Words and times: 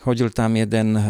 chodil 0.00 0.32
tam 0.32 0.56
jeden 0.56 0.96
e, 0.96 1.02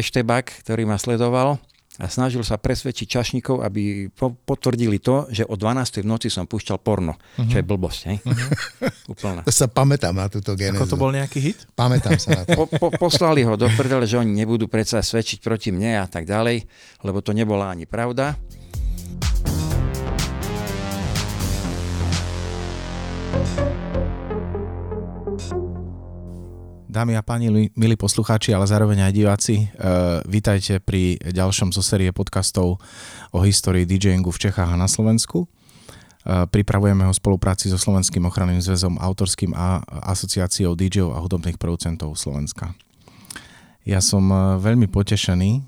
eštebak, 0.00 0.64
ktorý 0.64 0.88
ma 0.88 0.96
sledoval 0.96 1.60
a 2.00 2.08
snažil 2.08 2.40
sa 2.40 2.56
presvedčiť 2.56 3.04
čašníkov, 3.04 3.60
aby 3.60 4.08
po- 4.08 4.32
potvrdili 4.32 4.96
to, 4.96 5.28
že 5.28 5.44
o 5.44 5.52
12. 5.52 6.00
v 6.00 6.08
noci 6.08 6.32
som 6.32 6.48
púšťal 6.48 6.80
porno, 6.80 7.20
uh-huh. 7.20 7.44
čo 7.44 7.60
je 7.60 7.64
blbosť. 7.66 8.00
Hej? 8.08 8.16
Uh-huh. 8.24 9.12
Úplná. 9.12 9.44
To 9.44 9.52
sa 9.52 9.68
pamätám 9.68 10.16
na 10.16 10.32
túto 10.32 10.56
genézu. 10.56 10.80
Ako 10.80 10.88
to 10.88 10.96
bol 10.96 11.12
nejaký 11.12 11.52
hit? 11.52 11.68
Pamätám 11.76 12.16
sa 12.16 12.40
na 12.40 12.42
to. 12.48 12.56
Po, 12.56 12.64
po, 12.72 12.88
poslali 12.96 13.44
ho 13.44 13.52
do 13.60 13.68
prdele, 13.76 14.08
že 14.08 14.16
oni 14.16 14.32
nebudú 14.32 14.64
predsa 14.64 15.04
svedčiť 15.04 15.44
proti 15.44 15.68
mne 15.76 16.00
a 16.00 16.06
tak 16.08 16.24
ďalej, 16.24 16.64
lebo 17.04 17.20
to 17.20 17.36
nebola 17.36 17.68
ani 17.68 17.84
pravda. 17.84 18.40
Dámy 26.90 27.14
a 27.14 27.22
páni, 27.22 27.70
milí 27.78 27.94
poslucháči, 27.94 28.50
ale 28.50 28.66
zároveň 28.66 29.06
aj 29.06 29.12
diváci, 29.14 29.70
uh, 29.78 30.26
vítajte 30.26 30.82
pri 30.82 31.22
ďalšom 31.22 31.70
zo 31.70 31.86
série 31.86 32.10
podcastov 32.10 32.82
o 33.30 33.38
histórii 33.46 33.86
DJingu 33.86 34.34
v 34.34 34.50
Čechách 34.50 34.74
a 34.74 34.74
na 34.74 34.90
Slovensku. 34.90 35.46
Uh, 35.46 36.50
pripravujeme 36.50 37.06
ho 37.06 37.14
v 37.14 37.20
spolupráci 37.22 37.70
so 37.70 37.78
Slovenským 37.78 38.26
ochranným 38.26 38.58
zväzom, 38.58 38.98
autorským 38.98 39.54
a 39.54 39.86
asociáciou 40.02 40.74
DJov 40.74 41.14
a 41.14 41.22
hudobných 41.22 41.62
producentov 41.62 42.18
Slovenska. 42.18 42.74
Ja 43.86 44.02
som 44.02 44.26
uh, 44.26 44.58
veľmi 44.58 44.90
potešený, 44.90 45.62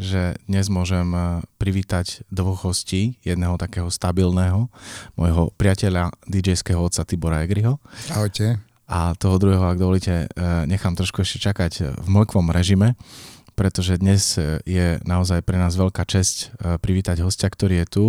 že 0.00 0.40
dnes 0.48 0.72
môžem 0.72 1.12
privítať 1.60 2.24
dvoch 2.32 2.64
hostí, 2.64 3.20
jedného 3.20 3.60
takého 3.60 3.92
stabilného, 3.92 4.72
môjho 5.20 5.52
priateľa 5.60 6.16
DJ-ského 6.24 6.80
otca 6.80 7.04
Tibora 7.04 7.44
Egriho. 7.44 7.76
Ahojte 8.08 8.71
a 8.92 9.16
toho 9.16 9.40
druhého, 9.40 9.64
ak 9.64 9.80
dovolíte, 9.80 10.28
e, 10.28 10.46
nechám 10.68 10.92
trošku 10.92 11.24
ešte 11.24 11.40
čakať 11.40 11.96
v 11.96 12.08
mlkvom 12.12 12.52
režime, 12.52 12.92
pretože 13.56 13.96
dnes 13.96 14.36
e, 14.36 14.60
je 14.68 15.00
naozaj 15.08 15.40
pre 15.48 15.56
nás 15.56 15.72
veľká 15.80 16.04
česť 16.04 16.36
e, 16.36 16.76
privítať 16.76 17.24
hostia, 17.24 17.48
ktorý 17.48 17.80
je 17.82 17.86
tu 17.88 18.04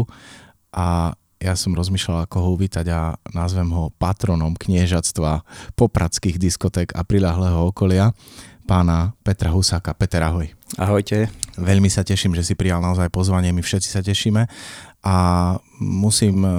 a 0.76 1.16
ja 1.40 1.56
som 1.56 1.72
rozmýšľal, 1.76 2.28
ako 2.28 2.38
ho 2.40 2.50
uvítať 2.60 2.88
a 2.92 3.16
nazvem 3.32 3.68
ho 3.72 3.96
patronom 3.96 4.60
kniežatstva 4.60 5.44
popradských 5.80 6.36
diskoték 6.36 6.92
a 6.96 7.08
prilahlého 7.08 7.64
okolia, 7.64 8.12
pána 8.68 9.16
Petra 9.24 9.52
Husáka. 9.52 9.96
Peter, 9.96 10.24
ahoj. 10.24 10.52
Ahojte. 10.80 11.28
Veľmi 11.60 11.92
sa 11.92 12.08
teším, 12.08 12.36
že 12.36 12.48
si 12.48 12.56
prijal 12.56 12.80
naozaj 12.80 13.12
pozvanie, 13.12 13.52
my 13.52 13.60
všetci 13.60 13.90
sa 13.92 14.00
tešíme 14.00 14.48
a 15.04 15.18
musím 15.84 16.48
e, 16.48 16.52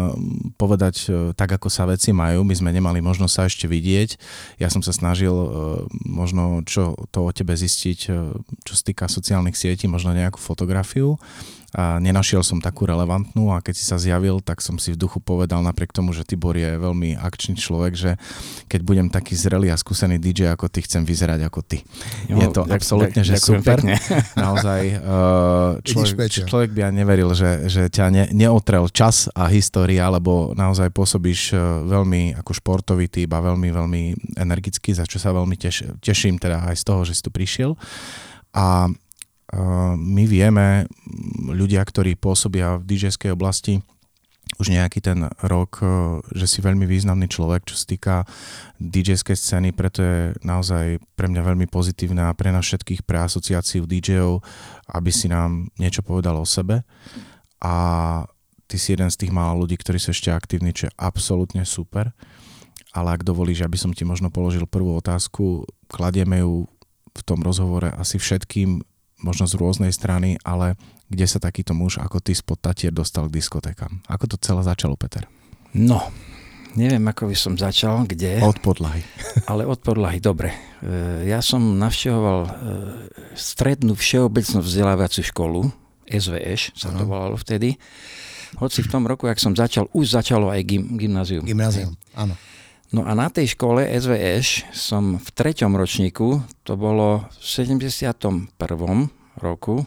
povedať 0.61 0.97
e, 1.09 1.11
tak, 1.33 1.57
ako 1.57 1.73
sa 1.73 1.89
veci 1.89 2.13
majú. 2.13 2.45
My 2.45 2.53
sme 2.53 2.77
nemali 2.77 3.01
možnosť 3.01 3.33
sa 3.33 3.43
ešte 3.49 3.65
vidieť. 3.65 4.21
Ja 4.61 4.69
som 4.69 4.85
sa 4.85 4.93
snažil 4.93 5.33
e, 5.33 5.49
možno 6.05 6.61
čo 6.69 6.93
to 7.09 7.25
o 7.25 7.33
tebe 7.33 7.57
zistiť, 7.57 7.99
čo 8.61 8.73
sa 8.77 8.83
týka 8.85 9.09
sociálnych 9.09 9.57
sietí, 9.57 9.89
možno 9.89 10.13
nejakú 10.13 10.37
fotografiu 10.37 11.17
a 11.75 11.99
nenašiel 11.99 12.47
som 12.47 12.63
takú 12.63 12.87
relevantnú 12.87 13.51
a 13.51 13.59
keď 13.59 13.75
si 13.75 13.85
sa 13.85 13.99
zjavil, 13.99 14.39
tak 14.39 14.63
som 14.63 14.79
si 14.79 14.95
v 14.95 14.99
duchu 14.99 15.19
povedal 15.19 15.59
napriek 15.59 15.91
tomu, 15.91 16.15
že 16.15 16.23
Tibor 16.23 16.55
je 16.55 16.79
veľmi 16.79 17.19
akčný 17.19 17.59
človek, 17.59 17.93
že 17.99 18.11
keď 18.71 18.81
budem 18.87 19.07
taký 19.11 19.35
zrelý 19.35 19.75
a 19.75 19.77
skúsený 19.77 20.23
DJ 20.23 20.55
ako 20.55 20.71
ty, 20.71 20.87
chcem 20.87 21.03
vyzerať 21.03 21.43
ako 21.51 21.61
ty. 21.67 21.83
Jo, 22.31 22.39
je 22.39 22.49
to 22.55 22.63
ďak, 22.63 22.79
absolútne, 22.79 23.23
ďak, 23.27 23.29
že 23.29 23.35
super. 23.43 23.83
Pekne. 23.83 23.99
Naozaj 24.47 24.83
človek, 25.83 26.31
človek 26.47 26.71
by 26.71 26.81
aj 26.87 26.93
neveril, 26.95 27.31
že, 27.35 27.67
že 27.67 27.91
ťa 27.91 28.07
ne, 28.15 28.25
neotrel 28.31 28.87
čas 28.95 29.27
a 29.35 29.51
história, 29.51 30.07
lebo 30.07 30.55
naozaj 30.55 30.95
pôsobíš 30.95 31.59
veľmi 31.91 32.39
ako 32.39 32.55
športový 32.55 33.11
typ 33.11 33.35
a 33.35 33.43
veľmi, 33.43 33.69
veľmi 33.75 34.03
energický, 34.39 34.95
za 34.95 35.03
čo 35.11 35.19
sa 35.19 35.35
veľmi 35.35 35.59
teš, 35.59 35.99
teším 35.99 36.39
teda 36.39 36.71
aj 36.71 36.79
z 36.79 36.85
toho, 36.87 37.03
že 37.03 37.19
si 37.19 37.23
tu 37.27 37.35
prišiel. 37.35 37.75
A 38.55 38.87
my 39.95 40.25
vieme, 40.27 40.91
ľudia, 41.47 41.85
ktorí 41.87 42.19
pôsobia 42.19 42.81
v 42.81 42.87
dj 42.91 43.15
oblasti, 43.31 43.79
už 44.61 44.71
nejaký 44.71 45.03
ten 45.03 45.27
rok, 45.43 45.83
že 46.31 46.47
si 46.47 46.59
veľmi 46.63 46.87
významný 46.87 47.27
človek, 47.27 47.67
čo 47.67 47.75
sa 47.75 47.87
týka 47.89 48.15
dj 48.79 49.19
scény, 49.19 49.75
preto 49.75 50.05
je 50.05 50.19
naozaj 50.47 51.03
pre 51.19 51.27
mňa 51.27 51.43
veľmi 51.43 51.67
pozitívne 51.67 52.29
a 52.29 52.37
pre 52.37 52.55
nás 52.55 52.63
všetkých, 52.63 53.03
pre 53.03 53.25
asociáciu 53.25 53.89
DJov, 53.89 54.45
aby 54.95 55.11
si 55.11 55.27
nám 55.27 55.73
niečo 55.81 56.07
povedal 56.07 56.39
o 56.39 56.47
sebe. 56.47 56.87
A 57.65 57.75
ty 58.71 58.77
si 58.79 58.95
jeden 58.95 59.11
z 59.11 59.27
tých 59.27 59.33
málo 59.35 59.65
ľudí, 59.65 59.75
ktorí 59.81 59.99
sú 59.99 60.13
ešte 60.15 60.31
aktívni, 60.31 60.77
čo 60.77 60.87
je 60.87 60.97
absolútne 61.01 61.65
super. 61.67 62.15
Ale 62.95 63.11
ak 63.11 63.27
dovolíš, 63.27 63.67
aby 63.67 63.75
som 63.75 63.91
ti 63.91 64.07
možno 64.07 64.31
položil 64.31 64.71
prvú 64.71 64.95
otázku, 64.95 65.67
kladieme 65.91 66.47
ju 66.47 66.71
v 67.15 67.23
tom 67.27 67.43
rozhovore 67.43 67.91
asi 67.91 68.23
všetkým 68.23 68.87
možno 69.25 69.49
z 69.49 69.57
rôznej 69.57 69.91
strany, 69.91 70.37
ale 70.45 70.77
kde 71.09 71.25
sa 71.25 71.41
takýto 71.41 71.73
muž 71.73 71.97
ako 71.97 72.21
ty 72.21 72.37
spod 72.37 72.61
Tatier 72.61 72.93
dostal 72.93 73.33
k 73.33 73.41
diskotékam? 73.41 74.05
Ako 74.05 74.29
to 74.29 74.37
celé 74.37 74.61
začalo, 74.61 75.01
Peter? 75.01 75.25
No, 75.73 76.13
neviem, 76.77 77.03
ako 77.09 77.33
by 77.33 77.37
som 77.37 77.57
začal, 77.57 78.05
kde. 78.05 78.45
Od 78.45 78.61
podlahy. 78.61 79.01
Ale 79.51 79.65
od 79.65 79.81
podlahy, 79.81 80.21
dobre. 80.21 80.53
E, 80.85 81.27
ja 81.33 81.41
som 81.41 81.81
navštevoval 81.81 82.41
e, 82.45 82.51
strednú 83.35 83.97
všeobecnú 83.97 84.61
vzdelávaciu 84.61 85.25
školu, 85.25 85.73
SVŠ 86.05 86.77
sa 86.77 86.93
to 86.93 87.09
volalo 87.09 87.35
vtedy. 87.41 87.81
Hoci 88.61 88.85
v 88.85 88.93
tom 88.93 89.09
roku, 89.09 89.27
ak 89.27 89.41
som 89.41 89.57
začal, 89.57 89.91
už 89.91 90.15
začalo 90.15 90.53
aj 90.53 90.63
gym, 90.63 90.95
gymnázium. 90.95 91.43
Gymnázium, 91.43 91.97
áno. 92.15 92.39
No 92.95 93.03
a 93.03 93.11
na 93.19 93.27
tej 93.27 93.59
škole 93.59 93.83
SVŠ 93.91 94.71
som 94.71 95.19
v 95.19 95.29
treťom 95.35 95.75
ročníku, 95.75 96.47
to 96.63 96.79
bolo 96.79 97.27
v 97.27 97.43
71. 97.43 98.55
roku, 99.43 99.83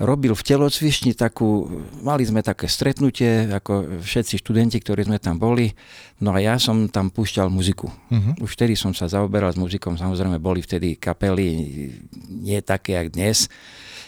robil 0.00 0.32
v 0.32 0.40
telocvišni 0.40 1.12
takú, 1.12 1.68
mali 2.00 2.24
sme 2.24 2.40
také 2.40 2.72
stretnutie, 2.72 3.52
ako 3.52 4.00
všetci 4.00 4.40
študenti, 4.40 4.80
ktorí 4.80 5.04
sme 5.04 5.20
tam 5.20 5.36
boli, 5.36 5.76
no 6.24 6.32
a 6.32 6.40
ja 6.40 6.56
som 6.56 6.88
tam 6.88 7.12
púšťal 7.12 7.52
muziku. 7.52 7.92
Uh-huh. 7.92 8.32
Už 8.40 8.56
vtedy 8.56 8.80
som 8.80 8.96
sa 8.96 9.04
zaoberal 9.04 9.52
s 9.52 9.60
muzikom, 9.60 10.00
samozrejme 10.00 10.40
boli 10.40 10.64
vtedy 10.64 10.96
kapely, 10.96 11.52
nie 12.32 12.64
také, 12.64 12.96
jak 12.96 13.12
dnes, 13.12 13.52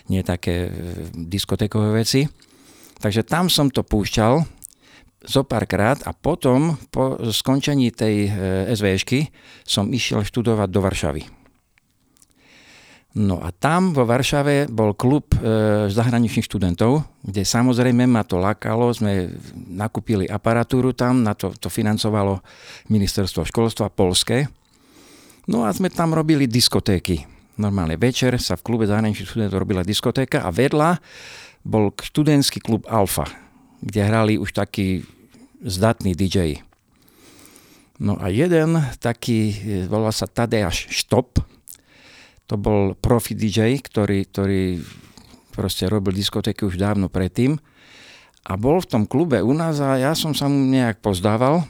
nie 0.09 0.25
také 0.25 0.57
e, 0.65 0.71
diskotekové 1.13 1.93
veci. 2.01 2.25
Takže 3.05 3.21
tam 3.29 3.53
som 3.53 3.69
to 3.69 3.85
púšťal, 3.85 4.62
zo 5.23 5.47
párkrát 5.47 5.99
a 6.07 6.11
potom 6.11 6.77
po 6.91 7.19
skončení 7.31 7.95
tej 7.95 8.27
e, 8.27 8.31
SVŠky 8.75 9.31
som 9.63 9.91
išiel 9.91 10.27
študovať 10.27 10.69
do 10.69 10.81
Varšavy. 10.83 11.23
No 13.13 13.45
a 13.45 13.53
tam 13.53 13.93
vo 13.93 14.09
Varšave 14.09 14.73
bol 14.73 14.97
klub 14.97 15.37
e, 15.37 15.37
zahraničných 15.93 16.49
študentov, 16.49 17.05
kde 17.21 17.45
samozrejme 17.45 18.09
ma 18.09 18.25
to 18.25 18.41
lakalo, 18.41 18.89
sme 18.89 19.29
nakúpili 19.69 20.25
aparatúru 20.25 20.97
tam, 20.97 21.21
na 21.21 21.37
to, 21.37 21.53
to 21.53 21.69
financovalo 21.69 22.41
ministerstvo 22.89 23.45
školstva 23.45 23.93
polské. 23.93 24.49
No 25.45 25.69
a 25.69 25.75
sme 25.77 25.93
tam 25.93 26.17
robili 26.17 26.49
diskotéky. 26.49 27.29
Normálne 27.61 28.01
večer 28.01 28.33
sa 28.41 28.57
v 28.57 28.65
klube 28.65 28.89
zahraničných 28.89 29.29
študentov 29.29 29.61
robila 29.61 29.85
diskotéka 29.85 30.41
a 30.41 30.49
vedľa 30.49 30.97
bol 31.69 31.93
študentský 31.93 32.65
klub 32.65 32.89
Alfa, 32.89 33.29
kde 33.83 34.01
hrali 34.07 34.35
už 34.39 34.55
takí 34.55 35.03
zdatní 35.63 36.15
DJ. 36.15 36.63
No 37.99 38.19
a 38.19 38.31
jeden 38.31 38.79
taký, 38.99 39.55
volá 39.87 40.11
sa 40.15 40.27
Tadeáš 40.27 40.91
Štop, 40.91 41.43
to 42.47 42.55
bol 42.59 42.99
profi 42.99 43.35
DJ, 43.35 43.79
ktorý, 43.79 44.27
ktorý 44.27 44.63
proste 45.55 45.87
robil 45.87 46.15
diskotéky 46.17 46.67
už 46.67 46.79
dávno 46.79 47.07
predtým. 47.07 47.59
A 48.43 48.59
bol 48.59 48.83
v 48.83 48.91
tom 48.91 49.03
klube 49.07 49.39
u 49.39 49.55
nás 49.55 49.79
a 49.79 49.95
ja 50.03 50.19
som 50.19 50.35
sa 50.35 50.51
mu 50.51 50.67
nejak 50.67 50.99
pozdával, 50.99 51.63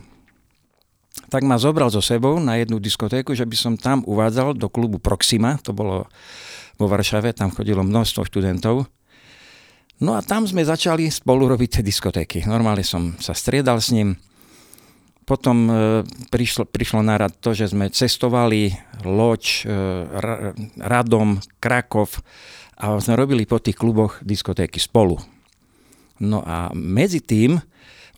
tak 1.28 1.44
ma 1.44 1.60
zobral 1.60 1.92
so 1.92 2.00
sebou 2.00 2.40
na 2.40 2.56
jednu 2.56 2.80
diskotéku, 2.80 3.36
že 3.36 3.44
by 3.44 3.56
som 3.56 3.74
tam 3.76 4.00
uvádzal 4.08 4.56
do 4.56 4.72
klubu 4.72 4.96
Proxima, 4.96 5.60
to 5.60 5.76
bolo 5.76 6.08
vo 6.80 6.86
Varšave, 6.88 7.36
tam 7.36 7.52
chodilo 7.52 7.84
množstvo 7.84 8.24
študentov 8.24 8.88
No 10.02 10.18
a 10.18 10.20
tam 10.20 10.42
sme 10.42 10.66
začali 10.66 11.06
spolu 11.06 11.46
robiť 11.46 11.78
tie 11.78 11.84
diskotéky. 11.86 12.42
Normálne 12.42 12.82
som 12.82 13.14
sa 13.22 13.38
striedal 13.38 13.78
s 13.78 13.94
ním. 13.94 14.18
Potom 15.22 15.70
e, 15.70 15.72
prišlo, 16.34 16.66
prišlo 16.66 17.06
na 17.06 17.14
rad 17.14 17.38
to, 17.38 17.54
že 17.54 17.70
sme 17.70 17.86
cestovali 17.86 18.74
Loď, 19.06 19.62
e, 19.62 19.70
Radom, 20.82 21.38
Krakov 21.62 22.18
a 22.74 22.98
sme 22.98 23.14
robili 23.14 23.46
po 23.46 23.62
tých 23.62 23.78
kluboch 23.78 24.18
diskotéky 24.26 24.82
spolu. 24.82 25.22
No 26.18 26.42
a 26.42 26.74
medzi 26.74 27.22
tým, 27.22 27.62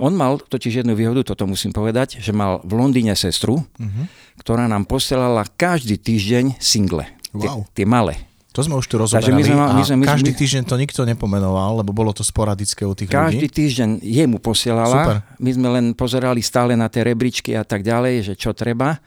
on 0.01 0.17
mal 0.17 0.41
totiž 0.41 0.81
jednu 0.81 0.97
výhodu, 0.97 1.21
toto 1.21 1.45
musím 1.45 1.77
povedať, 1.77 2.19
že 2.19 2.33
mal 2.33 2.65
v 2.65 2.81
Londýne 2.81 3.13
sestru, 3.13 3.61
uh-huh. 3.61 4.05
ktorá 4.41 4.65
nám 4.67 4.89
posielala 4.89 5.45
každý 5.61 6.01
týždeň 6.01 6.57
single. 6.59 7.05
Wow. 7.37 7.69
Tie 7.77 7.85
malé. 7.85 8.34
To 8.55 8.63
sme 8.63 8.79
už 8.79 8.87
tu 8.87 8.95
rozoberali 9.03 9.35
my 9.35 9.43
sme, 9.43 9.57
my 9.59 9.83
sme, 9.83 9.97
my, 9.99 10.07
každý 10.07 10.31
týždeň 10.31 10.63
to 10.63 10.79
nikto 10.79 11.03
nepomenoval, 11.03 11.83
lebo 11.83 11.91
bolo 11.91 12.15
to 12.15 12.23
sporadické 12.23 12.87
u 12.87 12.95
tých 12.95 13.11
každý 13.11 13.19
ľudí. 13.19 13.35
Každý 13.35 13.49
týždeň 13.51 13.91
jemu 13.99 14.39
posielala. 14.39 14.95
Super. 15.03 15.17
My 15.43 15.51
sme 15.51 15.69
len 15.75 15.85
pozerali 15.99 16.39
stále 16.39 16.79
na 16.79 16.87
tie 16.87 17.03
rebríčky 17.03 17.51
a 17.59 17.67
tak 17.67 17.83
ďalej, 17.83 18.31
že 18.31 18.35
čo 18.39 18.55
treba. 18.55 19.03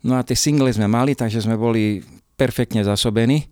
No 0.00 0.16
a 0.16 0.24
tie 0.24 0.32
single 0.32 0.72
sme 0.72 0.88
mali, 0.88 1.12
takže 1.12 1.44
sme 1.44 1.60
boli 1.60 2.00
perfektne 2.32 2.80
zasobený 2.80 3.44
e, 3.44 3.46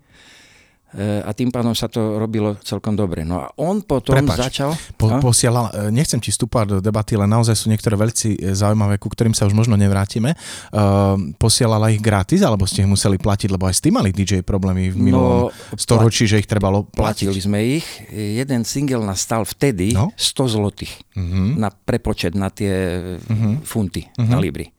a 0.96 1.31
tým 1.37 1.52
pádom 1.52 1.76
sa 1.76 1.87
to 1.87 2.16
robilo 2.16 2.56
celkom 2.64 2.96
dobre. 2.96 3.20
No 3.20 3.44
a 3.44 3.52
on 3.60 3.84
potom 3.84 4.16
Prepač, 4.16 4.48
začal... 4.48 4.72
Po, 4.96 5.12
no? 5.12 5.20
posielal, 5.20 5.69
e, 5.70 5.93
nechcem 5.93 6.16
ti 6.16 6.32
stúpať 6.32 6.64
do 6.66 6.78
debaty, 6.81 7.20
len 7.20 7.28
naozaj 7.28 7.52
sú 7.52 7.66
niektoré 7.69 7.94
veci 7.94 8.32
e, 8.32 8.56
zaujímavé, 8.56 8.96
ku 8.96 9.12
ktorým 9.12 9.37
sa 9.37 9.44
už 9.44 9.52
možno 9.52 9.76
nevrátime. 9.76 10.32
Uh, 10.72 11.37
posielala 11.37 11.93
ich 11.93 12.00
gratis, 12.00 12.40
alebo 12.40 12.64
ste 12.64 12.82
ich 12.82 12.88
museli 12.88 13.20
platiť, 13.20 13.48
lebo 13.52 13.69
aj 13.69 13.75
s 13.76 13.82
tým 13.84 13.94
mali 14.00 14.08
DJ 14.12 14.40
problémy 14.40 14.88
v 14.88 14.96
minulom 14.96 15.48
no, 15.48 15.76
storočí, 15.76 16.25
že 16.25 16.40
ich 16.40 16.48
trebalo 16.48 16.88
platiť. 16.88 17.28
Platili 17.28 17.40
sme 17.44 17.58
ich. 17.81 17.87
Jeden 18.10 18.64
single 18.64 19.04
nás 19.04 19.20
stal 19.20 19.44
vtedy 19.44 19.92
No. 19.92 20.12
100 20.16 20.56
zlotých 20.56 20.92
Mhm. 21.16 21.56
na 21.56 21.69
prepočet 21.72 22.32
na 22.37 22.49
tie 22.49 22.72
Mhm. 23.20 23.64
funty, 23.64 24.08
Mhm. 24.16 24.28
na 24.28 24.38
libry. 24.38 24.75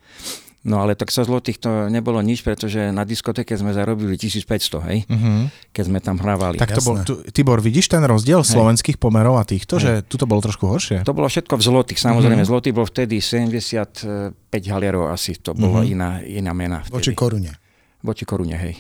No 0.68 0.84
ale 0.84 0.94
tak 0.94 1.08
100 1.08 1.24
zlotých 1.24 1.58
to 1.58 1.88
nebolo 1.88 2.20
nič, 2.20 2.44
pretože 2.44 2.92
na 2.92 3.02
diskotéke 3.02 3.56
sme 3.56 3.72
zarobili 3.72 4.14
1500, 4.14 4.84
hej, 4.84 5.08
Mhm. 5.08 5.72
keď 5.72 5.84
sme 5.88 6.00
tam 6.04 6.20
hrávali. 6.20 6.60
Tak 6.60 6.76
to 6.76 6.84
bol, 6.84 7.00
tu, 7.02 7.24
Tibor, 7.32 7.64
vidíš 7.64 7.88
ten 7.88 8.04
rozdiel 8.04 8.44
slovenských 8.44 9.00
pomerov 9.00 9.40
a 9.40 9.48
týchto, 9.48 9.80
že 9.80 10.04
tuto 10.04 10.28
bolo 10.28 10.44
trošku 10.44 10.68
horšie? 10.68 11.08
To 11.08 11.16
bolo 11.16 11.26
všetko 11.26 11.56
v 11.56 11.64
zlotých, 11.64 12.00
samozrejme. 12.00 12.44
Mhm. 12.44 12.50
Zlotý 12.52 12.70
bol 12.70 12.84
vtedy 12.84 13.24
75 13.24 14.68
halierov 14.68 15.08
asi, 15.08 15.40
to 15.40 15.56
bolo 15.56 15.80
Mhm. 15.80 15.88
iná, 15.88 16.10
iná 16.22 16.52
mena 16.52 16.84
Voči 16.86 17.12
vtedy. 17.12 17.16
korune. 17.16 17.52
Voči 18.04 18.28
korune, 18.28 18.60
hej. 18.60 18.76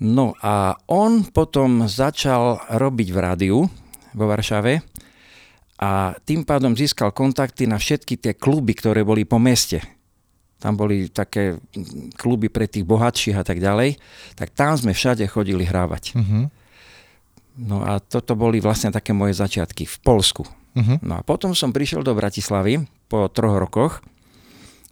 No 0.00 0.32
a 0.40 0.72
on 0.88 1.22
potom 1.26 1.84
začal 1.84 2.64
robiť 2.66 3.08
v 3.08 3.18
rádiu 3.20 3.58
vo 4.10 4.24
Varšave 4.24 4.80
a 5.78 5.90
tým 6.18 6.42
pádom 6.42 6.72
získal 6.72 7.12
kontakty 7.12 7.66
na 7.66 7.76
všetky 7.76 8.16
tie 8.16 8.32
kluby, 8.32 8.72
ktoré 8.72 9.04
boli 9.04 9.22
po 9.22 9.36
meste. 9.36 9.84
Tam 10.64 10.80
boli 10.80 11.12
také 11.12 11.60
kluby 12.16 12.48
pre 12.48 12.64
tých 12.64 12.88
bohatších 12.88 13.36
a 13.36 13.44
tak 13.44 13.60
ďalej. 13.60 14.00
Tak 14.32 14.56
tam 14.56 14.72
sme 14.80 14.96
všade 14.96 15.28
chodili 15.28 15.68
hrávať. 15.68 16.16
Mhm. 16.16 16.40
No 17.68 17.84
a 17.84 18.00
toto 18.00 18.32
boli 18.32 18.64
vlastne 18.64 18.88
také 18.88 19.12
moje 19.12 19.36
začiatky 19.36 19.84
v 19.84 19.96
Polsku. 20.00 20.48
Mhm. 20.72 21.04
No 21.04 21.20
a 21.20 21.22
potom 21.22 21.52
som 21.52 21.68
prišiel 21.68 22.00
do 22.00 22.16
Bratislavy 22.16 22.80
po 23.12 23.28
troch 23.28 23.60
rokoch 23.60 24.00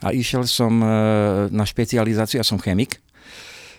a 0.04 0.12
išiel 0.12 0.44
som 0.44 0.82
e, 0.82 0.86
na 1.48 1.64
špecializáciu, 1.64 2.38
ja 2.38 2.46
som 2.46 2.60
chemik. 2.60 3.00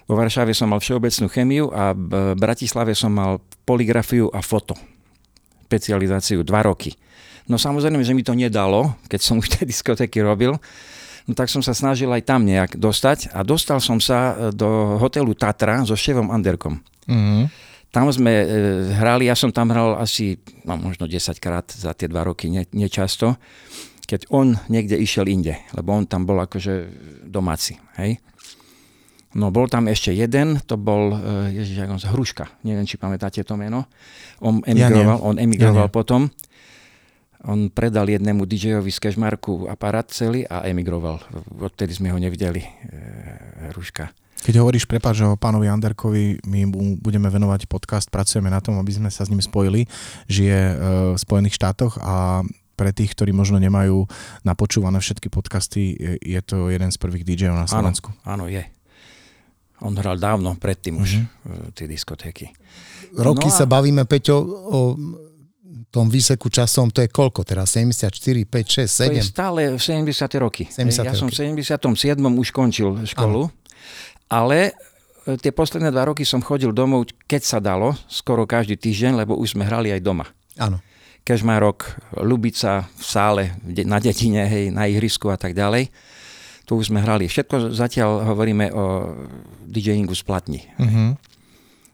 Vo 0.04 0.20
Varšave 0.20 0.52
som 0.52 0.68
mal 0.68 0.84
všeobecnú 0.84 1.32
chemiu 1.32 1.72
a 1.72 1.96
v 1.96 2.36
Bratislave 2.36 2.92
som 2.92 3.14
mal 3.14 3.40
poligrafiu 3.64 4.28
a 4.36 4.44
foto. 4.44 4.76
Špecializáciu 5.70 6.44
dva 6.44 6.68
roky. 6.68 6.92
No 7.48 7.56
samozrejme, 7.56 8.04
že 8.04 8.16
mi 8.16 8.24
to 8.24 8.36
nedalo, 8.36 9.00
keď 9.08 9.20
som 9.24 9.40
už 9.40 9.48
tie 9.54 9.64
diskotéky 9.64 10.20
robil, 10.20 10.60
no 11.28 11.32
tak 11.34 11.48
som 11.48 11.64
sa 11.64 11.72
snažil 11.72 12.12
aj 12.12 12.24
tam 12.28 12.44
nejak 12.44 12.76
dostať 12.76 13.32
a 13.32 13.44
dostal 13.48 13.80
som 13.80 13.98
sa 14.00 14.34
e, 14.34 14.56
do 14.56 15.00
hotelu 15.00 15.32
Tatra 15.36 15.84
so 15.88 15.96
Ševom 15.96 16.32
Anderkom. 16.32 16.80
Mhm. 17.08 17.48
Tam 17.94 18.10
sme 18.10 18.34
e, 18.42 18.46
hrali, 18.98 19.30
ja 19.30 19.38
som 19.38 19.54
tam 19.54 19.70
hral 19.70 20.02
asi 20.02 20.42
no, 20.66 20.74
možno 20.82 21.06
10 21.06 21.38
krát 21.38 21.70
za 21.70 21.94
tie 21.94 22.10
dva 22.10 22.26
roky, 22.26 22.50
ne, 22.50 22.66
nečasto, 22.74 23.38
keď 24.10 24.34
on 24.34 24.58
niekde 24.66 24.98
išiel 24.98 25.30
inde, 25.30 25.62
lebo 25.78 25.94
on 25.94 26.10
tam 26.10 26.26
bol 26.26 26.42
akože 26.42 26.90
domáci, 27.30 27.78
hej. 28.02 28.18
No 29.34 29.50
bol 29.50 29.66
tam 29.66 29.90
ešte 29.90 30.14
jeden, 30.14 30.58
to 30.66 30.74
bol, 30.74 31.14
e, 31.18 31.54
ježiš, 31.54 31.86
jak 31.86 31.90
on 31.90 32.02
z 32.02 32.10
Hruška, 32.10 32.46
neviem, 32.66 32.86
či 32.86 32.98
pamätáte 32.98 33.46
to 33.46 33.54
meno. 33.58 33.86
On 34.42 34.62
emigroval, 34.66 35.22
on 35.22 35.38
emigroval 35.38 35.86
Ja 35.86 35.90
nie. 35.90 35.94
potom. 35.94 36.22
On 37.44 37.68
predal 37.68 38.08
jednému 38.08 38.44
DJ-ovi 38.44 38.88
z 38.88 39.00
Kešmarku 39.00 39.68
aparát 39.68 40.08
celý 40.08 40.48
a 40.48 40.64
emigroval. 40.64 41.20
Odtedy 41.54 41.92
sme 41.92 42.08
ho 42.08 42.16
nevideli, 42.16 42.64
e, 42.64 42.70
Hruška. 43.70 44.16
Keď 44.40 44.56
hovoríš, 44.58 44.84
prepáč, 44.84 45.20
že 45.20 45.26
o 45.26 45.36
pánovi 45.36 45.68
Anderkovi, 45.68 46.40
my 46.42 46.60
mu 46.66 46.96
budeme 46.98 47.28
venovať 47.28 47.64
podcast, 47.66 48.08
pracujeme 48.08 48.48
na 48.48 48.60
tom, 48.60 48.76
aby 48.76 48.92
sme 48.92 49.08
sa 49.08 49.24
s 49.24 49.32
ním 49.32 49.40
spojili, 49.40 49.88
žije 50.26 50.56
e, 50.56 50.74
v 51.12 51.18
Spojených 51.18 51.56
štátoch 51.56 52.00
a 52.00 52.44
pre 52.74 52.90
tých, 52.90 53.12
ktorí 53.12 53.32
možno 53.32 53.56
nemajú 53.58 54.08
napočúvané 54.42 54.98
všetky 54.98 55.28
podcasty, 55.28 55.94
je, 56.18 56.40
to 56.42 56.68
jeden 56.68 56.90
z 56.90 56.98
prvých 56.98 57.24
DJ-ov 57.24 57.56
na 57.56 57.68
Slovensku. 57.68 58.12
Áno, 58.24 58.48
je. 58.48 58.64
On 59.80 59.92
hral 59.92 60.16
dávno 60.16 60.56
predtým 60.56 60.96
už 60.96 61.10
Mhm. 61.14 61.24
mm-hmm. 61.24 61.72
tie 61.76 61.86
diskotéky. 61.86 62.46
Roky 63.14 63.48
No 63.48 63.52
a- 63.52 63.58
sa 63.60 63.68
bavíme, 63.68 64.04
Peťo, 64.04 64.36
o 64.66 64.80
tom 65.94 66.10
výseku 66.10 66.50
časom, 66.50 66.90
to 66.90 67.06
je 67.06 67.10
koľko 67.14 67.46
teraz? 67.46 67.78
74, 67.78 68.10
5, 68.50 68.50
6, 68.50 69.14
To 69.14 69.14
je 69.14 69.22
7? 69.22 69.30
stále 69.30 69.62
70. 69.78 70.10
roky. 70.42 70.66
70. 70.66 71.06
ja 71.06 71.14
som 71.14 71.30
roky. 71.30 71.38
v 71.38 71.62
77. 71.62 72.18
už 72.18 72.50
končil 72.50 72.98
školu, 73.06 73.54
ale 74.26 74.74
e, 75.30 75.38
tie 75.38 75.54
posledné 75.54 75.94
dva 75.94 76.10
roky 76.10 76.26
som 76.26 76.42
chodil 76.42 76.74
domov, 76.74 77.14
keď 77.30 77.42
sa 77.46 77.62
dalo, 77.62 77.94
skoro 78.10 78.50
každý 78.50 78.74
týždeň, 78.74 79.22
lebo 79.22 79.38
už 79.38 79.54
sme 79.54 79.70
hrali 79.70 79.94
aj 79.94 80.02
doma. 80.02 80.26
Áno. 80.58 80.82
Kežmarok, 81.24 81.88
Lubica 82.26 82.90
v 83.00 83.04
sále, 83.06 83.44
na 83.86 84.02
dedine, 84.02 84.44
hej, 84.50 84.74
na 84.74 84.90
ihrisku 84.90 85.30
a 85.32 85.38
tak 85.38 85.54
ďalej. 85.56 85.88
Tu 86.66 86.72
už 86.74 86.90
sme 86.92 87.00
hrali. 87.00 87.30
Všetko 87.30 87.72
zatiaľ 87.72 88.34
hovoríme 88.34 88.72
o 88.74 89.14
DJingu 89.64 90.12
z 90.18 90.24
platni. 90.26 90.60
Mhm. 90.82 91.16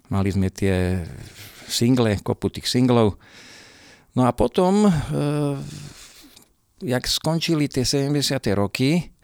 Mali 0.09 0.29
sme 0.33 0.49
tie 0.49 1.05
single, 1.69 2.17
kopu 2.25 2.49
tých 2.49 2.65
singlov. 2.65 3.13
No 4.19 4.27
a 4.27 4.35
potom, 4.35 4.83
e, 4.83 4.91
jak 6.83 7.07
skončili 7.07 7.71
tie 7.71 7.87
70. 7.87 8.51
roky, 8.51 9.15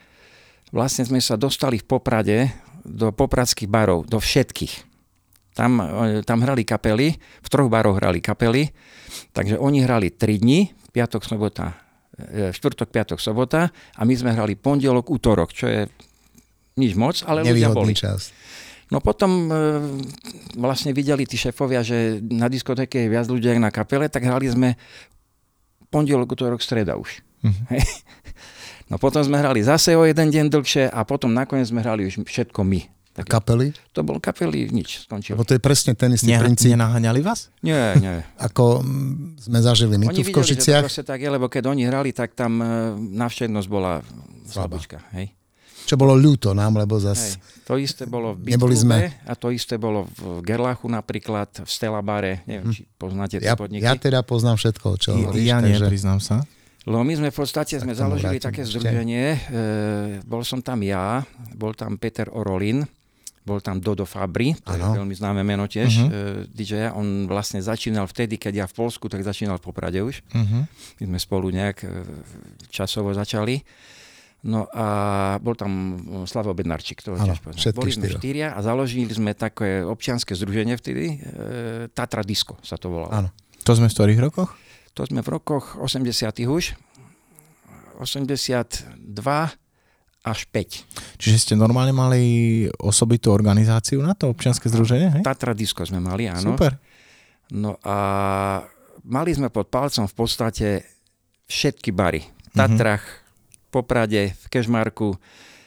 vlastne 0.72 1.04
sme 1.04 1.20
sa 1.20 1.36
dostali 1.36 1.84
v 1.84 1.84
Poprade 1.84 2.56
do 2.88 3.12
popradských 3.12 3.68
barov, 3.68 4.08
do 4.08 4.24
všetkých. 4.24 4.88
Tam, 5.52 5.84
e, 5.84 6.24
tam 6.24 6.48
hrali 6.48 6.64
kapely, 6.64 7.12
v 7.20 7.48
troch 7.52 7.68
baroch 7.68 8.00
hrali 8.00 8.24
kapely, 8.24 8.72
takže 9.36 9.60
oni 9.60 9.84
hrali 9.84 10.16
3 10.16 10.40
dni, 10.40 10.72
piatok, 10.96 11.28
sobota, 11.28 11.76
e, 12.16 12.56
štvrtok, 12.56 12.88
piatok, 12.88 13.20
sobota 13.20 13.68
a 14.00 14.02
my 14.08 14.16
sme 14.16 14.32
hrali 14.32 14.56
pondelok, 14.56 15.12
útorok, 15.12 15.52
čo 15.52 15.68
je 15.68 15.92
nič 16.80 16.96
moc, 16.96 17.20
ale 17.28 17.44
ľudia 17.44 17.68
boli. 17.76 17.92
Čas. 17.92 18.32
No 18.96 19.04
potom 19.04 19.52
e, 19.52 19.56
vlastne 20.56 20.96
videli 20.96 21.28
tí 21.28 21.36
šefovia, 21.36 21.84
že 21.84 22.24
na 22.24 22.48
diskotéke 22.48 23.04
je 23.04 23.12
viac 23.12 23.28
ľudí 23.28 23.52
ako 23.52 23.60
na 23.60 23.72
kapele, 23.76 24.08
tak 24.08 24.24
hrali 24.24 24.48
sme 24.48 24.80
pondelok, 25.92 26.32
útorok, 26.32 26.64
streda 26.64 26.96
už. 26.96 27.20
Mhm. 27.44 27.64
Hej. 27.76 27.84
No 28.86 29.02
potom 29.02 29.20
sme 29.26 29.42
hrali 29.42 29.66
zase 29.66 29.98
o 29.98 30.06
jeden 30.06 30.30
deň 30.30 30.46
dlhšie 30.48 30.84
a 30.88 31.02
potom 31.04 31.34
nakoniec 31.34 31.68
sme 31.68 31.82
hrali 31.82 32.06
už 32.06 32.22
všetko 32.22 32.62
my. 32.62 32.86
Tak 33.16 33.32
kapely? 33.32 33.72
to 33.96 34.04
bol 34.04 34.20
kapely, 34.20 34.68
nič, 34.70 35.08
skončilo. 35.08 35.40
Lebo 35.40 35.48
to 35.48 35.56
je 35.56 35.62
presne 35.64 35.96
ten 35.96 36.12
istý 36.12 36.36
Ne, 36.36 36.40
princíp, 36.44 36.76
nenaháňali 36.76 37.24
vás? 37.24 37.48
Nie, 37.64 37.96
nie. 37.96 38.20
ako 38.48 38.84
sme 39.40 39.60
zažili 39.64 39.96
my 39.96 40.12
oni 40.12 40.20
tu 40.20 40.22
v 40.22 40.28
videli, 40.30 40.36
že 40.36 40.36
to 40.36 40.40
Košiciach. 40.44 40.84
proste 40.84 41.04
tak 41.08 41.24
je, 41.24 41.30
lebo 41.32 41.48
keď 41.48 41.64
oni 41.72 41.88
hrali, 41.88 42.12
tak 42.12 42.36
tam 42.36 42.60
e, 42.60 42.68
návštevnosť 43.16 43.68
bola 43.72 44.04
Slabá. 44.46 44.76
slabúčka. 44.78 45.00
Hej. 45.16 45.32
Čo 45.86 45.96
bolo 45.96 46.14
ľúto 46.14 46.52
nám, 46.52 46.76
lebo 46.76 46.98
zas... 46.98 47.38
Hej. 47.38 47.64
To 47.64 47.74
isté 47.76 48.06
bolo 48.06 48.34
v 48.34 48.46
Neboli 48.48 48.74
Bitklube 48.74 48.78
sme. 48.78 48.98
a 49.22 49.34
to 49.34 49.50
isté 49.50 49.78
bolo 49.78 50.06
v 50.12 50.42
Gerlachu 50.42 50.86
napríklad, 50.86 51.62
v 51.62 51.70
Stelabare, 51.70 52.42
neviem, 52.46 52.70
či 52.70 52.86
poznáte 52.92 53.38
tie 53.38 53.46
Ja, 53.46 53.54
podniky. 53.54 53.82
ja 53.82 53.94
teda 53.96 54.22
poznám 54.22 54.56
všetko, 54.56 54.88
čo 54.96 55.10
hovoríš. 55.14 55.42
ja 55.44 55.58
nie, 55.60 55.74
takže... 55.74 55.86
priznám 55.88 56.20
sa. 56.20 56.46
Lebo 56.84 57.02
my 57.02 57.14
sme 57.16 57.30
v 57.30 57.36
podstate 57.36 57.74
sme 57.76 57.94
založili 57.94 58.38
vrátim 58.38 58.46
také 58.46 58.62
združenie, 58.62 59.26
e, 59.26 59.40
bol 60.22 60.42
som 60.42 60.60
tam 60.60 60.82
ja, 60.82 61.26
bol 61.52 61.74
tam 61.74 61.98
Peter 61.98 62.30
Orolin, 62.30 62.86
bol 63.42 63.58
tam 63.58 63.78
Dodo 63.78 64.06
Fabri, 64.06 64.54
to 64.56 64.70
je 64.70 64.82
veľmi 64.96 65.14
známe 65.14 65.42
meno 65.42 65.66
tiež, 65.66 65.90
Mhm. 65.92 66.02
uh-huh. 66.04 66.14
DJ, 66.48 66.74
on 66.92 67.26
vlastne 67.26 67.58
začínal 67.60 68.06
vtedy, 68.06 68.38
keď 68.38 68.54
ja 68.56 68.66
v 68.66 68.74
Polsku, 68.76 69.06
tak 69.06 69.22
začínal 69.22 69.58
v 69.58 69.66
Poprade 69.66 69.98
už. 69.98 70.22
Mhm. 70.32 70.60
My 71.00 71.06
sme 71.08 71.20
spolu 71.20 71.50
nejak 71.50 71.78
e, 71.80 71.90
časovo 72.68 73.10
začali. 73.12 73.66
No 74.46 74.70
a 74.70 74.88
bol 75.42 75.58
tam 75.58 75.72
e, 75.74 76.30
Slavo 76.30 76.54
Bednarčík, 76.54 77.02
to 77.02 77.18
Boli 77.74 77.90
sme 77.90 78.14
štyria 78.14 78.54
a 78.54 78.62
založili 78.62 79.10
sme 79.10 79.34
také 79.34 79.82
občianske 79.82 80.38
združenie 80.38 80.78
vtedy, 80.78 81.18
e, 81.18 81.90
Tatra 81.90 82.22
Disco 82.22 82.62
sa 82.62 82.78
to 82.78 82.94
volalo. 82.94 83.10
Áno. 83.10 83.30
To 83.66 83.74
sme 83.74 83.90
v 83.90 83.94
ktorých 83.98 84.22
rokoch? 84.22 84.54
To 84.94 85.02
sme 85.02 85.26
v 85.26 85.30
rokoch 85.34 85.82
80 85.82 86.46
už. 86.46 86.78
82 87.98 88.86
až 90.26 90.40
5. 90.52 91.22
Čiže 91.22 91.38
ste 91.42 91.54
normálne 91.58 91.96
mali 91.96 92.22
osobitú 92.78 93.34
organizáciu 93.34 94.06
na 94.06 94.14
to, 94.14 94.30
občianske 94.30 94.70
združenie? 94.70 95.20
Hej? 95.20 95.24
Tatra 95.26 95.58
Disco 95.58 95.82
sme 95.82 95.98
mali, 95.98 96.30
áno. 96.30 96.54
Super. 96.54 96.78
No 97.50 97.82
a 97.82 97.98
mali 99.06 99.32
sme 99.34 99.50
pod 99.50 99.74
palcom 99.74 100.06
v 100.06 100.16
podstate 100.18 100.68
všetky 101.50 101.90
bary. 101.94 102.26
Tatrach, 102.56 103.02
v 103.02 103.25
Poprade, 103.76 104.32
v 104.32 104.46
Kešmarku. 104.48 105.20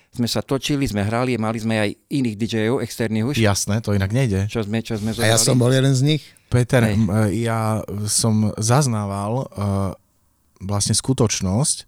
Sme 0.08 0.24
sa 0.24 0.40
točili, 0.40 0.88
sme 0.88 1.04
hrali, 1.04 1.36
mali 1.36 1.60
sme 1.60 1.76
aj 1.76 1.90
iných 2.08 2.36
DJ-ov, 2.40 2.80
externých 2.80 3.24
už, 3.28 3.34
Jasné, 3.36 3.84
to 3.84 3.92
inak 3.92 4.08
nejde. 4.08 4.48
čo 4.48 4.64
sme, 4.64 4.80
čo 4.80 4.96
sme 4.96 5.12
A 5.20 5.36
ja 5.36 5.36
som 5.36 5.60
bol 5.60 5.68
jeden 5.68 5.92
z 5.92 6.16
nich. 6.16 6.22
Peter, 6.48 6.80
Hej. 6.80 6.96
ja 7.44 7.84
som 8.08 8.56
zaznával 8.56 9.44
uh, 9.52 9.92
vlastne 10.64 10.96
skutočnosť, 10.96 11.84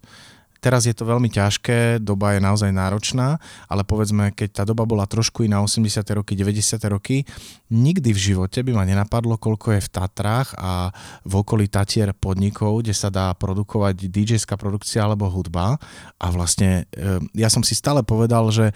Teraz 0.61 0.85
je 0.85 0.93
to 0.93 1.09
veľmi 1.09 1.25
ťažké, 1.33 1.97
doba 1.97 2.37
je 2.37 2.45
naozaj 2.45 2.69
náročná, 2.69 3.41
ale 3.65 3.81
povedzme, 3.81 4.29
keď 4.29 4.61
tá 4.61 4.63
doba 4.63 4.85
bola 4.85 5.09
trošku 5.09 5.41
iná, 5.41 5.57
80. 5.57 6.05
roky, 6.13 6.37
90. 6.37 6.77
roky, 6.85 7.25
nikdy 7.73 8.13
v 8.13 8.19
živote 8.29 8.61
by 8.61 8.77
ma 8.77 8.85
nenapadlo, 8.85 9.41
koľko 9.41 9.73
je 9.73 9.81
v 9.81 9.89
Tatrách 9.89 10.53
a 10.61 10.93
v 11.25 11.33
okolí 11.41 11.65
Tatier 11.65 12.13
podnikov, 12.13 12.85
kde 12.85 12.93
sa 12.93 13.09
dá 13.09 13.33
produkovať 13.33 14.05
DJ-ská 14.05 14.53
produkcia 14.53 15.01
alebo 15.01 15.25
hudba. 15.33 15.81
A 16.21 16.27
vlastne 16.29 16.85
e, 16.93 17.25
ja 17.33 17.49
som 17.49 17.65
si 17.65 17.73
stále 17.73 18.05
povedal, 18.05 18.53
že 18.53 18.69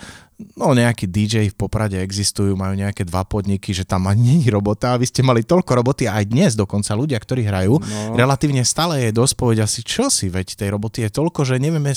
no 0.56 0.76
nejakí 0.76 1.08
DJ 1.08 1.50
v 1.52 1.56
Poprade 1.56 2.00
existujú, 2.00 2.54
majú 2.60 2.76
nejaké 2.76 3.08
dva 3.08 3.24
podniky, 3.24 3.72
že 3.72 3.88
tam 3.88 4.08
ani 4.12 4.38
není 4.38 4.48
robota 4.52 4.94
a 4.94 5.00
vy 5.00 5.08
ste 5.08 5.24
mali 5.24 5.42
toľko 5.42 5.72
roboty 5.82 6.06
aj 6.06 6.24
dnes 6.30 6.52
dokonca 6.54 6.94
ľudia, 6.94 7.18
ktorí 7.18 7.48
hrajú, 7.48 7.80
no. 7.80 8.16
relatívne 8.16 8.62
stále 8.68 9.10
je 9.10 9.12
dosť 9.16 9.34
povedať 9.36 9.60
asi 9.64 9.82
čo 9.82 10.12
si, 10.14 10.28
veď 10.30 10.60
tej 10.60 10.70
roboty 10.76 11.08
je 11.08 11.12
toľko, 11.12 11.42
že 11.48 11.60
nevieme 11.60 11.92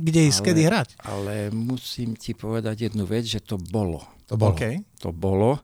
kde 0.00 0.20
ísť, 0.32 0.40
kedy 0.40 0.60
hrať. 0.64 0.88
Ale 1.04 1.52
musím 1.52 2.16
ti 2.16 2.32
povedať 2.32 2.90
jednu 2.90 3.04
vec, 3.04 3.28
že 3.28 3.44
to 3.44 3.60
bolo. 3.60 4.00
To 4.32 4.40
bolo. 4.40 4.56
Okay. 4.56 4.80
To 5.04 5.12
bolo. 5.12 5.60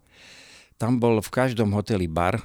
Tam 0.76 1.00
bol 1.00 1.24
v 1.24 1.30
každom 1.32 1.72
hoteli 1.72 2.04
bar, 2.04 2.44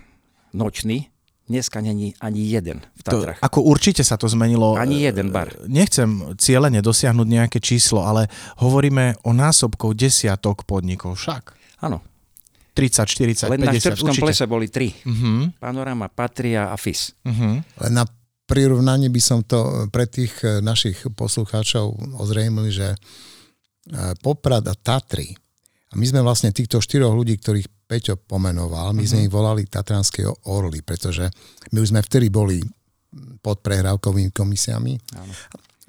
nočný, 0.55 1.11
Dneska 1.51 1.84
není 1.84 2.15
ani 2.24 2.48
jeden 2.48 2.79
v 2.79 3.01
Tatrach. 3.03 3.39
To, 3.39 3.46
ako 3.46 3.60
určite 3.67 4.08
sa 4.08 4.15
to 4.15 4.31
zmenilo. 4.31 4.79
Ani 4.79 5.03
jeden 5.03 5.36
bar. 5.36 5.51
Nechcem 5.67 6.39
cieľene 6.39 6.79
dosiahnuť 6.79 7.27
nejaké 7.27 7.60
číslo, 7.60 8.08
ale 8.08 8.31
hovoríme 8.63 9.20
o 9.27 9.36
násobkov 9.36 10.00
desiatok 10.00 10.63
podnikov 10.63 11.20
však. 11.20 11.51
Áno. 11.84 12.00
30, 12.72 13.51
40, 13.51 13.51
Len 13.51 13.60
50. 13.60 13.67
na 13.67 13.72
Štrbskom 13.75 14.15
určite. 14.15 14.24
plese 14.24 14.46
boli 14.48 14.72
tri. 14.72 14.96
Uh-huh. 14.96 15.51
Panorama, 15.60 16.08
Patria 16.08 16.72
a 16.72 16.79
FIS. 16.79 17.12
Uh-huh. 17.27 17.60
Len 17.60 17.91
na 17.91 18.08
prirovnanie 18.48 19.12
by 19.12 19.20
som 19.20 19.43
to 19.43 19.91
pre 19.91 20.08
tých 20.08 20.31
eh, 20.48 20.63
našich 20.63 21.03
poslucháčov 21.12 22.15
ozrejmil, 22.15 22.72
že 22.72 22.96
Poprad 24.22 24.62
a 24.70 24.77
Tatry, 24.77 25.36
a 25.91 25.93
my 26.00 26.05
sme 26.08 26.24
vlastne 26.24 26.55
týchto 26.55 26.79
štyroch 26.79 27.12
ľudí, 27.12 27.36
ktorých 27.36 27.67
Peťo 27.91 28.15
pomenoval, 28.15 28.95
my 28.95 29.03
sme 29.03 29.19
Mhm. 29.19 29.25
ich 29.27 29.33
volali 29.36 29.62
Tatranské 29.67 30.24
orly, 30.48 30.79
pretože 30.79 31.27
my 31.75 31.83
už 31.83 31.91
sme 31.91 32.00
vtedy 32.00 32.31
boli 32.31 32.63
pod 33.43 33.60
prehrávkovými 33.60 34.31
komisiami. 34.31 34.95
Áno. 35.19 35.33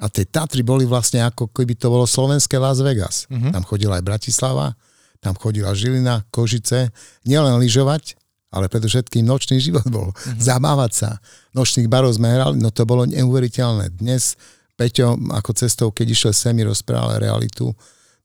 A 0.02 0.10
tie 0.10 0.26
Tatry 0.26 0.66
boli 0.66 0.82
vlastne 0.82 1.22
ako 1.22 1.46
keby 1.54 1.78
to 1.78 1.86
bolo 1.86 2.02
slovenské 2.02 2.58
Las 2.58 2.82
Vegas. 2.82 3.30
Mhm. 3.30 3.54
Tam 3.54 3.62
chodila 3.62 4.02
aj 4.02 4.04
Bratislava, 4.04 4.74
tam 5.22 5.38
chodila 5.38 5.70
Žilina, 5.78 6.26
Kožice, 6.34 6.90
nielen 7.22 7.62
lyžovať, 7.62 8.18
ale 8.50 8.66
predovšetkým 8.66 9.22
nočný 9.22 9.62
život 9.62 9.86
bol. 9.86 10.10
Mhm. 10.10 10.42
Zabávať 10.42 10.92
sa. 10.92 11.10
Nočných 11.54 11.86
barov 11.86 12.10
sme 12.18 12.34
hrali, 12.34 12.58
no 12.58 12.74
to 12.74 12.82
bolo 12.82 13.06
neuveriteľné. 13.06 13.94
Dnes 13.94 14.34
Peťo 14.74 15.14
ako 15.30 15.54
cestou, 15.54 15.94
keď 15.94 16.10
išiel 16.10 16.32
semi 16.34 16.66
rozprával 16.66 17.22
realitu, 17.22 17.70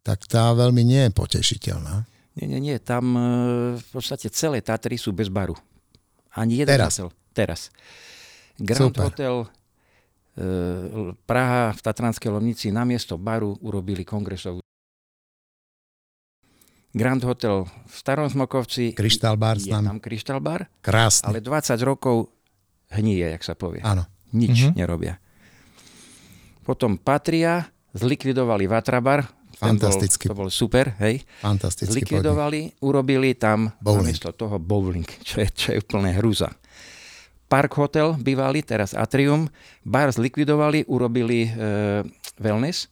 tak 0.01 0.25
tá 0.25 0.49
veľmi 0.57 0.81
nie 0.81 1.05
je 1.05 1.11
potešiteľná. 1.13 2.07
Nie, 2.37 2.45
nie, 2.47 2.59
nie. 2.61 2.77
Tam 2.77 3.05
e, 3.11 3.21
v 3.75 3.87
podstate 3.89 4.29
celé 4.29 4.61
Tatry 4.61 4.95
sú 4.95 5.09
bez 5.09 5.27
baru. 5.27 5.57
Ani 6.31 6.55
jeden 6.55 6.69
Teraz. 6.69 6.95
hotel. 6.95 7.09
Teraz. 7.33 7.61
Grand 8.55 8.89
Super. 8.89 9.09
Hotel 9.09 9.35
e, 10.37 10.43
Praha 11.19 11.73
v 11.73 11.81
Tatranskej 11.81 12.29
Lomnici 12.29 12.69
namiesto 12.69 13.17
baru 13.17 13.57
urobili 13.59 14.01
kongresovú. 14.01 14.61
Grand 16.93 17.21
Hotel 17.21 17.65
v 17.65 17.93
Starom 17.93 18.25
Smokovci 18.25 18.93
Kryštál 18.93 19.37
bar 19.37 19.57
je 19.57 19.69
tam 19.69 20.01
Kryštál 20.01 20.41
bar, 20.41 20.65
krásny. 20.81 21.29
ale 21.29 21.37
20 21.41 21.77
rokov 21.83 22.33
hníje, 22.89 23.37
jak 23.37 23.43
sa 23.43 23.53
povie. 23.53 23.81
Áno. 23.81 24.05
Nič 24.29 24.69
Mhm. 24.69 24.71
nerobia. 24.75 25.21
Potom 26.63 26.97
Patria, 26.97 27.69
zlikvidovali 27.93 28.65
Vatrabar. 28.65 29.29
Ten 29.57 29.73
Fantastický. 29.73 30.29
Bol, 30.29 30.31
to 30.31 30.39
bol 30.39 30.49
super, 30.49 30.93
hej. 30.99 31.25
Fantastický 31.41 31.89
podnik. 31.89 32.07
Zlikvidovali, 32.13 32.59
urobili 32.79 33.33
tam 33.33 33.73
Bowling. 33.79 34.05
namiesto 34.05 34.29
toho 34.31 34.55
bowling, 34.57 35.07
čo 35.25 35.41
je, 35.41 35.49
čo 35.49 35.67
je 35.73 35.81
úplne 35.81 36.13
hrúza. 36.13 36.53
Park 37.47 37.73
Hotel 37.73 38.13
bývalý, 38.17 38.61
teraz 38.61 38.91
Atrium. 38.91 39.47
Bar 39.81 40.11
zlikvidovali, 40.11 40.85
urobili 40.85 41.47
e, 41.47 41.49
wellness 42.37 42.91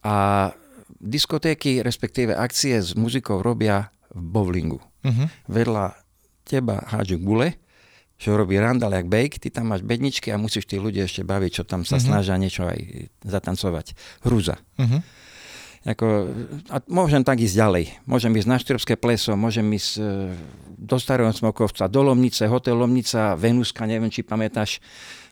a 0.00 0.50
diskotéky, 0.96 1.78
respektíve 1.78 2.32
akcie 2.32 2.74
s 2.74 2.96
muzikou 2.96 3.38
robia 3.38 3.92
v 4.08 4.20
bowlingu. 4.24 4.80
Uh-huh. 5.04 5.28
Vedľa 5.46 5.94
teba 6.42 6.80
hádžu 6.82 7.20
gule, 7.20 7.54
čo 8.16 8.34
robí 8.34 8.58
Randall 8.58 8.96
jak 8.96 9.06
bake, 9.06 9.38
ty 9.38 9.46
tam 9.46 9.70
máš 9.70 9.84
bedničky 9.84 10.32
a 10.32 10.40
musíš 10.40 10.64
tí 10.64 10.74
ľudia 10.74 11.04
ešte 11.04 11.22
baviť, 11.22 11.50
čo 11.52 11.62
tam 11.62 11.84
sa 11.84 12.00
Mhm. 12.00 12.02
snažia 12.02 12.34
niečo 12.34 12.66
aj 12.66 12.80
zatancovať. 13.22 13.94
Hrúza. 14.24 14.58
Uh-huh. 14.74 15.04
Ako, 15.88 16.28
a 16.68 16.84
môžem 16.84 17.24
tak 17.24 17.40
ísť 17.40 17.56
ďalej. 17.56 17.84
Môžem 18.04 18.36
ísť 18.36 18.48
na 18.48 18.60
Štrbské 18.60 19.00
pleso, 19.00 19.32
môžem 19.40 19.64
ísť 19.72 19.90
e, 19.96 20.02
do 20.76 20.96
Starého 21.00 21.32
Smokovca, 21.32 21.88
do 21.88 22.04
Lomnice, 22.04 22.44
hotel 22.44 22.76
Lomnica, 22.76 23.32
Venuska, 23.32 23.88
neviem, 23.88 24.12
či 24.12 24.20
pamätáš, 24.20 24.84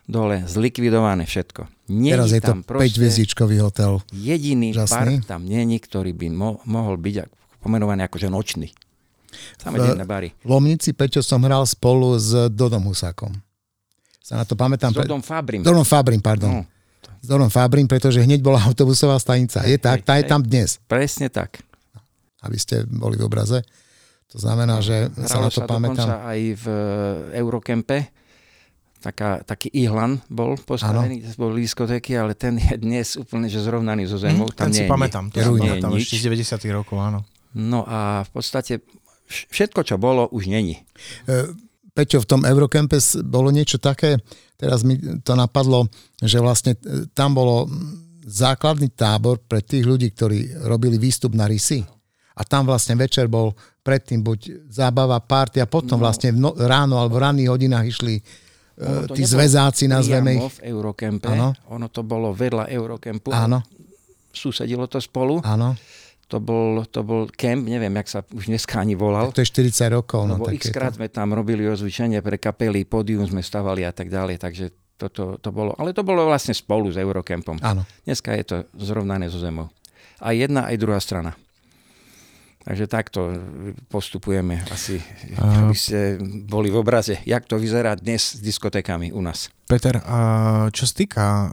dole, 0.09 0.41
zlikvidované 0.49 1.29
všetko. 1.29 1.69
Nie 1.93 2.17
Teraz 2.17 2.33
je 2.33 2.41
to 2.41 2.57
tam 2.57 2.59
5-hviezdičkový 2.65 3.61
hotel. 3.61 4.01
jediný 4.09 4.73
Úžasný. 4.73 5.21
bar 5.21 5.37
tam 5.37 5.41
není, 5.45 5.77
ktorý 5.77 6.17
by 6.17 6.27
mo- 6.33 6.59
mohol 6.65 6.97
byť 6.97 7.29
pomenovaný 7.61 8.09
akože 8.09 8.25
nočný. 8.25 8.73
Denné 9.61 10.07
bary. 10.09 10.33
V 10.41 10.49
Lomnici, 10.49 10.89
Peťo, 10.97 11.21
som 11.21 11.43
hral 11.45 11.67
spolu 11.69 12.17
s 12.17 12.33
Dodom 12.49 12.81
Husákom. 12.89 13.29
Sa 14.25 14.41
na 14.41 14.43
to 14.47 14.57
pamätám. 14.57 14.89
S 14.89 15.05
Dodom 15.05 15.21
Fabrim. 15.21 15.61
Dodom 15.61 15.85
Fabrim, 15.85 16.19
pardon. 16.19 16.49
No, 16.49 16.76
S 17.27 17.35
Dodom 17.35 17.51
Fabrim, 17.51 17.91
pretože 17.91 18.23
hneď 18.23 18.39
bola 18.39 18.63
autobusová 18.71 19.19
stanica. 19.19 19.67
Je 19.67 19.75
tak, 19.75 20.07
tá 20.07 20.15
je 20.15 20.23
tam 20.23 20.39
dnes, 20.39 20.79
presne 20.87 21.27
tak. 21.27 21.59
aby 22.39 22.55
ste 22.55 22.87
boli 22.87 23.19
v 23.19 23.27
obraze. 23.27 23.67
To 24.31 24.39
znamená, 24.39 24.79
že 24.79 25.11
sa 25.27 25.43
na 25.43 25.51
to 25.51 25.67
pamätám. 25.67 26.07
aj 26.23 26.39
v 26.55 26.65
e, 26.71 26.79
Eurocampe. 27.43 28.07
Taká, 29.03 29.43
taký 29.43 29.67
ihlan 29.75 30.23
bol 30.31 30.55
postavený, 30.55 31.19
kde 31.19 31.35
boli 31.35 31.67
diskotéky, 31.67 32.15
ale 32.15 32.31
ten 32.31 32.55
je 32.57 32.79
dnes 32.79 33.19
úplne 33.19 33.51
že 33.51 33.59
zrovnaný 33.59 34.07
so 34.07 34.15
zemou. 34.15 34.47
Hm, 34.47 34.55
tam 34.55 34.67
ten 34.67 34.73
si 34.73 34.79
nie 34.83 34.87
je 34.87 34.91
pamätám, 34.91 35.25
to 35.27 35.37
si 35.37 35.47
pamätám 35.47 35.91
ešte 35.99 36.15
z 36.15 36.23
90 36.31 36.79
rokov, 36.79 36.97
áno. 36.97 37.19
No 37.55 37.83
a 37.83 38.23
v 38.23 38.29
podstate 38.31 38.83
vš- 39.27 39.47
všetko, 39.51 39.83
čo 39.83 39.95
bolo, 39.99 40.31
už 40.31 40.47
není. 40.47 40.79
E, 41.27 41.51
Peťo, 41.91 42.23
v 42.23 42.29
tom 42.29 42.41
Eurocampe 42.47 42.99
bolo 43.25 43.49
niečo 43.49 43.81
také, 43.81 44.21
teraz 44.57 44.81
mi 44.81 44.97
to 45.21 45.33
napadlo, 45.33 45.85
že 46.19 46.41
vlastne 46.41 46.73
e, 46.75 47.05
tam 47.13 47.31
bolo 47.31 47.69
základný 48.25 48.91
tábor 48.91 49.39
pre 49.39 49.63
tých 49.63 49.85
ľudí, 49.85 50.11
ktorí 50.11 50.67
robili 50.67 50.99
výstup 50.99 51.31
na 51.31 51.47
rysy. 51.47 51.85
A 52.35 52.43
tam 52.43 52.67
vlastne 52.67 52.93
večer 52.93 53.25
bol 53.25 53.55
predtým 53.81 54.19
buď 54.19 54.67
zábava, 54.67 55.17
party 55.17 55.57
a 55.57 55.65
potom 55.65 55.97
No. 55.97 56.03
vlastne 56.03 56.29
no, 56.29 56.51
ráno 56.53 56.99
alebo 56.99 57.17
v 57.17 57.23
ranných 57.23 57.49
hodinách 57.49 57.85
išli 57.87 58.19
e, 58.19 58.21
Ono 58.77 59.15
tí 59.15 59.23
zväzáci, 59.23 59.87
nazveme 59.87 60.37
ich. 60.37 60.43
V 60.59 60.69
Eurocampe. 60.69 61.31
Áno. 61.31 61.55
Ono 61.71 61.87
to 61.87 62.03
bolo 62.03 62.35
vedľa 62.35 62.67
Eurocampu. 62.69 63.31
Áno, 63.31 63.63
Susedilo 64.29 64.85
to 64.85 65.01
spolu. 65.01 65.41
áno. 65.41 65.73
To 66.27 66.43
bol, 66.43 66.83
to 66.91 67.07
bol 67.07 67.31
camp, 67.31 67.63
neviem, 67.63 67.95
jak 68.03 68.07
sa 68.11 68.19
už 68.19 68.51
dneska 68.51 68.83
ani 68.83 68.99
volal. 68.99 69.31
To 69.31 69.39
je 69.39 69.47
40 69.47 69.95
rokov. 69.95 70.27
No, 70.27 70.35
tak 70.43 70.59
je 70.59 70.59
x 70.59 70.75
krát 70.75 70.91
to. 70.91 70.99
sme 70.99 71.07
tam 71.07 71.31
robili 71.31 71.63
ozvučenie 71.63 72.19
pre 72.19 72.35
kapely, 72.35 72.83
pódium 72.83 73.23
sme 73.23 73.39
stavali 73.39 73.87
a 73.87 73.95
tak 73.95 74.11
ďalej, 74.11 74.35
takže 74.35 74.75
toto 74.99 75.39
to 75.39 75.49
bolo. 75.55 75.71
Ale 75.79 75.95
to 75.95 76.03
bolo 76.03 76.27
vlastne 76.27 76.51
spolu 76.51 76.91
s 76.91 76.99
Eurocampom. 76.99 77.63
Áno. 77.63 77.87
Dneska 78.03 78.35
je 78.35 78.43
to 78.43 78.55
zrovnané 78.75 79.31
so 79.31 79.39
zemou. 79.39 79.71
Aj 80.19 80.35
jedna, 80.35 80.67
aj 80.67 80.75
druhá 80.81 80.99
strana. 80.99 81.37
Takže 82.67 82.83
takto 82.85 83.31
postupujeme 83.87 84.59
asi, 84.67 84.99
aby 85.39 85.71
ste 85.71 86.19
boli 86.43 86.67
v 86.67 86.83
obraze, 86.83 87.23
jak 87.23 87.47
to 87.47 87.55
vyzerá 87.55 87.95
dnes 87.95 88.35
s 88.35 88.43
diskotékami 88.43 89.15
u 89.15 89.23
nás. 89.23 89.47
Peter, 89.63 90.03
a 90.03 90.19
čo 90.75 90.83
sa 90.83 90.93
týka 90.93 91.23
e, 91.23 91.47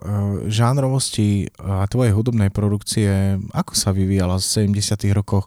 žánrovosti 0.51 1.47
a 1.59 1.87
tvojej 1.87 2.11
hudobnej 2.11 2.51
produkcie, 2.51 3.39
ako 3.55 3.79
sa 3.79 3.95
vyvíjala 3.95 4.43
v 4.43 4.75
70 4.75 4.99
rokoch? 5.15 5.47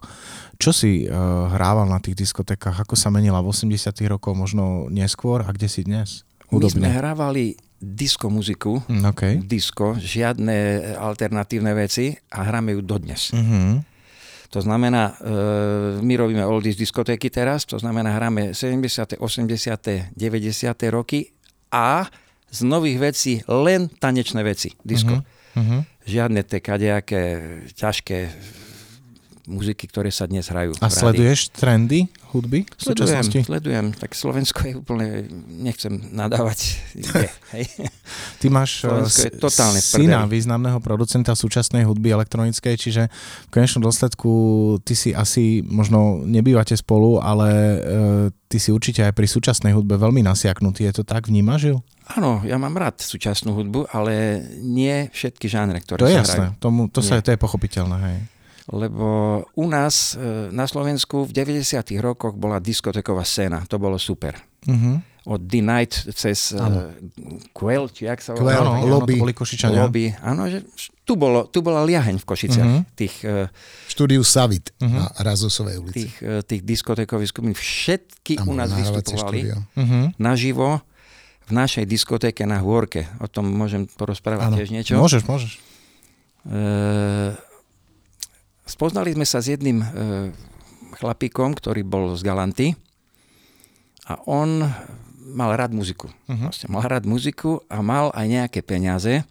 Čo 0.56 0.72
si 0.72 1.04
e, 1.04 1.12
hrával 1.52 1.84
na 1.84 2.00
tých 2.00 2.16
diskotekách? 2.16 2.88
Ako 2.88 2.96
sa 2.96 3.12
menila 3.12 3.44
v 3.44 3.52
80 3.52 3.92
rokoch, 4.08 4.32
možno 4.32 4.88
neskôr? 4.88 5.44
A 5.44 5.52
kde 5.52 5.68
si 5.68 5.84
dnes? 5.84 6.24
My 6.48 6.64
sme 6.64 6.64
Hudobne. 6.64 6.88
hrávali 6.88 7.44
disko 7.78 8.26
muziku, 8.32 8.80
Mm, 8.88 9.04
OK. 9.06 9.22
disko, 9.44 9.94
žiadne 9.94 10.56
alternatívne 10.98 11.70
veci 11.72 12.10
a 12.32 12.42
hráme 12.42 12.74
ju 12.74 12.80
dodnes. 12.82 13.30
Uh-huh. 13.30 13.84
To 14.48 14.60
znamená, 14.64 15.12
e, 15.12 16.02
my 16.02 16.14
robíme 16.16 16.46
oldies 16.46 16.76
diskotéky 16.76 17.28
teraz, 17.28 17.68
to 17.68 17.76
znamená, 17.76 18.16
hráme 18.16 18.56
70., 18.56 19.20
80., 19.20 20.16
90. 20.16 20.82
roky 20.88 21.36
a 21.68 22.08
z 22.48 22.60
nových 22.64 22.98
vecí 22.98 23.32
len 23.44 23.92
tanečné 24.00 24.40
veci, 24.40 24.72
disko. 24.80 25.20
Uh-huh. 25.52 25.84
Žiadne 26.08 26.40
tie 26.48 26.64
kadejaké 26.64 27.22
ťažké 27.76 28.32
muziky, 29.48 29.88
ktoré 29.88 30.12
sa 30.12 30.28
dnes 30.28 30.44
hrajú. 30.52 30.76
A 30.84 30.92
sleduješ 30.92 31.48
trendy 31.56 32.12
hudby 32.28 32.68
v 32.68 32.80
sledujem, 32.80 33.24
súčasnosti? 33.24 33.38
Sledujem, 33.48 33.86
tak 33.96 34.12
Slovensko 34.12 34.60
je 34.68 34.72
úplne, 34.76 35.06
nechcem 35.48 35.96
nadávať. 36.12 36.76
Je, 36.92 37.08
hej. 37.56 37.64
Ty 38.36 38.46
máš 38.52 38.84
Slovensko 38.84 39.24
je 39.24 39.32
totálne 39.40 39.80
syna 39.80 40.28
významného 40.28 40.78
producenta 40.84 41.32
súčasnej 41.32 41.88
hudby 41.88 42.12
elektronickej, 42.12 42.74
čiže 42.76 43.02
v 43.48 43.50
konečnom 43.50 43.80
dôsledku 43.80 44.30
ty 44.84 44.92
si 44.92 45.16
asi, 45.16 45.64
možno 45.64 46.20
nebývate 46.28 46.76
spolu, 46.76 47.16
ale 47.24 47.48
e, 47.48 47.78
ty 48.52 48.60
si 48.60 48.68
určite 48.68 49.00
aj 49.08 49.16
pri 49.16 49.24
súčasnej 49.24 49.72
hudbe 49.72 49.96
veľmi 49.96 50.20
nasiaknutý. 50.20 50.84
Je 50.92 51.00
to 51.00 51.04
tak? 51.08 51.32
Vnímaš 51.32 51.72
ju? 51.72 51.76
Áno, 52.16 52.40
ja 52.44 52.56
mám 52.56 52.72
rád 52.76 53.00
súčasnú 53.00 53.52
hudbu, 53.52 53.92
ale 53.92 54.44
nie 54.64 55.12
všetky 55.12 55.48
žánre, 55.48 55.80
ktoré 55.84 56.00
To 56.00 56.08
je 56.08 56.16
sa 56.16 56.22
jasné, 56.24 56.46
hrajú. 56.52 56.60
tomu, 56.60 56.80
to, 56.88 57.00
sa, 57.04 57.20
to 57.20 57.32
je 57.32 57.40
pochopiteľné. 57.40 57.96
Hej. 58.00 58.18
Lebo 58.68 59.06
u 59.50 59.64
nás 59.66 60.12
e, 60.12 60.20
na 60.50 60.64
Slovensku 60.64 61.24
v 61.24 61.32
90. 61.32 61.64
rokoch 61.98 62.34
bola 62.34 62.58
diskoteková 62.58 63.22
scéna. 63.22 63.64
To 63.64 63.76
bolo 63.76 63.96
super. 63.96 64.36
Uh-huh. 64.62 65.00
Od 65.26 65.40
The 65.40 65.60
Night 65.60 65.92
cez 66.10 66.52
Áno. 66.52 66.88
uh, 66.88 66.92
Quell, 67.50 67.88
či 67.88 68.04
jak 68.04 68.18
sa 68.18 68.32
volá? 68.32 68.56
Áno, 68.58 68.76
áno, 68.76 68.88
Lobby. 68.90 69.14
to 69.14 69.22
boli 69.22 69.32
Košičania. 69.32 69.76
Lobby. 69.82 70.12
Áno, 70.14 70.44
že 70.46 70.64
tu, 71.02 71.14
bolo, 71.14 71.44
tu 71.46 71.60
bola 71.60 71.80
liaheň 71.82 72.16
v 72.16 72.26
Košiciach. 72.26 72.64
Mhm. 72.66 72.80
Tých, 72.92 73.14
e, 73.22 73.48
štúdiu 73.86 74.20
Savit 74.20 74.72
Mhm. 74.78 74.88
na 74.90 75.04
Razosovej 75.14 75.76
ulici. 75.78 75.96
tých, 76.02 76.14
e, 76.18 76.40
tých 76.42 76.62
diskotékových 76.62 77.28
skupín. 77.30 77.52
Všetky 77.52 78.36
Tam 78.36 78.48
u 78.48 78.54
nás 78.54 78.68
vystupovali. 78.70 79.52
Uh-huh. 79.74 80.12
naživo 80.16 80.80
v 81.44 81.52
našej 81.54 81.84
diskotéke 81.84 82.44
na 82.44 82.60
Hôrke. 82.60 83.08
O 83.18 83.26
tom 83.26 83.48
môžem 83.48 83.84
porozprávať 83.86 84.44
Áno. 84.46 84.56
tiež 84.56 84.68
niečo. 84.70 84.92
Môžeš, 84.94 85.24
môžeš. 85.24 85.52
E, 86.46 86.60
spoznali 88.68 89.16
sme 89.16 89.24
sa 89.24 89.40
s 89.40 89.48
jedným 89.48 89.80
e, 89.80 89.86
chlapíkom, 91.00 91.56
ktorý 91.56 91.82
bol 91.82 92.14
z 92.14 92.22
Galanty 92.22 92.66
a 94.04 94.20
on 94.28 94.62
mal 95.28 95.52
rád 95.56 95.76
muziku. 95.76 96.08
Uh-huh. 96.08 96.48
Vlastne 96.48 96.68
mal 96.72 96.84
rád 96.84 97.04
muziku 97.04 97.60
a 97.68 97.84
mal 97.84 98.12
aj 98.16 98.26
nejaké 98.28 98.60
peniaze. 98.64 99.24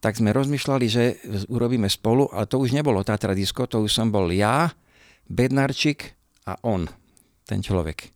Tak 0.00 0.16
sme 0.16 0.32
rozmýšľali, 0.32 0.86
že 0.88 1.20
urobíme 1.52 1.84
spolu, 1.84 2.28
ale 2.32 2.48
to 2.48 2.56
už 2.56 2.72
nebolo 2.72 3.04
Tatra 3.04 3.36
Disco, 3.36 3.68
to 3.68 3.84
už 3.84 3.92
som 3.92 4.08
bol 4.08 4.32
ja, 4.32 4.72
Bednarčík 5.28 6.16
a 6.48 6.56
on, 6.64 6.88
ten 7.44 7.60
človek. 7.60 8.08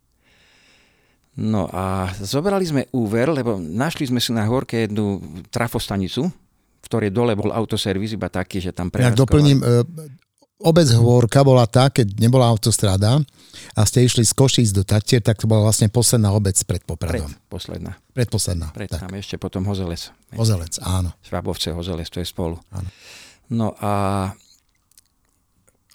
No 1.37 1.69
a 1.69 2.09
zobrali 2.15 2.65
sme 2.65 2.89
úver, 2.95 3.29
lebo 3.29 3.59
našli 3.59 4.09
sme 4.09 4.17
si 4.17 4.33
na 4.33 4.49
horke 4.49 4.87
jednu 4.89 5.21
trafostanicu, 5.53 6.31
ktorej 6.85 7.09
dole 7.09 7.33
bol 7.33 7.49
autoservis, 7.49 8.13
iba 8.13 8.29
taký, 8.29 8.61
že 8.61 8.71
tam 8.71 8.87
Ja 8.93 9.09
prevádzkovali. 9.09 9.19
doplním, 9.19 9.59
e, 9.59 9.83
obec 10.61 10.87
Hôrka 10.93 11.41
bola 11.41 11.65
tá, 11.65 11.89
keď 11.89 12.15
nebola 12.15 12.45
autostrada 12.45 13.19
a 13.73 13.81
ste 13.83 14.01
išli 14.01 14.21
z 14.21 14.31
Košíc 14.31 14.69
do 14.69 14.85
Tatier, 14.85 15.19
tak 15.19 15.35
to 15.35 15.45
bola 15.45 15.65
vlastne 15.65 15.89
posledná 15.89 16.29
obec 16.31 16.55
pred 16.63 16.79
Pred, 16.79 16.87
Popradom. 16.87 17.31
posledná. 17.49 17.97
Predposledná. 18.13 18.69
Pred 18.71 18.87
tak. 18.87 19.01
tam 19.03 19.13
ešte 19.13 19.35
potom 19.35 19.65
Hozelec. 19.65 20.13
Ozelec, 20.33 20.77
áno. 20.79 21.11
Švabovce, 21.21 21.73
Hozelec, 21.73 22.07
to 22.07 22.21
je 22.21 22.27
spolu. 22.27 22.55
Áno. 22.71 22.87
No 23.45 23.73
a 23.77 23.91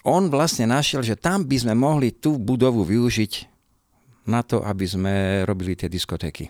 on 0.01 0.27
vlastne 0.27 0.65
našiel, 0.65 1.01
že 1.01 1.13
tam 1.13 1.45
by 1.45 1.57
sme 1.57 1.73
mohli 1.73 2.09
tú 2.09 2.35
budovu 2.35 2.81
využiť 2.81 3.33
na 4.25 4.41
to, 4.41 4.61
aby 4.61 4.85
sme 4.85 5.13
robili 5.43 5.73
tie 5.73 5.85
diskotéky. 5.85 6.49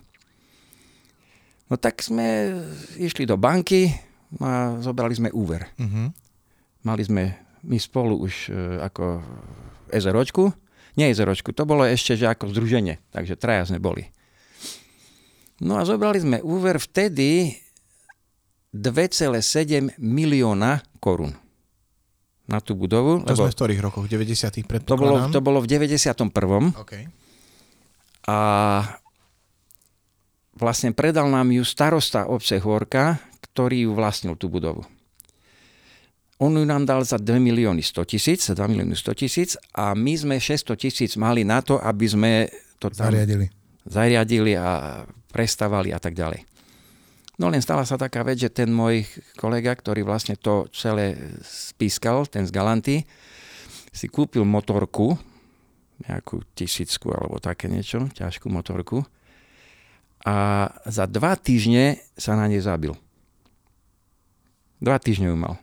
No 1.67 1.75
tak 1.75 2.03
sme 2.03 2.51
išli 2.95 3.23
do 3.23 3.35
banky 3.35 3.91
a 4.39 4.79
zobrali 4.79 5.11
sme 5.11 5.29
úver. 5.35 5.67
Uh-huh. 5.75 6.13
Mali 6.87 7.03
sme 7.03 7.35
my 7.67 7.77
spolu 7.77 8.15
už 8.23 8.47
e, 8.47 8.79
ako 8.79 9.19
SROčku, 9.91 10.49
nie 10.95 11.11
SROčku, 11.11 11.51
to 11.51 11.63
bolo 11.67 11.83
ešte, 11.83 12.15
že 12.15 12.31
ako 12.31 12.51
združenie, 12.51 12.99
takže 13.11 13.35
traja 13.35 13.67
sme 13.67 13.79
boli. 13.79 14.07
No 15.61 15.77
a 15.77 15.85
zobrali 15.85 16.17
sme 16.17 16.37
úver 16.41 16.81
vtedy 16.81 17.53
2,7 18.73 19.99
milióna 19.99 20.81
korún 20.97 21.35
na 22.49 22.59
tú 22.59 22.75
budovu. 22.75 23.23
To 23.23 23.35
sme 23.37 23.51
v 23.51 23.55
ktorých 23.55 23.81
rokoch? 23.83 24.05
90 24.09 24.27
to, 24.83 24.97
bolo, 24.97 25.21
predpokladám? 25.23 25.29
to 25.31 25.39
bolo 25.39 25.59
v 25.63 25.67
91. 25.69 26.83
Okay. 26.83 27.07
a 28.27 28.37
vlastne 30.57 30.91
predal 30.91 31.31
nám 31.31 31.47
ju 31.53 31.63
starosta 31.63 32.27
obce 32.27 32.59
Hôrka, 32.59 33.21
ktorý 33.51 33.91
vlastnil 33.91 34.39
tú 34.39 34.47
budovu. 34.47 34.87
On 36.41 36.49
ju 36.49 36.65
nám 36.65 36.89
dal 36.89 37.05
za 37.05 37.21
2 37.21 37.37
milióny 37.37 37.85
100 37.85 38.11
tisíc, 38.17 38.41
2 38.49 38.57
milióny 38.57 38.97
100 38.97 39.13
tisíc 39.13 39.49
a 39.77 39.93
my 39.93 40.13
sme 40.17 40.35
600 40.41 40.73
tisíc 40.73 41.13
mali 41.13 41.45
na 41.45 41.61
to, 41.61 41.77
aby 41.77 42.07
sme 42.09 42.31
to 42.81 42.89
tam 42.89 43.13
Zariadili. 43.13 43.45
zariadili 43.85 44.57
a 44.57 45.03
prestávali 45.29 45.93
a 45.93 46.01
tak 46.01 46.17
ďalej. 46.17 46.41
No 47.37 47.53
len 47.53 47.61
stala 47.61 47.85
sa 47.85 47.97
taká 47.97 48.25
vec, 48.25 48.41
že 48.41 48.49
ten 48.49 48.73
môj 48.73 49.05
kolega, 49.37 49.73
ktorý 49.73 50.01
vlastne 50.01 50.33
to 50.33 50.65
celé 50.73 51.37
spískal, 51.45 52.25
ten 52.25 52.45
z 52.45 52.51
Galanty, 52.53 53.05
si 53.93 54.09
kúpil 54.09 54.41
motorku, 54.41 55.13
nejakú 56.09 56.41
tisícku 56.57 57.13
alebo 57.13 57.37
také 57.37 57.69
niečo, 57.69 58.09
ťažkú 58.17 58.49
motorku 58.49 59.05
a 60.25 60.69
za 60.85 61.09
dva 61.09 61.33
týždne 61.33 61.97
sa 62.13 62.37
na 62.37 62.45
nej 62.45 62.61
zabil. 62.61 62.93
Dva 64.81 64.97
týždne 64.97 65.29
ju 65.29 65.37
mal. 65.37 65.61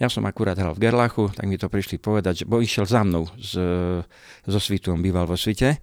Ja 0.00 0.08
som 0.08 0.24
akurát 0.24 0.56
hral 0.56 0.72
v 0.72 0.88
Gerlachu, 0.88 1.28
tak 1.28 1.44
mi 1.44 1.60
to 1.60 1.68
prišli 1.68 2.00
povedať, 2.00 2.42
že 2.42 2.48
bo 2.48 2.64
išiel 2.64 2.88
za 2.88 3.04
mnou 3.04 3.28
z, 3.36 3.60
Svitu, 4.48 4.96
on 4.96 5.04
býval 5.04 5.28
vo 5.28 5.36
Svite. 5.36 5.76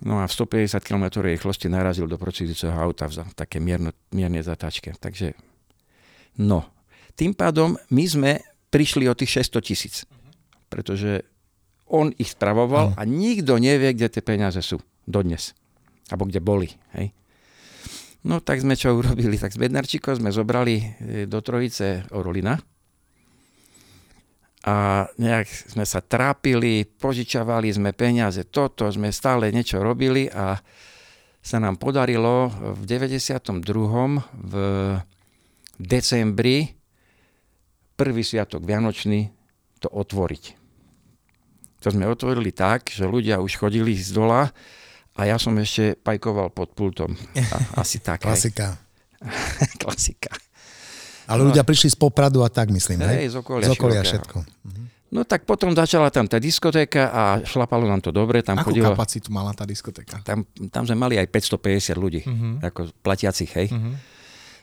No 0.00 0.24
a 0.24 0.24
v 0.24 0.32
150 0.32 0.80
km 0.80 1.20
rýchlosti 1.20 1.68
narazil 1.68 2.08
do 2.08 2.16
procedujúceho 2.16 2.72
auta 2.72 3.04
v 3.12 3.20
také 3.36 3.60
mierno, 3.60 3.92
mierne 4.16 4.40
zatáčke. 4.40 4.96
Takže, 4.96 5.36
no. 6.40 6.64
Tým 7.12 7.36
pádom 7.36 7.76
my 7.92 8.04
sme 8.08 8.40
prišli 8.72 9.04
o 9.04 9.12
tých 9.12 9.44
600 9.44 9.60
tisíc. 9.60 10.08
Pretože 10.72 11.28
on 11.92 12.16
ich 12.16 12.32
spravoval 12.32 12.96
a 12.96 13.02
nikto 13.04 13.60
nevie, 13.60 13.92
kde 13.92 14.08
tie 14.08 14.24
peniaze 14.24 14.64
sú. 14.64 14.80
Dodnes. 15.04 15.52
Alebo 16.08 16.24
kde 16.24 16.40
boli. 16.40 16.72
Hej. 16.96 17.12
No 18.20 18.44
tak 18.44 18.60
sme 18.60 18.76
čo 18.76 18.92
urobili? 19.00 19.40
Tak 19.40 19.56
s 19.56 19.60
Bednarčíkom 19.60 20.20
sme 20.20 20.30
zobrali 20.34 20.76
e, 20.76 20.84
do 21.24 21.40
Trojice 21.40 22.04
Orolina 22.12 22.60
a 24.60 25.08
nejak 25.16 25.48
sme 25.72 25.88
sa 25.88 26.04
trápili, 26.04 26.84
požičavali 26.84 27.72
sme 27.72 27.96
peniaze, 27.96 28.44
toto 28.44 28.84
sme 28.92 29.08
stále 29.08 29.48
niečo 29.48 29.80
robili 29.80 30.28
a 30.28 30.60
sa 31.40 31.56
nám 31.56 31.80
podarilo 31.80 32.52
v 32.76 32.84
92. 32.84 33.64
v 34.36 34.54
decembri 35.80 36.76
prvý 37.96 38.20
sviatok 38.20 38.60
Vianočný 38.60 39.32
to 39.80 39.88
otvoriť. 39.88 40.44
To 41.80 41.88
sme 41.88 42.04
otvorili 42.04 42.52
tak, 42.52 42.92
že 42.92 43.08
ľudia 43.08 43.40
už 43.40 43.56
chodili 43.56 43.96
z 43.96 44.12
dola 44.12 44.52
a 45.20 45.26
ja 45.26 45.36
som 45.36 45.52
ešte 45.54 45.92
pajkoval 45.94 46.48
pod 46.48 46.72
pultom. 46.72 47.12
A, 47.36 47.84
asi 47.84 48.00
tak. 48.02 48.24
Klasika. 48.24 48.80
Klasika. 49.76 50.32
Ale 51.26 51.44
ľudia 51.44 51.60
prišli 51.60 51.92
z 51.92 51.96
Popradu 51.96 52.40
a 52.40 52.48
tak, 52.48 52.68
myslím, 52.68 53.04
hej? 53.04 53.16
Hej, 53.20 53.28
z 53.28 53.36
okolia, 53.36 53.64
Z 53.64 53.70
okolia 53.70 54.00
všetko. 54.00 54.36
No 55.10 55.22
tak 55.22 55.42
potom 55.42 55.70
začala 55.70 56.06
tam 56.08 56.24
tá 56.24 56.38
diskotéka 56.38 57.10
a 57.10 57.22
šlapalo 57.40 57.82
nám 57.82 57.98
to 57.98 58.08
dobre. 58.08 58.40
Tam 58.40 58.54
Akú 58.56 58.70
chodilo, 58.70 58.88
kapacitu 58.88 59.28
mala 59.28 59.50
tá 59.50 59.62
diskotéka? 59.62 60.22
tam, 60.22 60.42
tam 60.70 60.82
sme 60.82 60.94
mali 60.96 61.18
aj 61.18 61.26
550 61.26 61.94
ľudí, 61.94 62.22
Mhm. 62.22 62.62
ako 62.62 62.80
platiacich, 62.96 63.50
hej. 63.52 63.68
Mhm. 63.68 63.90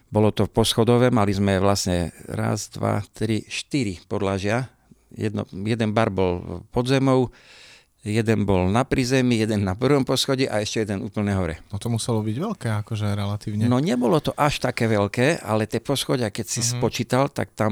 Bolo 0.07 0.31
to 0.31 0.47
poschodové, 0.47 1.11
mali 1.11 1.31
sme 1.31 1.59
vlastne 1.59 2.15
raz, 2.25 2.71
dva, 2.71 3.03
tri, 3.05 3.43
štyri 3.43 3.99
podlažia. 4.01 4.71
Jedno, 5.09 5.43
jeden 5.51 5.91
bar 5.91 6.07
bol 6.07 6.63
pod 6.65 6.87
zemou, 6.87 7.27
jeden 8.09 8.43
bol 8.43 8.67
na 8.67 8.81
prízemí, 8.81 9.37
jeden 9.37 9.61
na 9.61 9.73
prvom 9.73 10.01
poschodí 10.01 10.43
a 10.43 10.57
ešte 10.57 10.81
jeden 10.81 11.01
úplne 11.01 11.31
hore. 11.31 11.59
No 11.67 11.75
to 11.75 11.87
muselo 11.87 12.19
byť 12.19 12.35
veľké, 12.35 12.67
akože 12.81 13.05
relatívne. 13.09 13.65
No 13.65 13.77
nebolo 13.77 14.17
to 14.17 14.31
až 14.31 14.59
také 14.59 14.85
veľké, 14.85 15.39
ale 15.39 15.63
tie 15.63 15.77
poschodia, 15.77 16.27
keď 16.27 16.45
si 16.45 16.59
Mhm. 16.59 16.69
spočítal, 16.73 17.27
tak 17.27 17.51
tam 17.51 17.71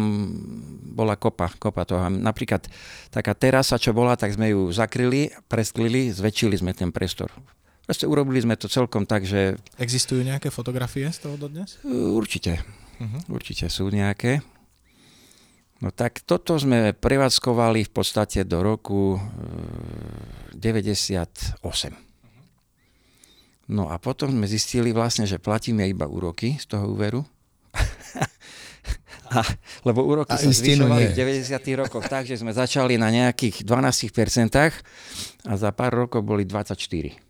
bola 0.88 1.16
kopa, 1.16 1.52
kopa 1.54 1.84
toho. 1.84 2.04
Napríklad 2.06 2.68
taká 3.10 3.32
terasa, 3.32 3.76
čo 3.76 3.92
bola, 3.92 4.14
tak 4.14 4.32
sme 4.32 4.52
ju 4.52 4.68
zakryli, 4.70 5.30
presklili, 5.46 6.10
zväčšili 6.10 6.56
sme 6.58 6.72
ten 6.72 6.90
priestor. 6.90 7.32
Proste 7.84 8.04
urobili 8.04 8.42
sme 8.42 8.58
to 8.58 8.66
celkom 8.66 9.06
tak, 9.06 9.24
že 9.24 9.62
Existujú 9.78 10.20
nejaké 10.20 10.50
fotografie 10.50 11.06
z 11.06 11.22
toho 11.22 11.38
dodnes? 11.38 11.78
určite, 11.86 12.66
Mhm. 12.98 13.30
určite 13.30 13.70
sú 13.70 13.88
nejaké. 13.88 14.42
No 15.84 15.92
tak 15.92 16.24
toto 16.24 16.56
sme 16.56 16.96
prevádzkovali 16.96 17.84
v 17.84 17.92
podstate 17.92 18.48
do 18.48 18.64
roku 18.64 19.20
e, 19.20 20.56
98. 20.56 21.60
No 23.66 23.90
a 23.92 23.98
potom 23.98 24.32
sme 24.32 24.48
zistili 24.48 24.96
vlastne, 24.96 25.28
že 25.28 25.42
platíme 25.42 25.84
iba 25.90 26.08
úroky 26.08 26.56
z 26.62 26.66
toho 26.70 26.96
úveru. 26.96 27.26
A, 29.26 29.42
lebo 29.82 30.06
úroky 30.06 30.38
A 30.38 30.38
sa 30.38 30.54
zvyšovali 30.54 31.10
v 31.10 31.18
90. 31.18 31.50
rokoch 31.82 32.06
tak, 32.06 32.30
že 32.30 32.38
sme 32.38 32.54
začali 32.54 32.94
na 33.02 33.10
nejakých 33.10 33.66
12% 33.66 34.54
a 35.50 35.54
za 35.58 35.70
pár 35.74 36.06
rokov 36.06 36.22
boli 36.22 36.46
24 36.46 37.25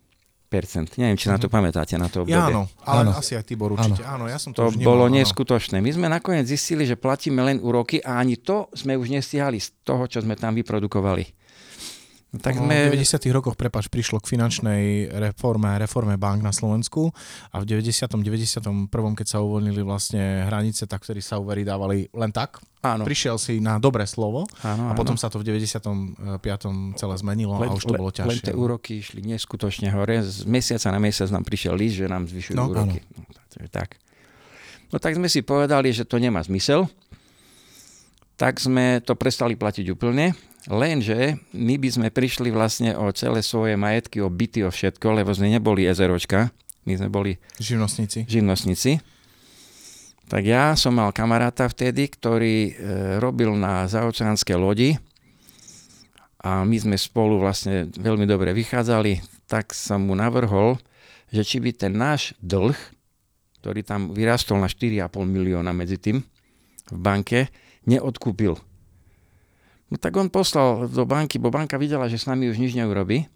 Neviem, 0.96 1.16
či 1.16 1.28
na 1.28 1.36
to 1.36 1.48
pamätáte, 1.48 1.96
na 1.96 2.08
to 2.08 2.24
obdobie. 2.24 2.32
Ja 2.32 2.48
áno, 2.48 2.72
ale 2.82 3.02
Áno. 3.04 3.12
asi 3.14 3.34
aj 3.34 3.44
Tibor 3.44 3.72
určite. 3.72 4.00
Áno, 4.02 4.26
ja 4.26 4.40
som 4.40 4.52
to, 4.52 4.62
To 4.62 4.70
už 4.70 4.76
vnímal, 4.76 4.88
bolo 4.88 5.04
áno. 5.06 5.16
neskutočné. 5.16 5.78
My 5.78 5.92
sme 5.92 6.08
nakoniec 6.08 6.46
zistili, 6.46 6.84
že 6.84 6.96
platíme 6.96 7.42
len 7.42 7.60
úroky 7.60 8.00
a 8.00 8.18
ani 8.18 8.36
to 8.36 8.72
sme 8.72 8.94
už 8.94 9.10
nestihali 9.10 9.58
z 9.58 9.76
toho, 9.82 10.06
čo 10.06 10.20
sme 10.20 10.34
tam 10.34 10.54
vyprodukovali. 10.54 11.45
Tak 12.36 12.58
sme... 12.58 12.90
V 12.90 12.98
90. 12.98 13.22
rokoch, 13.30 13.54
prepač, 13.54 13.86
prišlo 13.86 14.18
k 14.18 14.30
finančnej 14.30 14.84
reforme, 15.14 15.72
reforme 15.76 16.16
bank 16.16 16.40
na 16.40 16.50
Slovensku 16.50 17.14
a 17.50 17.58
v 17.58 17.66
90. 17.66 18.12
91. 18.12 18.90
keď 18.90 19.28
sa 19.28 19.40
uvoľnili 19.40 19.80
vlastne 19.80 20.20
hranice, 20.44 20.84
tak 20.84 21.02
vtedy 21.02 21.20
sa 21.20 21.38
úvery 21.38 21.62
dávali 21.62 22.10
len 22.12 22.30
tak. 22.30 22.60
Áno. 22.82 23.02
Prišiel 23.02 23.36
si 23.36 23.58
na 23.58 23.76
dobré 23.76 24.06
slovo 24.06 24.46
Áno, 24.62 24.90
a 24.90 24.94
potom 24.94 25.14
áno. 25.14 25.22
sa 25.22 25.28
to 25.28 25.40
v 25.40 25.48
95. 25.48 26.22
celé 26.94 27.14
zmenilo 27.16 27.56
a 27.56 27.72
už 27.72 27.82
to 27.84 27.94
bolo 27.94 28.10
Len 28.10 28.18
ťažšie. 28.22 28.46
tie 28.46 28.54
úroky 28.54 28.92
išli 29.00 29.20
neskutočne 29.22 29.90
hore. 29.90 30.22
Z 30.22 30.46
mesiaca 30.46 30.90
na 30.90 31.00
mesiac 31.00 31.30
nám 31.30 31.42
prišiel 31.42 31.74
list, 31.74 31.98
že 31.98 32.06
nám 32.06 32.26
zvyšujú 32.26 32.54
No, 32.54 32.70
úroky. 32.70 33.02
No, 33.16 33.26
takže 33.50 33.70
tak. 33.70 33.90
No 34.90 35.02
tak 35.02 35.14
sme 35.14 35.26
si 35.26 35.42
povedali, 35.42 35.90
že 35.90 36.06
to 36.06 36.18
nemá 36.18 36.40
zmysel. 36.40 36.86
Tak 38.36 38.60
sme 38.60 39.00
to 39.00 39.16
prestali 39.16 39.56
platiť 39.56 39.90
úplne. 39.90 40.36
Lenže 40.66 41.38
my 41.54 41.78
by 41.78 41.90
sme 41.94 42.08
prišli 42.10 42.50
vlastne 42.50 42.98
o 42.98 43.14
celé 43.14 43.46
svoje 43.46 43.78
majetky, 43.78 44.18
o 44.22 44.34
byty, 44.34 44.66
o 44.66 44.74
všetko, 44.74 45.14
lebo 45.14 45.30
sme 45.30 45.54
neboli 45.54 45.86
ezeročka. 45.86 46.50
My 46.90 46.98
sme 46.98 47.10
boli 47.10 47.38
Živnostníci. 47.62 48.26
živnostníci. 48.26 48.98
Tak 50.26 50.42
ja 50.42 50.74
som 50.74 50.98
mal 50.98 51.14
kamaráta 51.14 51.70
vtedy, 51.70 52.10
ktorý 52.10 52.56
e, 52.66 52.72
robil 53.22 53.54
na 53.54 53.86
zaoceánskej 53.86 54.58
lodi 54.58 54.98
a 56.42 56.66
my 56.66 56.78
sme 56.82 56.98
spolu 56.98 57.38
vlastne 57.38 57.94
veľmi 57.94 58.26
dobre 58.26 58.50
vychádzali, 58.58 59.22
tak 59.46 59.74
som 59.74 60.10
mu 60.10 60.18
navrhol, 60.18 60.82
že 61.30 61.46
či 61.46 61.62
by 61.62 61.78
ten 61.78 61.94
náš 61.94 62.34
dlh, 62.42 62.74
ktorý 63.62 63.86
tam 63.86 64.14
vyrastol 64.14 64.58
na 64.62 64.70
4,5 64.70 65.14
milióna 65.26 65.74
medzi 65.78 66.02
tým 66.02 66.26
v 66.90 67.00
banke, 67.02 67.50
neodkúpil. 67.86 68.58
No 69.94 70.02
tak 70.02 70.18
on 70.18 70.34
poslal 70.34 70.90
do 70.90 71.06
banky, 71.06 71.38
bo 71.38 71.54
banka 71.54 71.78
videla, 71.78 72.10
že 72.10 72.18
s 72.18 72.26
nami 72.26 72.50
už 72.50 72.58
nič 72.58 72.74
neurobí. 72.74 73.30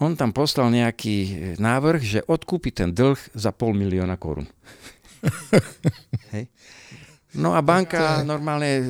On 0.00 0.16
tam 0.16 0.32
poslal 0.32 0.72
nejaký 0.72 1.16
e, 1.20 1.30
návrh, 1.60 2.00
že 2.00 2.20
odkúpi 2.24 2.72
ten 2.72 2.90
dlh 2.90 3.20
za 3.36 3.52
pol 3.52 3.76
milióna 3.76 4.16
korún. 4.16 4.48
Hej. 6.34 6.48
No 7.36 7.54
a 7.54 7.60
banka 7.62 8.24
normálne 8.24 8.70
e, 8.80 8.82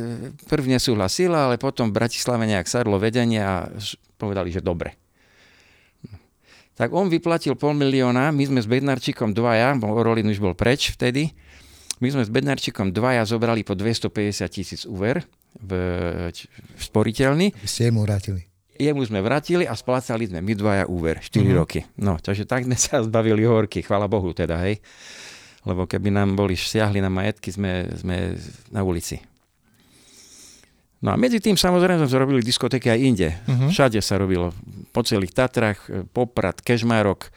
prvne 0.46 0.78
súhlasila, 0.78 1.50
ale 1.50 1.58
potom 1.58 1.90
v 1.90 1.98
Bratislave 1.98 2.46
nejak 2.46 2.70
sadlo 2.70 2.96
vedenie 2.96 3.42
a 3.42 3.68
povedali, 4.16 4.54
že 4.54 4.62
dobre. 4.64 4.96
Tak 6.78 6.94
on 6.96 7.12
vyplatil 7.12 7.58
pol 7.58 7.76
milióna, 7.76 8.32
my 8.32 8.44
sme 8.46 8.60
s 8.62 8.70
Bednarčikom 8.70 9.36
dvaja, 9.36 9.76
bo 9.76 10.00
Rolin 10.00 10.30
už 10.30 10.40
bol 10.40 10.56
preč 10.56 10.96
vtedy, 10.96 11.36
my 12.00 12.08
sme 12.08 12.24
s 12.24 12.32
Bednarčikom 12.32 12.96
dvaja 12.96 13.28
zobrali 13.28 13.60
po 13.60 13.76
250 13.76 14.48
tisíc 14.48 14.88
úver 14.88 15.26
v, 15.56 15.70
v 16.30 16.80
sporiteľni 16.80 17.50
ste 17.60 17.88
mu 17.88 18.02
vrátili. 18.02 18.46
jemu 18.72 19.02
sme 19.02 19.18
vrátili 19.18 19.64
a 19.64 19.72
splácali 19.72 20.24
sme 20.24 20.38
my 20.38 20.52
dvaja 20.52 20.84
úver 20.86 21.18
4 21.18 21.42
Mhm. 21.42 21.54
roky. 21.54 21.80
No, 21.96 22.16
takže 22.16 22.44
tak 22.44 22.64
sme 22.64 22.74
sa 22.74 23.00
zbavili 23.00 23.42
horky, 23.42 23.80
chvala 23.80 24.06
Bohu 24.06 24.30
teda, 24.30 24.56
hej. 24.60 24.78
Lebo 25.62 25.84
keby 25.84 26.08
nám 26.08 26.32
boli 26.32 26.54
siahli 26.54 26.98
na 26.98 27.08
majetky, 27.08 27.50
sme, 27.50 27.84
sme 27.92 28.40
na 28.68 28.80
ulici. 28.80 29.20
No 31.00 31.10
a 31.10 31.16
medzi 31.16 31.36
tým 31.38 31.52
samozrejme 31.54 31.96
sme 31.98 32.08
zrobili 32.10 32.40
diskotéky 32.40 32.88
aj 32.88 33.00
inde. 33.00 33.28
Mhm. 33.46 33.68
Všade 33.68 33.98
sa 33.98 34.16
robilo. 34.16 34.52
Po 34.88 35.00
celých 35.00 35.32
Tatrách, 35.32 35.80
e, 35.82 36.04
Poprad, 36.04 36.58
Kežmarok, 36.58 37.28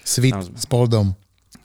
Svit 0.00 0.32
Tam- 0.32 0.46
s 0.48 0.66
Poldom. 0.66 1.14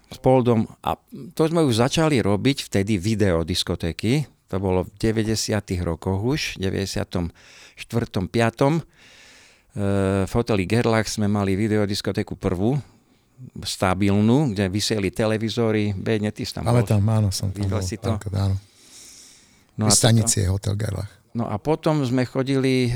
s 0.08 0.18
Poldom. 0.18 0.66
A 0.80 0.94
to 1.34 1.42
sme 1.44 1.62
už 1.62 1.78
začali 1.80 2.18
robiť 2.20 2.58
vtedy 2.64 2.96
videodiskotéky. 2.96 4.30
To 4.48 4.64
bolo 4.64 4.88
v 4.88 5.12
90. 5.12 5.36
rokoch 5.84 6.24
už, 6.24 6.42
94. 6.60 7.32
5. 7.78 10.26
v 10.26 10.32
hoteli 10.32 10.64
Gerlach 10.66 11.06
sme 11.06 11.30
mali 11.30 11.54
videodiskotéku 11.54 12.34
prvú, 12.40 12.80
stabilnú, 13.62 14.50
kde 14.56 14.66
vyseli 14.72 15.14
televízory, 15.14 15.94
bedne, 15.94 16.34
ty 16.34 16.42
tam 16.50 16.66
Ale 16.66 16.82
bol. 16.82 16.90
tam, 16.90 17.04
áno, 17.06 17.30
som 17.30 17.54
tam 17.54 17.62
Videl 17.62 17.78
bol. 17.78 17.86
si 17.86 18.02
to? 18.02 18.18
Áno. 18.34 18.58
No 19.78 19.94
toto, 19.94 19.94
stanici 19.94 20.42
je 20.42 20.50
Hotel 20.50 20.74
Gerlach. 20.74 21.12
No 21.38 21.46
a 21.46 21.56
potom 21.56 22.02
sme 22.02 22.26
chodili 22.26 22.90
e, 22.90 22.92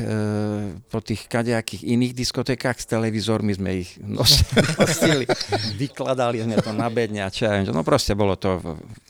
po 0.81 0.97
tých 0.97 1.25
kadejakých 1.25 1.85
iných 1.85 2.13
diskotékach 2.15 2.73
s 2.73 2.89
televízormi, 2.89 3.53
sme 3.53 3.69
ich 3.79 4.01
nos- 4.17 4.41
nosili, 4.75 5.29
vykladali 5.77 6.41
sme 6.41 6.57
to 6.57 6.73
na 6.73 6.89
bedne 6.89 7.21
a 7.21 7.29
čo 7.29 7.45
ja 7.45 7.53
viem, 7.53 7.69
no 7.69 7.85
proste 7.85 8.17
bolo 8.17 8.33
to 8.33 8.57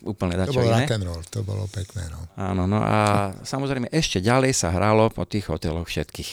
úplne 0.03 0.35
To 0.35 0.41
dačo 0.43 0.59
bol 0.59 0.67
iné. 0.67 0.83
rock 0.83 0.91
and 0.91 1.03
roll, 1.03 1.21
to 1.23 1.39
bolo 1.41 1.63
pekné. 1.65 2.03
No. 2.11 2.19
Áno, 2.35 2.67
no 2.67 2.77
a 2.77 2.99
samozrejme 3.41 3.87
ešte 3.89 4.19
ďalej 4.19 4.51
sa 4.51 4.69
hralo 4.69 5.07
po 5.07 5.23
tých 5.23 5.47
hoteloch 5.47 5.87
všetkých. 5.87 6.31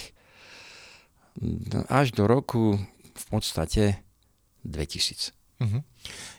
Až 1.86 2.10
do 2.12 2.26
roku 2.26 2.82
v 3.14 3.24
podstate 3.30 4.02
2000. 4.66 5.30
Mhm. 5.58 5.78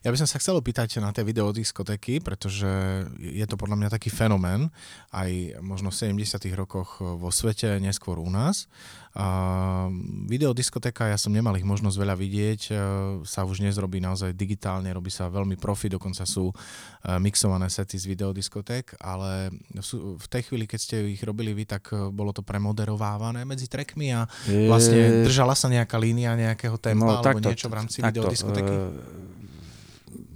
Ja 0.05 0.09
by 0.11 0.17
som 0.19 0.27
sa 0.29 0.39
chcel 0.39 0.55
opýtať 0.55 1.01
na 1.03 1.11
tie 1.11 1.23
videodiskotéky, 1.23 2.23
pretože 2.23 2.67
je 3.19 3.45
to 3.47 3.55
podľa 3.59 3.75
mňa 3.79 3.89
taký 3.91 4.11
fenomén, 4.11 4.71
aj 5.11 5.59
možno 5.63 5.91
v 5.91 6.17
70 6.19 6.39
rokoch 6.55 6.99
vo 7.01 7.29
svete, 7.29 7.79
neskôr 7.83 8.19
u 8.19 8.29
nás. 8.29 8.71
A 9.17 9.89
videodiskotéka, 10.29 11.09
ja 11.09 11.17
som 11.17 11.33
nemal 11.33 11.57
ich 11.57 11.65
možnosť 11.65 11.97
veľa 11.97 12.15
vidieť, 12.15 12.61
e, 12.69 12.73
sa 13.25 13.41
už 13.41 13.65
dnes 13.65 13.73
robí 13.81 13.97
naozaj 13.97 14.37
digitálne, 14.37 14.93
robí 14.93 15.09
sa 15.09 15.33
veľmi 15.33 15.57
profi, 15.57 15.89
dokonca 15.89 16.29
sú 16.29 16.53
e, 16.53 16.55
mixované 17.17 17.73
sety 17.73 17.97
z 17.97 18.05
videodiskoték, 18.05 19.01
ale 19.01 19.49
v 19.97 20.27
tej 20.29 20.41
chvíli, 20.45 20.69
keď 20.69 20.79
ste 20.79 20.95
ich 21.09 21.25
robili 21.25 21.57
vy, 21.57 21.65
tak 21.65 21.89
e, 21.89 22.13
bolo 22.13 22.29
to 22.29 22.45
premoderovávané 22.45 23.49
medzi 23.49 23.65
trackmi 23.65 24.13
a 24.13 24.29
vlastne 24.69 25.25
držala 25.25 25.57
sa 25.57 25.65
nejaká 25.73 25.97
línia 25.97 26.37
nejakého 26.37 26.77
tempa 26.77 27.19
alebo 27.19 27.41
niečo 27.41 27.67
v 27.67 27.75
rámci 27.75 27.97
videodiskotéky? 28.05 28.73
e, 28.73 28.79
v 29.38 29.38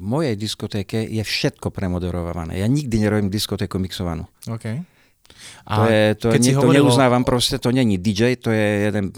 mojej 0.03 0.35
diskotéke 0.35 0.99
je 0.99 1.23
všetko 1.23 1.71
premoderované. 1.71 2.59
Ja 2.59 2.67
nikdy 2.67 2.99
nerobím 2.99 3.31
diskotéku 3.31 3.79
mixovanú. 3.79 4.27
OK. 4.51 4.83
A 5.63 5.73
to, 5.73 5.83
je, 5.87 6.03
to, 6.19 6.27
keď 6.35 6.41
si 6.43 6.53
to 6.53 6.67
o- 6.67 6.75
neuznávam 6.75 7.23
proste, 7.23 7.55
to 7.55 7.71
není 7.71 7.95
DJ, 7.95 8.35
to 8.35 8.51
je 8.51 8.91
jeden 8.91 9.15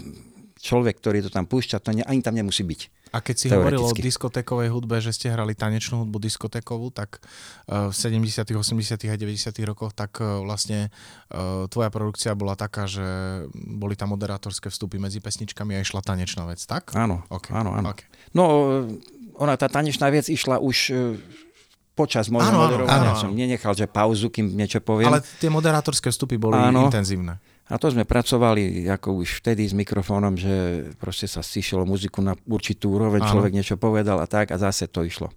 človek, 0.56 0.98
ktorý 0.98 1.22
to 1.22 1.30
tam 1.30 1.46
púšťa, 1.46 1.82
to 1.82 1.90
ne, 1.94 2.02
ani 2.02 2.22
tam 2.22 2.34
nemusí 2.34 2.66
byť. 2.66 2.80
A 3.14 3.22
keď 3.22 3.36
si 3.38 3.46
hovoril 3.48 3.80
o 3.80 3.94
diskotékovej 3.94 4.68
hudbe, 4.74 4.98
že 4.98 5.14
ste 5.14 5.30
hrali 5.30 5.54
tanečnú 5.54 6.02
hudbu 6.02 6.18
diskotékovú, 6.18 6.90
tak 6.90 7.22
eh, 7.70 7.88
v 7.88 7.94
70., 7.94 8.50
80. 8.50 9.06
a 9.06 9.16
90. 9.16 9.56
rokoch, 9.62 9.94
tak 9.94 10.18
eh, 10.18 10.26
vlastne 10.42 10.90
eh, 10.90 11.64
tvoja 11.70 11.88
produkcia 11.88 12.34
bola 12.34 12.58
taká, 12.58 12.90
že 12.90 13.06
boli 13.54 13.94
tam 13.94 14.12
moderátorské 14.12 14.68
vstupy 14.68 14.98
medzi 14.98 15.22
pesničkami 15.22 15.78
a 15.78 15.84
išla 15.86 16.02
tanečná 16.02 16.50
vec, 16.50 16.58
tak? 16.66 16.92
Áno, 16.98 17.22
OK. 17.30 17.54
áno, 17.54 17.78
áno. 17.78 17.94
OK. 17.94 18.02
No, 18.34 18.44
ona, 19.36 19.54
tá 19.56 19.68
tanečná 19.68 20.08
vec 20.08 20.28
išla 20.28 20.60
už 20.60 20.76
e, 20.90 20.94
počas 21.96 22.28
môjho 22.28 22.52
Áno, 22.52 22.60
moderovania. 22.68 23.16
áno, 23.16 23.20
Som 23.20 23.32
nenechal, 23.32 23.72
že 23.72 23.88
pauzu, 23.88 24.28
kým 24.28 24.52
niečo 24.52 24.84
poviem. 24.84 25.08
Ale 25.08 25.24
tie 25.40 25.48
moderátorské 25.48 26.12
vstupy 26.12 26.36
boli 26.36 26.56
Áno. 26.60 26.88
intenzívne. 26.88 27.40
A 27.66 27.82
to 27.82 27.90
sme 27.90 28.06
pracovali 28.06 28.86
ako 28.86 29.26
už 29.26 29.42
vtedy 29.42 29.66
s 29.66 29.74
mikrofónom, 29.74 30.38
že 30.38 30.86
proste 31.02 31.26
sa 31.26 31.42
stišilo 31.42 31.82
muziku 31.82 32.22
na 32.22 32.38
určitú 32.46 32.94
úroveň, 32.94 33.26
Áno. 33.26 33.32
človek 33.34 33.52
niečo 33.56 33.74
povedal 33.74 34.22
a 34.22 34.26
tak 34.30 34.54
a 34.54 34.56
zase 34.60 34.86
to 34.86 35.02
išlo. 35.02 35.34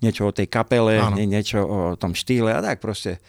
Niečo 0.00 0.24
o 0.24 0.32
tej 0.32 0.48
kapele, 0.48 0.96
Áno. 0.96 1.20
nie, 1.20 1.28
niečo 1.28 1.60
o 1.60 1.78
tom 2.00 2.16
štýle 2.16 2.48
a 2.54 2.64
tak 2.64 2.80
proste. 2.80 3.20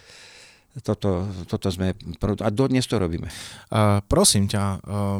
Toto, 0.77 1.25
toto 1.49 1.73
sme... 1.73 1.97
A 2.21 2.49
dodnes 2.53 2.85
to 2.85 3.01
robíme. 3.01 3.25
Uh, 3.73 3.97
prosím 4.05 4.45
ťa, 4.45 4.77
uh, 4.77 5.17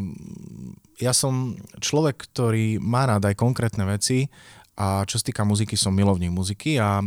ja 1.02 1.18
som 1.18 1.58
človek, 1.82 2.30
ktorý 2.30 2.78
má 2.78 3.10
rád 3.10 3.26
aj 3.26 3.36
konkrétne 3.38 3.86
veci 3.90 4.30
a 4.78 5.02
čo 5.04 5.18
sa 5.18 5.26
týka 5.26 5.42
muziky, 5.42 5.74
som 5.74 5.90
milovník 5.90 6.30
muziky 6.30 6.78
a 6.78 7.02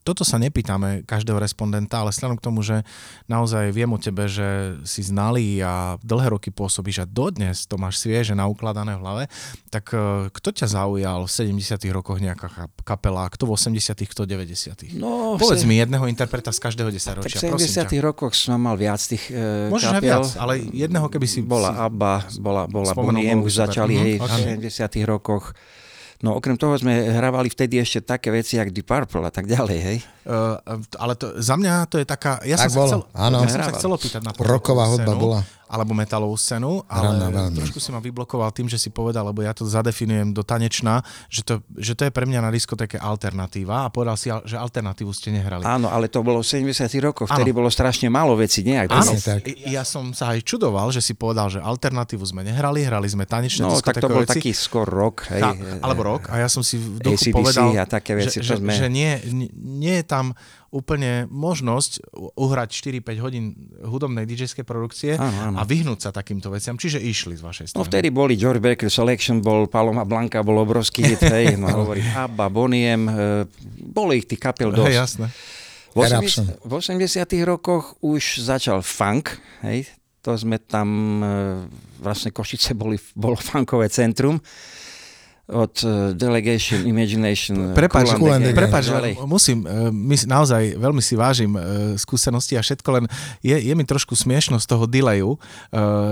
toto 0.00 0.22
sa 0.22 0.36
nepýtame 0.36 1.04
každého 1.04 1.36
respondenta, 1.36 2.00
ale 2.00 2.10
vzhľadom 2.10 2.34
k 2.34 2.42
tomu, 2.42 2.60
že 2.60 2.80
naozaj 3.26 3.70
viem 3.70 3.86
o 3.86 3.96
tebe, 3.96 4.24
že 4.24 4.48
si 4.82 5.02
znalý 5.02 5.60
a 5.60 5.72
dlhé 5.98 6.32
roky 6.32 6.48
pôsobíš 6.48 6.98
a 6.98 7.06
dodnes 7.06 7.62
to 7.62 7.76
máš 7.76 7.98
svieže 7.98 8.32
naukladané 8.32 8.94
v 8.94 9.00
hlave, 9.00 9.24
tak 9.68 9.92
uh, 9.92 10.00
kto 10.30 10.48
ťa 10.50 10.66
zaujal 10.66 11.20
v 11.20 11.30
70 11.52 11.60
rokoch 11.90 12.16
nejaká 12.16 12.48
kap- 12.48 12.80
kapela, 12.82 13.28
kto 13.28 13.44
v 13.44 13.52
80 13.52 13.76
kto 14.00 14.24
v 14.24 14.28
90 14.40 14.96
No, 14.96 15.36
Povedz 15.36 15.60
se- 15.60 15.68
mi 15.68 15.76
jedného 15.76 16.04
interpreta 16.06 16.48
z 16.48 16.58
každého 16.58 16.88
tak 16.88 16.96
desaťročia, 16.96 17.36
v 17.38 17.52
prosím 17.52 17.68
70 17.68 17.84
ťa. 17.86 18.00
rokoch 18.02 18.32
som 18.32 18.56
mal 18.56 18.74
viac 18.74 18.96
tých 18.98 19.28
e, 19.28 19.68
Môžeš 19.68 19.92
kapiel. 19.92 20.08
viac, 20.16 20.26
ale 20.34 20.52
jedného, 20.66 21.04
keby 21.06 21.26
si... 21.26 21.38
Bola 21.40 21.68
si... 21.68 21.76
ABBA, 21.82 22.12
bola, 22.38 22.62
bola 22.64 22.90
Bonnie 22.90 23.28
M, 23.28 23.40
už 23.40 23.60
začali 23.60 23.92
Mhm, 23.92 24.00
hej, 24.00 24.14
ok. 24.18 24.32
v 24.56 24.72
70 24.72 25.04
rokoch. 25.04 25.52
No 26.20 26.36
okrem 26.36 26.60
toho 26.60 26.76
sme 26.76 26.92
hrávali 26.92 27.48
vtedy 27.48 27.80
ešte 27.80 28.04
také 28.04 28.28
veci, 28.28 28.60
jak 28.60 28.68
Deep 28.68 28.84
Purple 28.84 29.24
a 29.24 29.32
tak 29.32 29.48
ďalej, 29.48 29.78
hej. 29.80 29.98
Uh, 30.28 30.60
ale 31.00 31.16
to, 31.16 31.32
za 31.40 31.56
mňa 31.56 31.88
to 31.88 31.96
je 31.96 32.04
taká... 32.04 32.44
Ja 32.44 32.60
tak 32.60 32.68
som 32.68 32.76
bolo, 32.76 32.84
sa 32.84 32.88
chcel, 32.92 33.00
áno. 33.16 33.38
Ja 33.40 33.48
som 33.48 33.62
sa 33.64 33.72
chcel 33.72 33.90
opýtať 33.96 34.20
na 34.20 34.32
Roková 34.36 34.84
hudba 34.92 35.12
bola. 35.16 35.40
Alebo 35.70 35.94
metalovú 35.94 36.34
scénu, 36.34 36.82
ale 36.84 37.14
Rana, 37.14 37.26
rana. 37.30 37.54
trošku 37.54 37.78
si 37.78 37.88
ma 37.88 37.98
vyblokoval 37.98 38.50
tým, 38.50 38.66
že 38.66 38.74
si 38.74 38.90
povedal, 38.90 39.22
lebo 39.24 39.38
ja 39.38 39.50
to 39.50 39.62
zadefinujem 39.62 40.30
do 40.30 40.42
tanečna, 40.42 40.98
že 41.26 41.40
to, 41.40 41.62
že 41.72 41.94
to 41.94 42.02
je 42.02 42.10
pre 42.10 42.26
mňa 42.26 42.40
na 42.40 42.50
diskotéke 42.50 42.98
alternatíva 42.98 43.84
a 43.84 43.88
povedal 43.88 44.14
si, 44.14 44.26
že 44.44 44.56
alternatívu 44.56 45.06
ste 45.08 45.30
nehrali. 45.30 45.62
Áno, 45.62 45.86
ale 45.86 46.06
to 46.06 46.20
bolo 46.20 46.40
v 46.40 46.46
70 46.66 46.74
rokoch, 47.00 47.30
vtedy 47.30 47.50
bolo 47.50 47.68
strašne 47.68 48.08
málo 48.08 48.34
vecí, 48.34 48.60
nie? 48.60 48.74
Aj 48.74 48.90
Áno, 48.90 49.14
tak. 49.14 49.46
I- 49.46 49.70
ja 49.70 49.86
som 49.86 50.10
sa 50.10 50.32
aj 50.32 50.42
čudoval, 50.42 50.90
že 50.90 50.98
si 50.98 51.14
povedal, 51.14 51.46
že 51.48 51.60
alternatívu 51.60 52.24
sme 52.24 52.42
nehrali, 52.42 52.82
hrali 52.82 53.06
sme 53.06 53.22
tanečné 53.22 53.62
No, 53.62 53.78
tak 53.78 53.96
to 53.96 54.10
bol 54.10 54.26
veci. 54.26 54.42
taký 54.42 54.50
skôr 54.50 54.84
rok, 54.84 55.30
hej. 55.30 55.38
Tá, 55.38 55.54
alebo 55.80 56.02
rok. 56.08 56.26
A 56.26 56.40
ja 56.40 56.48
som 56.48 56.60
si 56.60 56.74
v 56.74 56.98
duchu 56.98 57.30
AC/DC 57.30 57.32
povedal, 57.32 57.68
a 57.72 57.86
také 57.86 58.18
veci, 58.18 58.42
že, 58.42 58.50
že, 58.50 58.54
sme- 58.58 58.74
že 58.74 58.88
nie, 58.88 59.14
nie, 59.30 59.48
nie 59.54 59.94
je 60.00 60.04
tam 60.04 60.34
úplne 60.70 61.26
možnosť 61.26 62.14
uhrať 62.38 63.02
4-5 63.02 63.24
hodín 63.26 63.44
hudobnej 63.82 64.22
DJ-skej 64.22 64.62
produkcie 64.62 65.18
Áno, 65.18 65.50
áno. 65.50 65.56
a 65.58 65.62
vyhnúť 65.66 65.98
sa 65.98 66.10
takýmto 66.14 66.46
veciam. 66.54 66.78
Čiže 66.78 67.02
išli 67.02 67.34
z 67.34 67.42
vašej 67.42 67.66
strany. 67.74 67.78
No 67.82 67.86
vtedy 67.86 68.08
boli 68.14 68.38
George 68.38 68.62
Baker 68.62 68.86
Selection, 68.86 69.42
bol 69.42 69.66
Paloma 69.66 70.06
Blanca, 70.06 70.46
bol 70.46 70.62
obrovský 70.62 71.02
hit, 71.10 71.26
hej, 71.26 71.58
no 71.58 71.66
hovorím 71.82 72.06
Abba, 72.14 72.46
Boniem, 72.46 73.02
e, 73.10 73.12
bolo 73.82 74.14
ich 74.14 74.30
tých 74.30 74.38
kapel 74.38 74.70
dosť. 74.70 74.86
Hej, 74.86 74.94
jasné. 74.94 75.26
V, 75.90 75.98
Eruption. 76.06 76.46
80, 76.62 76.70
v 76.70 76.72
80 77.42 77.50
rokoch 77.50 77.98
už 77.98 78.46
začal 78.46 78.78
funk, 78.86 79.42
hej, 79.66 79.90
to 80.22 80.38
sme 80.38 80.62
tam, 80.62 80.88
e, 81.18 81.26
vlastne 81.98 82.30
Košice 82.30 82.78
boli, 82.78 82.94
bolo 83.18 83.34
funkové 83.34 83.90
centrum 83.90 84.38
od 85.50 85.74
e, 85.82 86.14
Delegation, 86.14 86.86
Imagination, 86.86 87.74
Prepač, 87.74 88.14
a 88.14 88.16
Prepač, 88.54 88.84
len 88.88 89.18
musím, 89.26 89.66
e, 89.66 89.90
my 89.90 90.14
si 90.14 90.26
naozaj 90.30 90.78
veľmi 90.78 91.02
si 91.02 91.18
vážim 91.18 91.52
e, 91.54 91.60
skúsenosti 91.98 92.54
a 92.54 92.62
všetko, 92.62 92.88
len 92.94 93.04
je, 93.42 93.58
je 93.58 93.72
mi 93.74 93.82
trošku 93.82 94.14
smiešno 94.14 94.62
z 94.62 94.66
toho 94.66 94.86
delayu 94.86 95.34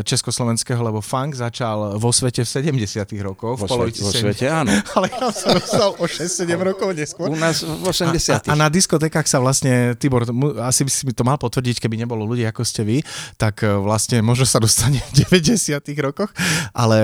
československého, 0.05 0.79
lebo 0.83 0.99
funk 1.03 1.39
začal 1.39 1.99
vo 1.99 2.11
svete 2.11 2.43
v 2.43 2.49
70 2.49 3.07
rokoch, 3.23 3.59
v 3.59 3.63
vo, 3.65 3.67
polovici 3.67 4.03
svete, 4.03 4.07
vo 4.07 4.11
70. 4.11 4.25
svete, 4.25 4.45
áno. 4.51 4.71
Ale 4.99 5.07
ja 5.13 5.29
som 5.31 5.49
dostal 5.55 5.91
o 5.95 6.05
6-7 6.05 6.69
rokov 6.75 6.89
neskôr. 6.95 7.27
U 7.31 7.37
nás 7.39 7.63
v 7.63 7.85
A, 7.87 7.91
80 7.91 8.49
a, 8.49 8.53
a 8.53 8.55
na 8.59 8.69
diskotékach 8.71 9.27
sa 9.27 9.39
vlastne, 9.39 9.95
Tibor, 9.99 10.27
asi 10.65 10.83
by 10.83 10.91
si 10.91 11.03
mi 11.07 11.15
to 11.15 11.23
mal 11.23 11.39
potvrdiť, 11.39 11.79
keby 11.79 11.99
nebolo 11.99 12.27
ľudí 12.27 12.43
ako 12.47 12.63
ste 12.67 12.83
vy, 12.83 13.03
tak 13.39 13.63
vlastne 13.63 14.21
možno 14.25 14.47
sa 14.49 14.59
dostane 14.59 14.99
v 15.15 15.27
90 15.31 15.79
rokoch, 16.03 16.31
ale 16.75 16.99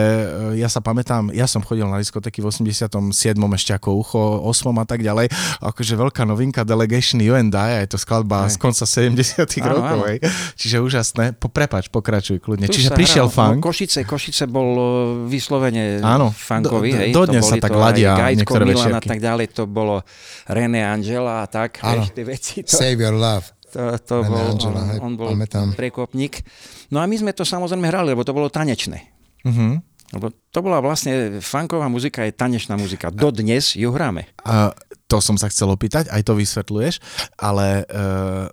ja 0.58 0.66
sa 0.66 0.82
pamätám, 0.82 1.30
ja 1.30 1.46
som 1.46 1.62
chodil 1.62 1.86
na 1.86 2.02
diskotéky 2.24 2.40
v 2.40 2.48
87. 2.48 3.12
ešte 3.52 3.72
ako 3.74 3.88
ucho, 3.94 4.20
8 4.42 4.48
a 4.74 4.86
tak 4.86 5.00
ďalej, 5.00 5.28
akože 5.60 5.92
veľká 5.94 6.24
novinka 6.24 6.64
Delegation 6.64 7.20
You 7.20 7.34
and 7.34 7.52
I, 7.52 7.84
je 7.84 7.92
to 7.92 7.98
skladba 7.98 8.48
z 8.48 8.56
Hej. 8.56 8.62
konca 8.62 8.84
70 8.88 9.44
Áno, 9.60 9.68
rokov, 9.70 9.98
áno. 10.00 10.08
hej. 10.08 10.18
čiže 10.56 10.76
úžasné. 10.80 11.24
Po, 11.34 11.46
prepač, 11.46 11.88
pokračuj 11.88 12.40
kľudne. 12.40 12.64
Tu 12.66 12.80
Čiže 12.80 12.90
prišiel 12.90 13.28
hral- 13.28 13.36
funk. 13.52 13.60
No, 13.60 13.66
Košice, 13.66 14.00
Košice 14.02 14.44
bol 14.46 14.68
e, 14.72 14.84
vyslovene 15.28 16.00
Áno, 16.00 16.32
funkový, 16.32 16.90
do- 16.90 16.98
hej. 16.98 17.10
dodnes 17.12 17.44
sa 17.44 17.56
tak 17.58 17.70
ladia 17.70 18.16
aj 18.16 18.34
niektoré 18.34 18.64
Milan 18.64 18.94
a 18.94 19.02
tak 19.02 19.20
ďalej, 19.20 19.52
to 19.52 19.62
bolo 19.66 20.00
René 20.46 20.80
Angela 20.82 21.44
a 21.44 21.46
tak, 21.46 21.78
Áno. 21.80 22.00
vieš, 22.00 22.08
tie 22.10 22.24
veci. 22.24 22.54
To, 22.62 22.72
Save 22.72 22.96
your 22.98 23.12
love. 23.12 23.44
to, 23.68 23.80
to 24.00 24.14
René 24.18 24.30
bol, 24.30 24.44
Angela, 24.48 24.72
on, 24.74 24.88
hej, 24.88 24.98
on 25.02 25.12
bol 25.14 25.28
pamätám. 25.30 25.68
prekopník. 25.74 26.40
No 26.88 26.98
a 26.98 27.04
my 27.04 27.14
sme 27.14 27.30
to 27.30 27.42
samozrejme 27.42 27.84
hrali, 27.84 28.08
lebo 28.08 28.22
to 28.22 28.32
bolo 28.32 28.48
tanečné. 28.48 29.12
Mhm. 29.44 29.93
Lebo 30.14 30.30
to 30.30 30.58
bola 30.62 30.78
vlastne, 30.78 31.42
funková 31.42 31.90
muzika 31.90 32.22
je 32.22 32.32
tanečná 32.32 32.78
muzika. 32.78 33.10
Dodnes 33.10 33.74
ju 33.74 33.90
hráme. 33.90 34.30
A 34.46 34.70
to 35.10 35.18
som 35.18 35.34
sa 35.34 35.50
chcel 35.50 35.68
opýtať, 35.68 36.08
aj 36.08 36.22
to 36.22 36.38
vysvetľuješ, 36.38 37.02
ale 37.36 37.84
uh, 37.90 38.48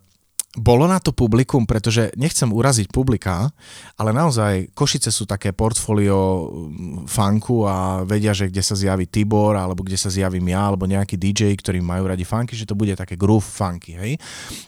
bolo 0.59 0.83
na 0.83 0.99
to 0.99 1.15
publikum, 1.15 1.63
pretože 1.63 2.11
nechcem 2.19 2.51
uraziť 2.51 2.91
publika, 2.91 3.47
ale 3.95 4.11
naozaj 4.11 4.75
Košice 4.75 5.07
sú 5.07 5.23
také 5.23 5.55
portfólio 5.55 6.51
mm, 6.51 7.07
funku 7.07 7.63
a 7.63 8.03
vedia, 8.03 8.35
že 8.35 8.51
kde 8.51 8.59
sa 8.59 8.75
zjaví 8.75 9.07
Tibor, 9.07 9.55
alebo 9.55 9.79
kde 9.87 9.95
sa 9.95 10.11
zjavím 10.11 10.51
ja, 10.51 10.67
alebo 10.67 10.83
nejaký 10.83 11.15
DJ, 11.15 11.55
ktorí 11.55 11.79
majú 11.79 12.11
radi 12.11 12.27
funky, 12.27 12.59
že 12.59 12.67
to 12.67 12.75
bude 12.75 12.91
také 12.99 13.15
groove 13.15 13.47
funky, 13.47 13.95
hej. 13.95 14.19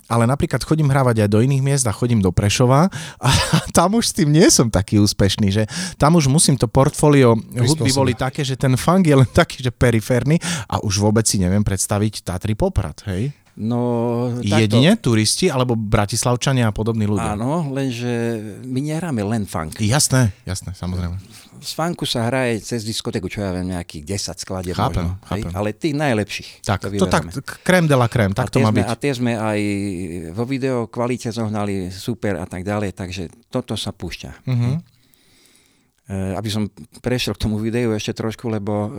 Ale 0.08 0.24
napríklad 0.24 0.63
chodím 0.63 0.88
hrávať 0.88 1.28
aj 1.28 1.30
do 1.36 1.43
iných 1.43 1.60
miest 1.60 1.84
a 1.84 1.91
chodím 1.91 2.24
do 2.24 2.32
Prešova 2.32 2.88
a 3.19 3.30
tam 3.78 4.00
už 4.00 4.08
s 4.08 4.13
tým 4.15 4.32
nie 4.32 4.48
som 4.48 4.72
taký 4.72 5.04
úspešný, 5.04 5.52
že 5.52 5.67
tam 6.00 6.15
už 6.15 6.32
musím 6.32 6.56
to 6.56 6.72
portfólio 6.72 7.36
hudby 7.60 7.91
boli 7.91 8.15
také, 8.15 8.48
že 8.48 8.56
ten 8.56 8.80
funk 8.80 9.04
je 9.04 9.19
len 9.19 9.28
taký, 9.36 9.60
že 9.60 9.76
periférny 9.76 10.39
a 10.72 10.80
už 10.80 11.04
vôbec 11.04 11.28
si 11.28 11.43
neviem 11.43 11.60
predstaviť 11.60 12.24
Tatry 12.24 12.56
Poprad, 12.56 13.04
hej? 13.04 13.42
No, 13.54 14.34
takto, 14.42 14.66
Jedine 14.66 14.98
turisti 14.98 15.46
alebo 15.46 15.78
bratislavčania 15.78 16.70
a 16.70 16.74
podobní 16.74 17.06
ľudia. 17.06 17.38
Áno, 17.38 17.70
lenže 17.70 18.42
my 18.66 18.80
nehráme 18.82 19.22
len 19.22 19.46
funk. 19.46 19.78
Jasné, 19.78 20.34
jasné, 20.42 20.74
samozrejme. 20.74 21.22
Z 21.63 21.72
funku 21.78 22.04
sa 22.04 22.28
hraje 22.28 22.60
cez 22.66 22.82
diskotéku, 22.84 23.30
čo 23.30 23.46
ja 23.46 23.54
viem, 23.54 23.72
nejakých 23.72 24.36
10 24.36 24.44
skladieb 24.44 24.76
Chápem, 24.76 25.06
možno. 25.06 25.22
chápem. 25.24 25.48
Hej? 25.48 25.56
Ale 25.56 25.68
tých 25.72 25.96
najlepších. 25.96 26.50
Tak, 26.66 26.80
to, 26.92 27.06
to, 27.06 27.08
tak, 27.08 27.24
krém 27.63 27.86
de 27.86 27.96
la 27.96 28.10
krém, 28.10 28.34
tak 28.36 28.50
a 28.50 28.52
to 28.52 28.60
má 28.60 28.74
sme, 28.74 28.84
byť. 28.84 28.86
A 28.89 28.94
tie 29.00 29.13
sme 29.16 29.34
aj 29.38 29.60
vo 30.34 30.44
video 30.50 30.89
kvalite 30.89 31.30
zohnali 31.30 31.94
super 31.94 32.42
a 32.42 32.50
tak 32.50 32.66
ďalej, 32.66 32.98
takže 32.98 33.30
toto 33.54 33.78
sa 33.78 33.94
púšťa. 33.94 34.44
E, 36.04 36.36
aby 36.36 36.50
som 36.52 36.68
prešiel 37.00 37.32
k 37.32 37.48
tomu 37.48 37.56
videu 37.63 37.96
ešte 37.96 38.12
trošku, 38.12 38.52
lebo 38.52 38.74
e, 38.74 38.89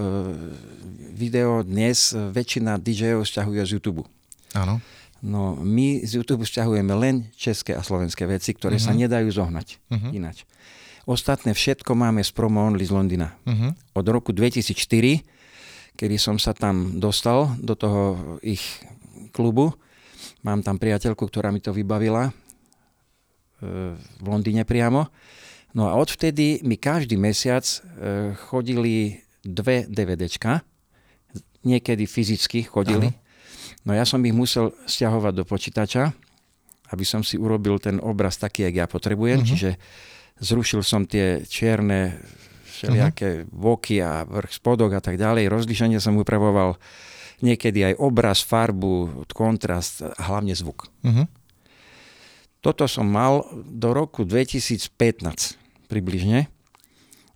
video 1.12 1.61
dnes 1.61 2.17
e, 2.17 2.33
väčšina 2.33 2.81
DJ-ov 2.81 3.29
stiahuje 3.29 3.61
z 3.61 3.71
YouTube. 3.77 4.09
Áno. 4.55 4.79
No 5.25 5.57
my 5.57 6.05
z 6.05 6.21
YouTube 6.21 6.45
stiahujeme 6.45 6.93
len 6.95 7.33
české 7.33 7.73
a 7.73 7.81
slovenské 7.81 8.25
veci, 8.25 8.53
ktoré 8.53 8.77
sa 8.77 8.93
nedajú 8.93 9.33
zohnať 9.33 9.81
Mhm. 9.88 10.09
ináč. 10.12 10.45
Ostatné 11.05 11.53
všetko 11.53 11.93
máme 11.93 12.25
z 12.25 12.33
Promo 12.33 12.64
Only 12.64 12.85
z 12.85 12.93
Londýna. 12.93 13.37
Mhm. 13.45 13.77
Od 13.93 14.07
roku 14.09 14.33
2004, 14.33 15.21
kedy 15.95 16.17
som 16.17 16.37
sa 16.37 16.53
tam 16.53 16.97
dostal 16.97 17.57
do 17.61 17.73
toho 17.73 18.01
ich 18.40 18.62
klubu, 19.31 19.73
mám 20.40 20.61
tam 20.61 20.77
priateľku, 20.77 21.25
ktorá 21.25 21.49
mi 21.49 21.61
to 21.61 21.73
vybavila 21.73 22.29
e, 22.29 22.33
v 23.97 24.25
Londýne 24.25 24.64
priamo. 24.64 25.09
No 25.73 25.88
a 25.88 25.97
odvtedy 25.97 26.62
mi 26.62 26.77
každý 26.77 27.17
mesiac 27.17 27.64
e, 27.64 27.79
chodili 28.47 29.19
dve 29.40 29.85
DVDčka, 29.85 30.62
niekedy 31.64 32.05
fyzicky 32.05 32.62
chodili. 32.62 33.12
No 33.85 33.92
ja 33.92 34.09
som 34.09 34.20
ich 34.25 34.33
musel 34.33 34.73
stiahovať 34.88 35.33
do 35.37 35.44
počítača, 35.44 36.12
aby 36.92 37.05
som 37.05 37.20
si 37.20 37.37
urobil 37.37 37.77
ten 37.81 38.01
obraz 38.01 38.40
taký, 38.40 38.68
jak 38.68 38.75
ja 38.75 38.87
potrebujem. 38.88 39.44
Mhm. 39.44 39.47
Čiže 39.47 39.70
zrušil 40.40 40.81
som 40.85 41.05
tie 41.05 41.44
čierne 41.44 42.18
všelijaké 42.75 43.47
boky 43.49 44.03
a 44.03 44.27
vrch 44.27 44.59
spodok 44.59 44.99
a 44.99 45.01
tak 45.05 45.14
ďalej. 45.14 45.47
Rozlišenie 45.47 46.03
som 46.03 46.18
upravoval 46.18 46.77
niekedy 47.38 47.92
aj 47.92 47.94
obraz, 48.01 48.42
farbu, 48.42 49.27
kontrast 49.31 50.03
a 50.03 50.23
hlavne 50.33 50.57
zvuk. 50.57 50.90
Mhm. 51.07 51.25
Toto 52.64 52.88
som 52.88 53.05
mal 53.05 53.44
do 53.68 53.92
roku 53.92 54.25
2015 54.25 55.61
približne. 55.92 56.49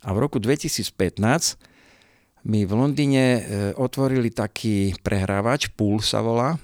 A 0.01 0.09
v 0.15 0.17
roku 0.17 0.41
2015 0.41 1.68
mi 2.49 2.65
v 2.65 2.73
Londýne 2.73 3.25
e, 3.37 3.41
otvorili 3.77 4.33
taký 4.33 4.97
prehrávač, 5.05 5.69
Pool 5.77 6.01
sa 6.01 6.25
volá, 6.25 6.57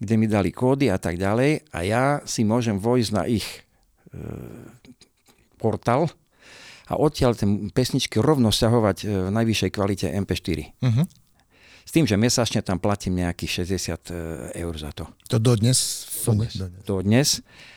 kde 0.00 0.14
mi 0.16 0.24
dali 0.24 0.48
kódy 0.52 0.88
a 0.88 0.96
tak 0.96 1.20
ďalej 1.20 1.68
a 1.72 1.78
ja 1.84 2.04
si 2.24 2.48
môžem 2.48 2.80
vojsť 2.80 3.10
na 3.12 3.28
ich 3.28 3.44
e, 3.44 3.60
portál 5.60 6.08
a 6.88 6.94
odtiaľ 6.96 7.36
tie 7.36 7.46
pesničky 7.76 8.16
rovno 8.22 8.48
stiahovať 8.48 8.96
e, 9.02 9.04
v 9.28 9.30
najvyššej 9.36 9.70
kvalite 9.70 10.06
MP4. 10.08 10.80
Mhm. 10.80 11.04
S 11.86 11.94
tým, 11.94 12.02
že 12.02 12.18
mesačne 12.18 12.66
tam 12.66 12.82
platím 12.82 13.22
nejakých 13.22 13.62
60 13.62 13.70
e, 13.70 14.16
eur 14.58 14.74
za 14.74 14.90
to. 14.90 15.06
To 15.30 15.38
dodnes. 15.38 15.78
Dodnes. 16.26 16.54
Dodnes. 16.82 17.30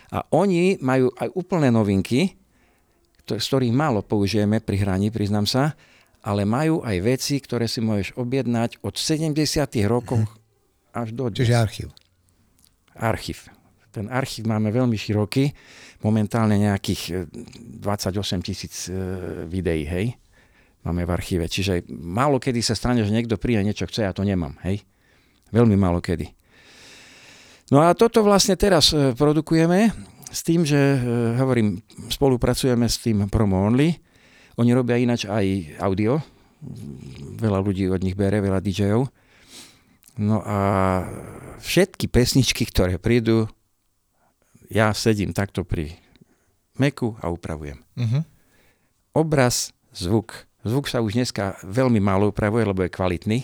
A 0.09 0.25
oni 0.33 0.81
majú 0.81 1.13
aj 1.13 1.29
úplné 1.37 1.69
novinky, 1.69 2.33
z 3.29 3.45
ktorých 3.45 3.69
málo 3.69 4.01
použijeme 4.01 4.57
pri 4.57 4.81
hraní, 4.81 5.13
priznám 5.13 5.45
sa, 5.45 5.77
ale 6.23 6.43
majú 6.43 6.83
aj 6.83 6.97
veci, 6.99 7.39
ktoré 7.39 7.67
si 7.67 7.79
môžeš 7.79 8.15
objednať 8.19 8.83
od 8.83 8.95
70 8.95 9.35
rokov 9.87 10.27
až 10.91 11.15
do 11.15 11.31
dnes. 11.31 11.47
Čiže 11.47 11.55
archív. 11.55 11.87
Archív. 12.97 13.37
Ten 13.89 14.05
archív 14.11 14.45
máme 14.45 14.69
veľmi 14.69 14.93
široký, 14.93 15.49
momentálne 16.05 16.61
nejakých 16.61 17.01
e, 17.09 17.13
28 17.81 18.45
tisíc 18.45 18.85
e, 18.85 18.93
videí, 19.49 19.81
hej, 19.87 20.13
máme 20.85 21.09
v 21.09 21.11
archíve. 21.11 21.49
Čiže 21.49 21.89
málo 21.89 22.37
kedy 22.37 22.61
sa 22.61 22.77
stane, 22.77 23.01
že 23.01 23.09
niekto 23.09 23.41
príde 23.41 23.65
niečo 23.65 23.89
chce, 23.89 24.05
ja 24.05 24.13
to 24.13 24.21
nemám, 24.21 24.53
hej. 24.61 24.85
Veľmi 25.49 25.73
málo 25.73 26.05
kedy. 26.05 26.29
No 27.73 27.85
a 27.85 27.93
toto 27.97 28.21
vlastne 28.21 28.57
teraz 28.57 28.93
e, 28.93 29.13
produkujeme 29.13 29.93
s 30.29 30.41
tým, 30.45 30.65
že 30.65 30.77
e, 30.77 30.97
hovorím, 31.41 31.81
spolupracujeme 32.13 32.85
s 32.85 33.01
tým 33.01 33.25
Promo 33.29 33.65
Only. 33.65 34.08
Oni 34.59 34.75
robia 34.75 34.99
ináč 34.99 35.23
aj 35.23 35.79
audio 35.79 36.19
Veľa 37.39 37.59
ľudí 37.63 37.87
od 37.87 38.03
nich 38.03 38.19
bere, 38.19 38.43
veľa 38.43 38.59
DJov. 38.59 39.07
No 40.19 40.43
a 40.43 40.59
všetky 41.63 42.11
pesničky, 42.11 42.67
ktoré 42.67 42.99
prídu, 42.99 43.47
ja 44.67 44.91
sedím 44.91 45.31
takto 45.31 45.63
pri 45.63 45.95
meku 46.75 47.15
a 47.23 47.31
upravujem. 47.31 47.79
Uh-huh. 47.95 48.21
Obraz, 49.15 49.71
zvuk. 49.95 50.43
Zvuk 50.67 50.91
sa 50.91 50.99
už 50.99 51.15
dneska 51.15 51.55
veľmi 51.63 52.03
málo 52.03 52.35
upravuje, 52.35 52.67
lebo 52.67 52.83
je 52.83 52.91
kvalitný. 52.91 53.39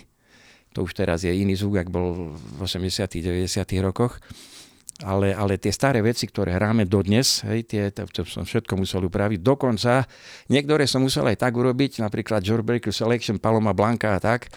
To 0.76 0.84
už 0.84 0.92
teraz 0.92 1.24
je 1.24 1.32
iný 1.32 1.56
zvuk, 1.56 1.80
ak 1.80 1.88
bol 1.88 2.36
v 2.36 2.60
80 2.60 3.08
90 3.08 3.48
rokoch. 3.80 4.20
Ale, 5.04 5.36
ale 5.36 5.60
tie 5.60 5.76
staré 5.76 6.00
veci, 6.00 6.24
ktoré 6.24 6.56
hráme 6.56 6.88
dodnes, 6.88 7.44
hej, 7.44 7.68
tie, 7.68 7.92
to, 7.92 8.08
to 8.08 8.24
som 8.24 8.48
všetko 8.48 8.80
musel 8.80 9.04
upraviť. 9.04 9.44
Dokonca 9.44 10.08
niektoré 10.48 10.88
som 10.88 11.04
musel 11.04 11.28
aj 11.28 11.44
tak 11.44 11.52
urobiť, 11.52 12.00
napríklad 12.00 12.40
Jawbreaker 12.40 12.96
Selection, 12.96 13.36
Paloma 13.36 13.76
Blanca 13.76 14.16
a 14.16 14.24
tak, 14.24 14.48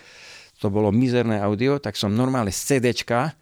to 0.63 0.71
bolo 0.71 0.95
mizerné 0.95 1.43
audio, 1.43 1.83
tak 1.83 1.99
som 1.99 2.15
normálne 2.15 2.55
z 2.55 2.79
CDčka 2.79 3.35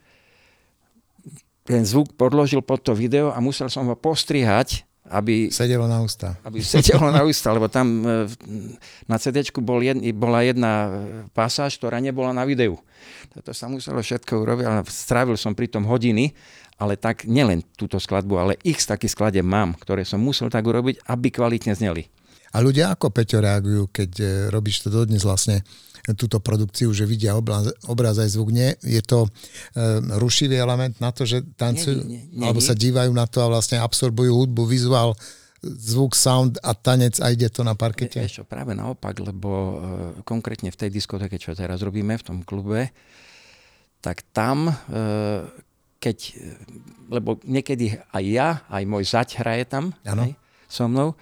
ten 1.67 1.83
zvuk 1.83 2.15
podložil 2.15 2.63
pod 2.63 2.79
to 2.79 2.95
video 2.95 3.35
a 3.35 3.43
musel 3.43 3.67
som 3.67 3.91
ho 3.91 3.95
postrihať, 3.99 4.87
aby... 5.11 5.51
Sedelo 5.51 5.87
na 5.87 5.99
ústa. 5.99 6.39
Aby 6.47 6.63
sedelo 6.63 7.11
na 7.11 7.27
ústa, 7.27 7.51
lebo 7.51 7.67
tam 7.67 8.03
e, 8.03 8.27
na 9.07 9.19
CD 9.19 9.43
bol 9.59 9.83
jed, 9.83 9.99
bola 10.15 10.43
jedna 10.47 10.71
e, 10.71 10.89
pasáž, 11.35 11.75
ktorá 11.75 11.99
nebola 11.99 12.31
na 12.31 12.47
videu. 12.47 12.79
To 13.35 13.51
sa 13.51 13.67
muselo 13.67 13.99
všetko 13.99 14.31
urobiť, 14.47 14.63
ale 14.63 14.83
strávil 14.87 15.35
som 15.35 15.51
pri 15.51 15.67
tom 15.67 15.83
hodiny, 15.87 16.31
ale 16.77 16.97
tak 16.97 17.25
nielen 17.25 17.65
túto 17.73 17.97
skladbu, 17.97 18.33
ale 18.37 18.53
x 18.61 18.85
takých 18.85 19.17
skladeb 19.17 19.45
mám, 19.45 19.73
ktoré 19.77 20.05
som 20.05 20.21
musel 20.21 20.53
tak 20.53 20.65
urobiť, 20.65 21.09
aby 21.09 21.27
kvalitne 21.33 21.73
zneli. 21.73 22.05
A 22.55 22.63
ľudia 22.63 22.93
ako 22.95 23.11
Peťo 23.11 23.43
reagujú, 23.43 23.91
keď 23.91 24.11
e, 24.17 24.25
robíš 24.49 24.87
to 24.87 24.89
dodnes 24.89 25.21
vlastne 25.21 25.61
túto 26.15 26.39
produkciu, 26.39 26.95
že 26.95 27.03
vidia 27.03 27.35
obraz, 27.35 27.67
obraz 27.91 28.15
aj 28.15 28.31
zvuk. 28.31 28.55
Nie, 28.55 28.79
je 28.79 29.03
to 29.03 29.27
e, 29.27 29.29
rušivý 30.15 30.55
element 30.55 30.95
na 31.03 31.11
to, 31.11 31.27
že 31.27 31.43
tancujú, 31.59 32.07
nie, 32.07 32.23
nie, 32.31 32.39
nie, 32.39 32.45
alebo 32.47 32.63
sa 32.63 32.71
dívajú 32.71 33.11
na 33.11 33.27
to 33.27 33.43
a 33.43 33.51
vlastne 33.51 33.83
absorbujú 33.83 34.31
hudbu, 34.31 34.63
vizuál, 34.63 35.11
zvuk, 35.59 36.15
sound 36.15 36.61
a 36.63 36.71
tanec 36.71 37.19
a 37.19 37.33
ide 37.33 37.51
to 37.51 37.67
na 37.67 37.75
parkete? 37.75 38.23
Ešte 38.23 38.47
práve 38.47 38.71
naopak, 38.77 39.19
lebo 39.19 39.49
e, 39.51 39.75
konkrétne 40.23 40.71
v 40.71 40.79
tej 40.79 40.89
diskotéke, 40.93 41.35
čo 41.35 41.51
teraz 41.57 41.83
robíme, 41.83 42.15
v 42.15 42.23
tom 42.23 42.39
klube, 42.47 42.95
tak 43.99 44.23
tam, 44.31 44.71
e, 44.71 44.73
keď, 45.97 46.17
lebo 47.09 47.41
niekedy 47.41 47.97
aj 48.13 48.23
ja, 48.23 48.49
aj 48.69 48.83
môj 48.85 49.03
zať 49.05 49.41
hraje 49.41 49.65
tam 49.65 49.91
hej, 50.05 50.37
so 50.69 50.85
mnou, 50.85 51.17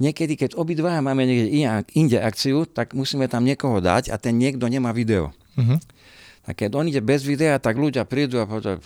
niekedy, 0.00 0.36
keď 0.36 0.56
obidvaja 0.56 1.00
máme 1.04 1.24
niekde 1.24 1.48
inde 1.96 2.18
akciu, 2.20 2.64
tak 2.64 2.96
musíme 2.96 3.28
tam 3.28 3.44
niekoho 3.44 3.80
dať 3.80 4.12
a 4.12 4.16
ten 4.16 4.36
niekto 4.36 4.68
nemá 4.68 4.92
video. 4.96 5.32
Uh-huh. 5.56 5.76
Tak 6.44 6.66
keď 6.66 6.70
on 6.76 6.88
ide 6.88 7.04
bez 7.04 7.24
videa, 7.24 7.60
tak 7.60 7.76
ľudia 7.76 8.08
prídu 8.08 8.40
a 8.40 8.48
povedia, 8.48 8.80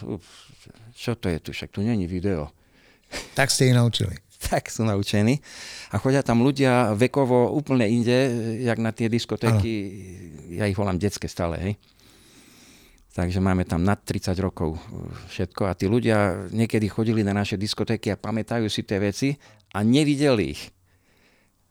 čo 0.94 1.14
to 1.14 1.30
je 1.30 1.38
tu, 1.38 1.50
však 1.54 1.70
tu 1.70 1.80
není 1.82 2.06
video. 2.10 2.50
Tak 3.38 3.50
ste 3.54 3.70
ich 3.70 3.78
naučili. 3.78 4.18
tak 4.50 4.68
sú 4.68 4.84
naučení. 4.84 5.40
A 5.94 5.96
chodia 6.02 6.20
tam 6.20 6.44
ľudia 6.44 6.92
vekovo 6.92 7.54
úplne 7.54 7.88
inde, 7.88 8.16
jak 8.60 8.78
na 8.82 8.92
tie 8.92 9.08
diskotéky, 9.08 9.72
ano. 9.72 10.60
ja 10.60 10.64
ich 10.68 10.76
volám 10.76 11.00
detské 11.00 11.30
stále, 11.30 11.56
hej. 11.60 11.72
Takže 13.14 13.38
máme 13.38 13.62
tam 13.62 13.86
nad 13.86 14.02
30 14.02 14.34
rokov 14.42 14.74
všetko. 15.30 15.70
A 15.70 15.78
tí 15.78 15.86
ľudia 15.86 16.50
niekedy 16.50 16.90
chodili 16.90 17.22
na 17.22 17.30
naše 17.30 17.54
diskotéky 17.54 18.10
a 18.10 18.18
pamätajú 18.18 18.66
si 18.66 18.82
tie 18.82 18.98
veci 18.98 19.38
a 19.70 19.86
nevideli 19.86 20.50
ich 20.50 20.74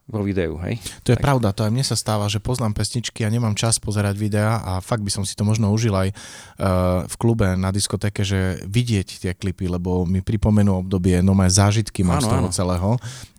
vo 0.04 0.20
videu, 0.20 0.60
hej? 0.68 0.84
To 1.08 1.16
je 1.16 1.20
tak. 1.20 1.24
pravda, 1.24 1.56
to 1.56 1.64
aj 1.64 1.72
mne 1.72 1.86
sa 1.88 1.96
stáva, 1.96 2.28
že 2.28 2.44
poznám 2.44 2.76
pesničky 2.76 3.24
a 3.24 3.32
nemám 3.32 3.56
čas 3.56 3.80
pozerať 3.80 4.20
videa 4.20 4.60
a 4.60 4.84
fakt 4.84 5.00
by 5.00 5.08
som 5.08 5.24
si 5.24 5.32
to 5.32 5.48
možno 5.48 5.72
užil 5.72 5.96
aj 5.96 6.12
uh, 6.12 7.08
v 7.08 7.16
klube 7.16 7.48
na 7.56 7.72
diskotéke, 7.72 8.28
že 8.28 8.60
vidieť 8.68 9.08
tie 9.24 9.32
klipy, 9.32 9.72
lebo 9.72 10.04
mi 10.04 10.20
pripomenú 10.20 10.84
obdobie, 10.84 11.24
no 11.24 11.32
aj 11.40 11.56
zážitky 11.56 12.04
mám 12.04 12.20
áno, 12.20 12.28
z 12.28 12.28
toho 12.28 12.48
áno. 12.52 12.52
celého, 12.52 12.90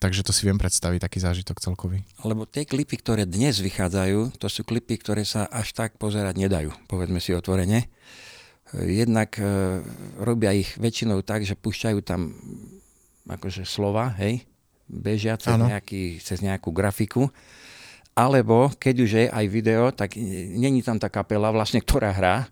takže 0.01 0.25
to 0.25 0.33
si 0.33 0.49
viem 0.49 0.57
predstaviť, 0.57 1.05
taký 1.05 1.19
zážitok 1.21 1.61
celkový. 1.61 2.01
Lebo 2.25 2.49
tie 2.49 2.65
klipy, 2.65 2.97
ktoré 2.97 3.29
dnes 3.29 3.61
vychádzajú, 3.61 4.41
to 4.41 4.49
sú 4.49 4.65
klipy, 4.65 4.97
ktoré 4.97 5.29
sa 5.29 5.45
až 5.53 5.77
tak 5.77 6.01
pozerať 6.01 6.41
nedajú, 6.41 6.73
povedzme 6.89 7.21
si 7.21 7.37
otvorene. 7.37 7.93
Jednak 8.73 9.37
uh, 9.37 9.85
robia 10.17 10.57
ich 10.57 10.81
väčšinou 10.81 11.21
tak, 11.21 11.45
že 11.45 11.61
púšťajú 11.61 12.01
tam 12.01 12.33
akože 13.29 13.69
slova, 13.69 14.17
hej, 14.17 14.49
bežia 14.95 15.35
cez, 15.35 15.59
nejaký, 15.59 16.23
cez 16.23 16.39
nejakú 16.39 16.71
grafiku. 16.71 17.29
Alebo 18.15 18.71
keď 18.79 18.95
už 19.03 19.11
je 19.11 19.25
aj 19.27 19.47
video, 19.51 19.91
tak 19.91 20.15
není 20.55 20.87
tam 20.87 21.03
tá 21.03 21.11
kapela 21.11 21.51
vlastne, 21.51 21.83
ktorá 21.83 22.15
hrá, 22.15 22.47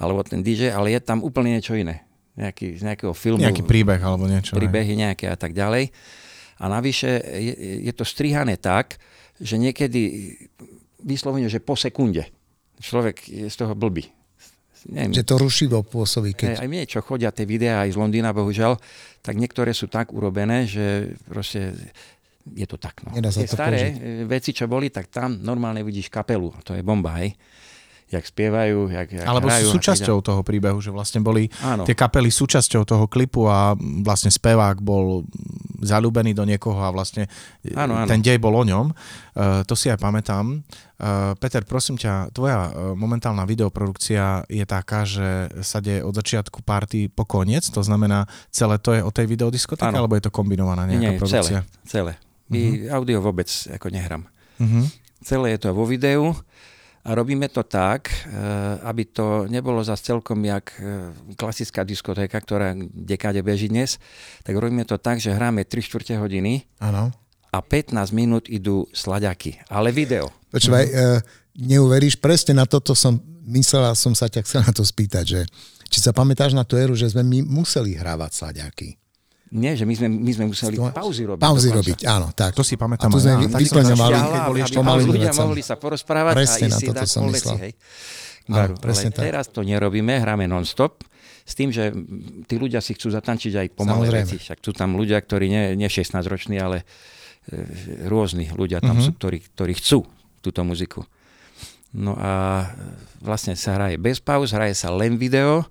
alebo 0.00 0.24
ten 0.24 0.40
DJ, 0.40 0.72
ale 0.72 0.96
je 0.96 1.00
tam 1.04 1.20
úplne 1.20 1.54
niečo 1.54 1.76
iné. 1.76 2.08
Nejaký, 2.34 2.80
z 2.80 2.82
nejakého 2.82 3.14
filmu. 3.14 3.44
Nejaký 3.44 3.62
príbeh 3.62 4.00
alebo 4.02 4.26
niečo. 4.26 4.56
Príbehy 4.56 4.98
nejaké 4.98 5.30
a 5.30 5.38
tak 5.38 5.54
ďalej. 5.54 5.94
A 6.58 6.64
navyše 6.66 7.20
je, 7.20 7.84
je 7.86 7.92
to 7.94 8.02
strihané 8.02 8.58
tak, 8.58 8.98
že 9.38 9.54
niekedy 9.54 10.34
vyslovene, 10.98 11.46
že 11.46 11.62
po 11.62 11.78
sekunde. 11.78 12.26
Človek 12.82 13.22
je 13.30 13.46
z 13.46 13.54
toho 13.54 13.78
blbý 13.78 14.10
neviem, 14.90 15.12
že 15.16 15.24
to 15.24 15.40
rušivo 15.40 15.84
pôsobí. 15.84 16.36
Keď... 16.36 16.60
Aj 16.60 16.68
mne, 16.68 16.84
čo 16.84 17.00
chodia 17.00 17.32
tie 17.32 17.48
videá 17.48 17.84
aj 17.84 17.94
z 17.94 18.00
Londýna, 18.00 18.36
bohužiaľ, 18.36 18.76
tak 19.24 19.40
niektoré 19.40 19.72
sú 19.72 19.88
tak 19.88 20.12
urobené, 20.12 20.68
že 20.68 21.16
proste 21.24 21.72
je 22.44 22.66
to 22.68 22.76
tak. 22.76 23.00
No. 23.08 23.16
Tie 23.16 23.48
staré 23.48 23.96
použiť. 23.96 24.28
veci, 24.28 24.50
čo 24.52 24.68
boli, 24.68 24.92
tak 24.92 25.08
tam 25.08 25.40
normálne 25.40 25.80
vidíš 25.80 26.12
kapelu. 26.12 26.52
To 26.68 26.76
je 26.76 26.84
bomba, 26.84 27.24
hej 27.24 27.32
jak 28.12 28.24
spievajú, 28.24 28.92
jak, 28.92 29.08
jak 29.10 29.26
Alebo 29.26 29.48
hrajú, 29.48 29.72
sú 29.72 29.80
súčasťou 29.80 30.20
toho 30.20 30.40
príbehu, 30.44 30.78
že 30.78 30.92
vlastne 30.92 31.24
boli 31.24 31.48
Áno. 31.64 31.88
tie 31.88 31.96
kapely 31.96 32.28
súčasťou 32.28 32.84
toho 32.84 33.04
klipu 33.08 33.48
a 33.48 33.72
vlastne 34.04 34.28
spevák 34.28 34.84
bol 34.84 35.24
zalúbený 35.80 36.36
do 36.36 36.44
niekoho 36.44 36.78
a 36.80 36.92
vlastne 36.92 37.28
áno, 37.76 37.96
áno. 37.96 38.08
ten 38.08 38.20
dej 38.20 38.36
bol 38.40 38.54
o 38.56 38.64
ňom. 38.64 38.92
Uh, 39.34 39.66
to 39.66 39.74
si 39.74 39.90
aj 39.90 40.00
pamätám. 40.00 40.62
Uh, 40.94 41.34
Peter, 41.36 41.66
prosím 41.66 41.98
ťa, 41.98 42.30
tvoja 42.30 42.70
uh, 42.70 42.72
momentálna 42.94 43.42
videoprodukcia 43.44 44.46
je 44.48 44.64
taká, 44.64 45.02
že 45.04 45.50
sa 45.60 45.82
deje 45.82 46.00
od 46.00 46.14
začiatku 46.14 46.62
party 46.62 47.10
po 47.10 47.26
koniec, 47.26 47.66
to 47.68 47.82
znamená 47.82 48.24
celé 48.48 48.78
to 48.78 48.94
je 48.94 49.02
o 49.02 49.10
tej 49.10 49.26
videodiskotéke, 49.28 49.90
alebo 49.90 50.14
je 50.16 50.24
to 50.24 50.32
kombinovaná 50.32 50.86
nejaká 50.86 51.02
Nie, 51.02 51.20
produkcia? 51.20 51.60
celé, 51.66 51.82
celé. 51.84 52.12
Uh-huh. 52.48 52.94
audio 52.94 53.18
vôbec 53.24 53.48
ako 53.48 53.88
nehrám. 53.90 54.22
Uh-huh. 54.60 54.86
Celé 55.24 55.56
je 55.56 55.66
to 55.66 55.68
vo 55.72 55.88
videu 55.88 56.36
a 57.04 57.10
robíme 57.12 57.52
to 57.52 57.62
tak, 57.68 58.08
eh, 58.08 58.28
aby 58.88 59.04
to 59.12 59.44
nebolo 59.52 59.84
zase 59.84 60.08
celkom 60.08 60.40
jak 60.40 60.72
eh, 60.80 61.12
klasická 61.36 61.84
diskotéka, 61.84 62.40
ktorá 62.40 62.72
dekáde 62.80 63.44
beží 63.44 63.68
dnes, 63.68 64.00
tak 64.40 64.56
robíme 64.56 64.88
to 64.88 64.96
tak, 64.96 65.20
že 65.20 65.36
hráme 65.36 65.68
3 65.68 65.84
čtvrte 65.84 66.16
hodiny 66.16 66.64
ano. 66.80 67.12
a 67.52 67.58
15 67.60 67.92
minút 68.16 68.48
idú 68.48 68.88
slaďaky, 68.96 69.68
ale 69.68 69.92
video. 69.92 70.32
Počúvaj, 70.48 70.84
mhm. 70.88 71.20
neuveríš, 71.60 72.16
presne 72.16 72.56
na 72.56 72.64
toto 72.64 72.96
som 72.96 73.20
myslela, 73.44 73.92
som 73.92 74.16
sa 74.16 74.32
ťa 74.32 74.40
chcel 74.48 74.60
na 74.64 74.72
to 74.72 74.80
spýtať, 74.80 75.24
že 75.28 75.40
či 75.92 76.00
sa 76.00 76.16
pamätáš 76.16 76.56
na 76.56 76.64
tú 76.64 76.80
éru, 76.80 76.96
že 76.96 77.12
sme 77.12 77.22
my 77.22 77.44
museli 77.44 77.94
hrávať 77.94 78.32
slaďaky. 78.40 79.03
Nie, 79.54 79.78
že 79.78 79.86
my 79.86 79.94
sme, 79.94 80.08
my 80.10 80.32
sme 80.34 80.44
museli 80.50 80.74
to, 80.74 80.90
pauzy 80.90 81.22
robiť. 81.22 81.38
Pauzy 81.38 81.70
dokonca. 81.70 81.78
robiť, 81.86 81.98
áno. 82.10 82.28
Tak. 82.34 82.58
To 82.58 82.66
si 82.66 82.74
pamätám. 82.74 83.06
A 83.06 83.14
tu 83.14 83.22
sme 83.22 83.46
vyplňovali, 83.46 84.18
keď 84.18 84.40
boli 84.50 84.60
ešte 84.66 84.80
mali 84.82 85.02
ľudia 85.06 85.30
mohli 85.30 85.62
sa 85.62 85.78
porozprávať 85.78 86.34
Presne 86.34 86.66
a 86.66 86.70
na 86.74 86.78
toto 86.82 87.04
som 87.06 87.22
myslel. 87.30 87.70
Hej. 87.70 87.72
Áno, 88.50 88.74
presne 88.76 89.14
Ale 89.14 89.16
tak. 89.16 89.24
teraz 89.30 89.44
to 89.54 89.62
nerobíme, 89.62 90.18
hráme 90.18 90.50
non-stop, 90.50 91.06
s 91.44 91.52
tým, 91.54 91.70
že 91.70 91.94
tí 92.50 92.58
ľudia 92.58 92.82
si 92.82 92.96
chcú 92.98 93.14
zatančiť 93.14 93.52
aj 93.54 93.66
pomalé 93.76 94.10
Samozrejme. 94.10 94.26
veci. 94.26 94.36
Však 94.42 94.58
sú 94.64 94.72
tam 94.74 94.96
ľudia, 94.96 95.20
ktorí 95.20 95.46
nie, 95.46 95.64
nie 95.76 95.88
16-roční, 95.88 96.56
ale 96.58 96.82
e, 96.82 98.04
rôzni 98.08 98.48
ľudia 98.50 98.80
tam 98.80 98.96
uh-huh. 98.96 99.12
sú, 99.12 99.16
ktorí, 99.16 99.38
ktorí 99.54 99.72
chcú 99.76 100.08
túto 100.40 100.60
muziku. 100.64 101.04
No 101.94 102.16
a 102.18 102.64
vlastne 103.22 103.54
sa 103.54 103.78
hraje 103.78 104.00
bez 104.00 104.18
pauz, 104.18 104.50
hraje 104.50 104.74
sa 104.74 104.90
len 104.90 105.14
video 105.14 105.68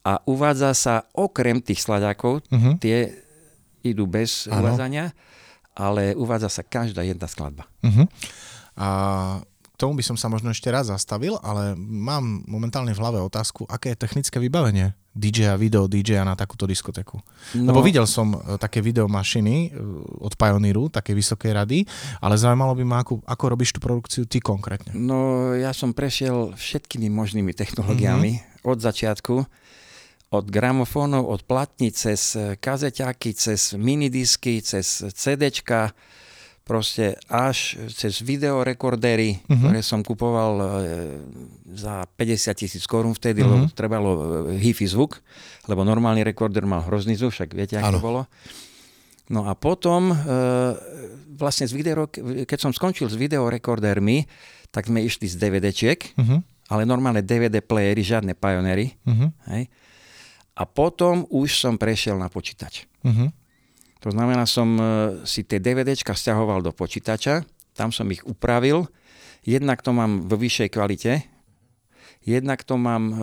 a 0.00 0.20
uvádza 0.24 0.72
sa 0.72 0.94
okrem 1.12 1.60
tých 1.60 1.84
sladákov, 1.84 2.40
uh-huh. 2.48 2.80
tie 2.80 3.12
idú 3.84 4.08
bez 4.08 4.48
ano. 4.48 4.64
uvádzania, 4.64 5.12
ale 5.76 6.16
uvádza 6.16 6.48
sa 6.48 6.62
každá 6.64 7.04
jedna 7.04 7.28
skladba. 7.28 7.68
Uh-huh. 7.84 8.08
A 8.80 8.88
tomu 9.80 9.96
by 9.96 10.04
som 10.04 10.16
sa 10.16 10.28
možno 10.28 10.52
ešte 10.52 10.68
raz 10.68 10.92
zastavil, 10.92 11.40
ale 11.40 11.72
mám 11.80 12.44
momentálne 12.44 12.92
v 12.92 13.00
hlave 13.00 13.16
otázku, 13.24 13.64
aké 13.64 13.96
je 13.96 14.00
technické 14.04 14.36
vybavenie 14.36 14.92
DJ-a, 15.16 15.56
video 15.56 15.88
DJ-a 15.88 16.22
na 16.22 16.36
takúto 16.36 16.68
diskotéku. 16.68 17.18
No, 17.56 17.72
Lebo 17.72 17.82
videl 17.82 18.04
som 18.06 18.36
e, 18.36 18.60
také 18.60 18.78
videomašiny 18.78 19.54
e, 19.66 19.68
od 20.22 20.36
Pioneeru, 20.38 20.92
také 20.92 21.16
vysokej 21.16 21.50
rady, 21.56 21.78
ale 22.22 22.38
zaujímalo 22.38 22.76
by 22.78 22.84
ma, 22.86 23.02
ako, 23.02 23.24
ako 23.26 23.44
robíš 23.50 23.74
tú 23.74 23.80
produkciu 23.82 24.28
ty 24.28 24.38
konkrétne. 24.38 24.94
No, 24.94 25.50
ja 25.56 25.74
som 25.74 25.90
prešiel 25.96 26.54
všetkými 26.54 27.10
možnými 27.10 27.50
technológiami 27.56 28.30
mm-hmm. 28.38 28.70
od 28.70 28.78
začiatku 28.78 29.34
od 30.30 30.46
gramofónov, 30.46 31.26
od 31.26 31.42
platní 31.42 31.90
cez 31.90 32.38
kazeťáky, 32.38 33.34
cez 33.34 33.74
minidisky, 33.74 34.62
cez 34.62 35.02
CDčka. 35.10 35.90
proste 36.70 37.18
až 37.26 37.82
cez 37.90 38.22
videorekordery, 38.22 39.42
uh-huh. 39.42 39.58
ktoré 39.58 39.80
som 39.82 40.06
kupoval 40.06 40.52
e, 40.54 40.66
za 41.74 42.06
50 42.06 42.54
tisíc 42.54 42.86
korún 42.86 43.10
vtedy, 43.10 43.42
uh-huh. 43.42 43.66
lebo 43.66 43.74
trebalo 43.74 44.10
e, 44.54 44.62
hi 44.62 44.70
zvuk, 44.70 45.18
lebo 45.66 45.82
normálny 45.82 46.22
rekorder 46.22 46.62
mal 46.70 46.86
hrozný 46.86 47.18
zvuk, 47.18 47.34
však 47.34 47.50
viete, 47.58 47.74
ako 47.74 47.98
bolo. 47.98 48.22
No 49.34 49.50
a 49.50 49.58
potom, 49.58 50.14
e, 50.14 50.16
vlastne 51.34 51.66
z 51.66 51.74
video, 51.74 52.06
keď 52.46 52.58
som 52.62 52.70
skončil 52.70 53.10
s 53.10 53.18
videorekordermi, 53.18 54.30
tak 54.70 54.86
sme 54.86 55.02
išli 55.02 55.26
z 55.26 55.42
DVDčiek, 55.42 55.98
uh-huh. 56.14 56.38
ale 56.70 56.86
normálne 56.86 57.26
DVD 57.26 57.58
playery, 57.58 58.06
žiadne 58.06 58.38
Pioneery. 58.38 58.94
Uh-huh. 59.10 59.34
Hej. 59.50 59.66
A 60.60 60.68
potom 60.68 61.24
už 61.32 61.56
som 61.56 61.80
prešiel 61.80 62.20
na 62.20 62.28
počítač. 62.28 62.84
Uh-huh. 63.00 63.32
To 64.04 64.12
znamená, 64.12 64.44
som 64.44 64.76
e, 64.76 64.84
si 65.24 65.40
tie 65.40 65.56
DVDčka 65.56 66.12
stiahoval 66.12 66.60
do 66.60 66.68
počítača, 66.76 67.48
tam 67.72 67.88
som 67.88 68.04
ich 68.12 68.20
upravil, 68.28 68.84
jednak 69.40 69.80
to 69.80 69.96
mám 69.96 70.28
vo 70.28 70.36
vyššej 70.36 70.68
kvalite, 70.68 71.24
jednak 72.20 72.60
to 72.68 72.76
mám 72.76 73.08
e, 73.08 73.14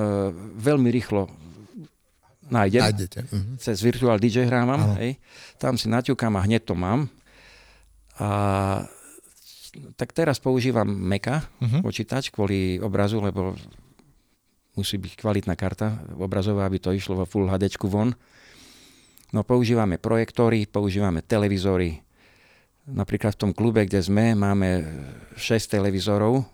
veľmi 0.57 0.89
rýchlo 0.89 1.29
nájdem. 2.49 2.81
Nájdete. 2.89 3.19
Uh-huh. 3.29 3.53
Cez 3.61 3.85
Virtual 3.85 4.17
DJ 4.17 4.49
hrávam, 4.49 4.97
hej. 4.97 5.21
Tam 5.61 5.77
si 5.77 5.85
naťukám 5.93 6.33
a 6.41 6.41
hneď 6.41 6.65
to 6.65 6.73
mám. 6.73 7.05
A 8.17 8.29
tak 9.93 10.09
teraz 10.09 10.41
používam 10.41 10.89
Maca, 10.89 11.45
uh-huh. 11.61 11.85
počítač, 11.85 12.33
kvôli 12.33 12.81
obrazu, 12.81 13.21
lebo 13.21 13.53
musí 14.77 15.01
byť 15.01 15.13
kvalitná 15.17 15.57
karta 15.57 15.97
obrazová, 16.15 16.69
aby 16.69 16.77
to 16.77 16.93
išlo 16.93 17.17
vo 17.17 17.25
Full 17.25 17.49
HD 17.49 17.73
von. 17.89 18.13
No 19.33 19.43
používame 19.43 19.97
projektory, 19.99 20.69
používame 20.69 21.25
televízory. 21.25 21.99
Napríklad 22.87 23.35
v 23.35 23.41
tom 23.41 23.51
klube, 23.51 23.83
kde 23.83 23.99
sme, 23.99 24.31
máme 24.37 24.87
6 25.35 25.75
televízorov 25.75 26.47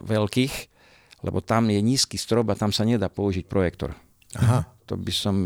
veľkých, 0.00 0.54
lebo 1.20 1.44
tam 1.44 1.68
je 1.68 1.82
nízky 1.82 2.16
strop 2.16 2.48
a 2.48 2.56
tam 2.56 2.72
sa 2.72 2.88
nedá 2.88 3.12
použiť 3.12 3.44
projektor. 3.44 3.92
Aha. 4.40 4.64
To 4.88 4.96
by 4.96 5.12
som 5.12 5.36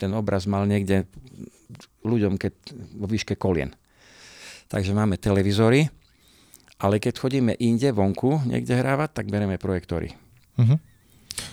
ten 0.00 0.10
obraz 0.16 0.48
mal 0.48 0.66
niekde 0.66 1.06
ľuďom 2.02 2.40
keď, 2.40 2.54
vo 2.96 3.06
výške 3.06 3.38
kolien. 3.38 3.70
Takže 4.66 4.96
máme 4.96 5.20
televízory, 5.20 5.86
ale 6.82 6.98
keď 6.98 7.14
chodíme 7.22 7.52
inde 7.62 7.92
vonku 7.94 8.42
niekde 8.48 8.74
hrávať, 8.74 9.22
tak 9.22 9.26
bereme 9.30 9.60
projektory. 9.60 10.12
Uh-huh. 10.58 10.80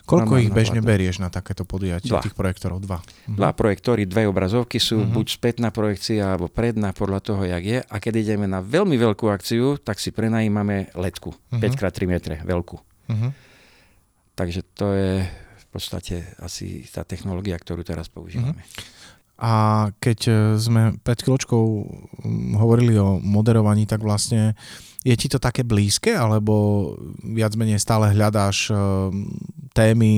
Koľko 0.03 0.39
ich 0.41 0.51
bežne 0.51 0.81
berieš 0.83 1.21
na 1.23 1.29
takéto 1.31 1.63
podujatie, 1.63 2.11
dva. 2.11 2.21
tých 2.21 2.35
projektorov? 2.35 2.83
Dva. 2.83 2.99
Mhm. 3.29 3.37
Dva 3.37 3.49
projektory, 3.55 4.03
dve 4.09 4.27
obrazovky 4.27 4.77
sú 4.81 5.01
uh-huh. 5.03 5.13
buď 5.13 5.25
spätná 5.39 5.69
projekcia 5.69 6.35
alebo 6.35 6.51
predná 6.51 6.91
podľa 6.91 7.19
toho, 7.21 7.41
jak 7.45 7.63
je. 7.63 7.79
A 7.81 7.95
keď 8.01 8.13
ideme 8.23 8.45
na 8.49 8.59
veľmi 8.59 8.95
veľkú 8.99 9.29
akciu, 9.29 9.79
tak 9.79 9.97
si 10.01 10.11
prenajímame 10.11 10.91
letku, 10.97 11.31
uh-huh. 11.33 11.61
5x3 11.61 11.97
metre, 12.09 12.35
veľkú. 12.43 12.77
Uh-huh. 12.77 13.31
Takže 14.33 14.61
to 14.73 14.87
je 14.93 15.13
v 15.31 15.65
podstate 15.73 16.25
asi 16.41 16.85
tá 16.89 17.01
technológia, 17.05 17.57
ktorú 17.57 17.81
teraz 17.81 18.09
používame. 18.09 18.61
Uh-huh. 18.61 19.01
A 19.43 19.53
keď 19.97 20.19
e, 20.29 20.33
sme 20.61 20.95
pred 21.01 21.17
chvíľočkou 21.19 21.63
hovorili 22.55 22.95
o 23.01 23.17
moderovaní, 23.17 23.89
tak 23.89 24.05
vlastne 24.05 24.53
je 25.03 25.15
ti 25.19 25.27
to 25.27 25.35
také 25.35 25.67
blízke, 25.67 26.15
alebo 26.15 26.95
viac 27.27 27.51
menej 27.59 27.75
stále 27.75 28.15
hľadáš 28.15 28.71
e, 28.71 28.75
témy, 29.75 30.13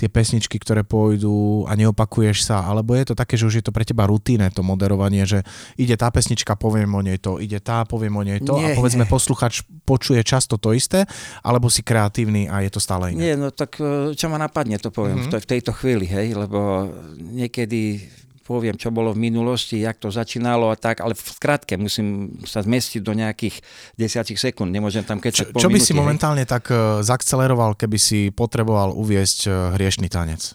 tie 0.00 0.08
pesničky, 0.08 0.56
ktoré 0.56 0.80
pôjdu 0.80 1.68
a 1.68 1.76
neopakuješ 1.76 2.48
sa, 2.48 2.64
alebo 2.64 2.96
je 2.96 3.12
to 3.12 3.14
také, 3.14 3.36
že 3.36 3.44
už 3.44 3.54
je 3.60 3.64
to 3.68 3.76
pre 3.76 3.84
teba 3.84 4.08
rutíne 4.08 4.48
to 4.48 4.64
moderovanie, 4.64 5.28
že 5.28 5.44
ide 5.76 6.00
tá 6.00 6.08
pesnička, 6.08 6.56
poviem 6.56 6.88
o 6.96 7.04
nej 7.04 7.20
to, 7.20 7.36
ide 7.36 7.60
tá, 7.60 7.84
poviem 7.84 8.16
o 8.16 8.24
nej 8.24 8.40
to 8.40 8.56
nie, 8.56 8.72
a 8.72 8.78
povedzme 8.78 9.04
nie. 9.04 9.12
posluchač 9.12 9.60
počuje 9.84 10.24
často 10.24 10.56
to 10.56 10.72
isté, 10.72 11.04
alebo 11.44 11.68
si 11.68 11.84
kreatívny 11.84 12.48
a 12.48 12.64
je 12.64 12.72
to 12.72 12.80
stále 12.80 13.12
iné. 13.12 13.20
Nie, 13.20 13.34
no 13.36 13.52
tak 13.52 13.76
e, 13.84 14.16
čo 14.16 14.32
ma 14.32 14.40
napadne, 14.40 14.80
to 14.80 14.88
poviem 14.88 15.28
mm-hmm. 15.28 15.44
v 15.44 15.50
tejto 15.50 15.76
chvíli, 15.76 16.08
hej, 16.08 16.32
lebo 16.32 16.88
niekedy 17.20 18.00
poviem, 18.44 18.76
čo 18.76 18.92
bolo 18.92 19.16
v 19.16 19.24
minulosti, 19.24 19.80
jak 19.80 19.96
to 19.96 20.12
začínalo 20.12 20.68
a 20.68 20.76
tak, 20.76 21.00
ale 21.00 21.16
v 21.16 21.24
skratke 21.24 21.80
musím 21.80 22.36
sa 22.44 22.60
zmestiť 22.60 23.00
do 23.00 23.16
nejakých 23.16 23.64
desiatich 23.96 24.36
sekúnd, 24.36 24.68
nemôžem 24.68 25.02
tam 25.02 25.18
keď 25.18 25.32
Čo, 25.32 25.66
čo 25.66 25.72
by 25.72 25.80
si 25.80 25.96
momentálne 25.96 26.44
tak 26.44 26.68
uh, 26.68 27.00
zakceleroval, 27.00 27.80
keby 27.80 27.96
si 27.96 28.28
potreboval 28.28 28.92
uviesť 28.92 29.38
uh, 29.48 29.52
hriešný 29.80 30.12
tanec? 30.12 30.52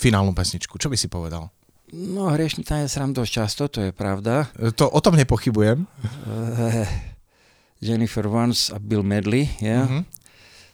Finálnu 0.00 0.32
pesničku, 0.32 0.80
čo 0.80 0.88
by 0.88 0.96
si 0.96 1.12
povedal? 1.12 1.52
No, 1.92 2.32
hriešný 2.32 2.64
tanec 2.64 2.88
sám 2.88 3.12
dosť 3.12 3.30
často, 3.32 3.62
to 3.68 3.78
je 3.88 3.92
pravda. 3.92 4.48
E, 4.56 4.72
to, 4.72 4.88
o 4.88 5.00
tom 5.04 5.16
nepochybujem. 5.16 5.84
Uh, 6.24 6.84
Jennifer 7.84 8.24
Once 8.26 8.72
a 8.72 8.80
Bill 8.80 9.04
Medley, 9.04 9.46
yeah? 9.60 9.86
uh-huh. 9.86 10.02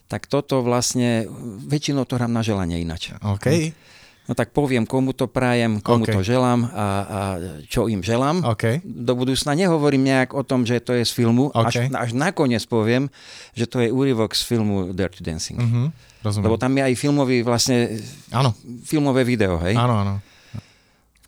tak 0.08 0.30
toto 0.30 0.64
vlastne, 0.64 1.28
väčšinou 1.68 2.08
to 2.08 2.16
hrám 2.16 2.32
na 2.32 2.40
želanie 2.40 2.80
inač. 2.80 3.12
Okay. 3.20 3.76
No 4.24 4.32
tak 4.32 4.56
poviem, 4.56 4.88
komu 4.88 5.12
to 5.12 5.28
prajem, 5.28 5.84
komu 5.84 6.08
okay. 6.08 6.16
to 6.16 6.24
želám 6.24 6.64
a, 6.72 6.86
a 7.04 7.20
čo 7.68 7.92
im 7.92 8.00
želám. 8.00 8.40
Okay. 8.56 8.80
Do 8.80 9.12
budúcna 9.20 9.52
nehovorím 9.52 10.08
nejak 10.08 10.32
o 10.32 10.40
tom, 10.40 10.64
že 10.64 10.80
to 10.80 10.96
je 10.96 11.04
z 11.04 11.12
filmu, 11.12 11.52
okay. 11.52 11.92
až, 11.92 11.92
až 11.92 12.10
nakoniec 12.16 12.64
poviem, 12.64 13.12
že 13.52 13.68
to 13.68 13.84
je 13.84 13.92
úryvok 13.92 14.32
z 14.32 14.42
filmu 14.48 14.96
Dirty 14.96 15.20
Dancing. 15.20 15.60
Uh-huh. 15.60 15.92
Rozumiem. 16.24 16.44
Lebo 16.48 16.56
tam 16.56 16.72
je 16.72 16.82
aj 16.88 16.94
filmový 16.96 17.44
vlastne, 17.44 18.00
áno. 18.32 18.56
filmové 18.88 19.28
video, 19.28 19.60
hej? 19.60 19.76
Áno, 19.76 19.92
áno. 20.00 20.14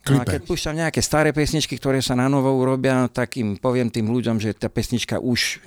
No 0.07 0.23
a 0.23 0.25
keď 0.25 0.41
púšťam 0.47 0.87
nejaké 0.87 1.03
staré 1.03 1.35
pesničky, 1.35 1.75
ktoré 1.77 1.99
sa 1.99 2.15
na 2.15 2.31
novo 2.31 2.49
urobia, 2.55 3.11
tak 3.11 3.37
im 3.37 3.59
poviem 3.59 3.91
tým 3.91 4.07
ľuďom, 4.09 4.39
že 4.39 4.55
tá 4.55 4.71
pesnička 4.71 5.19
už 5.21 5.61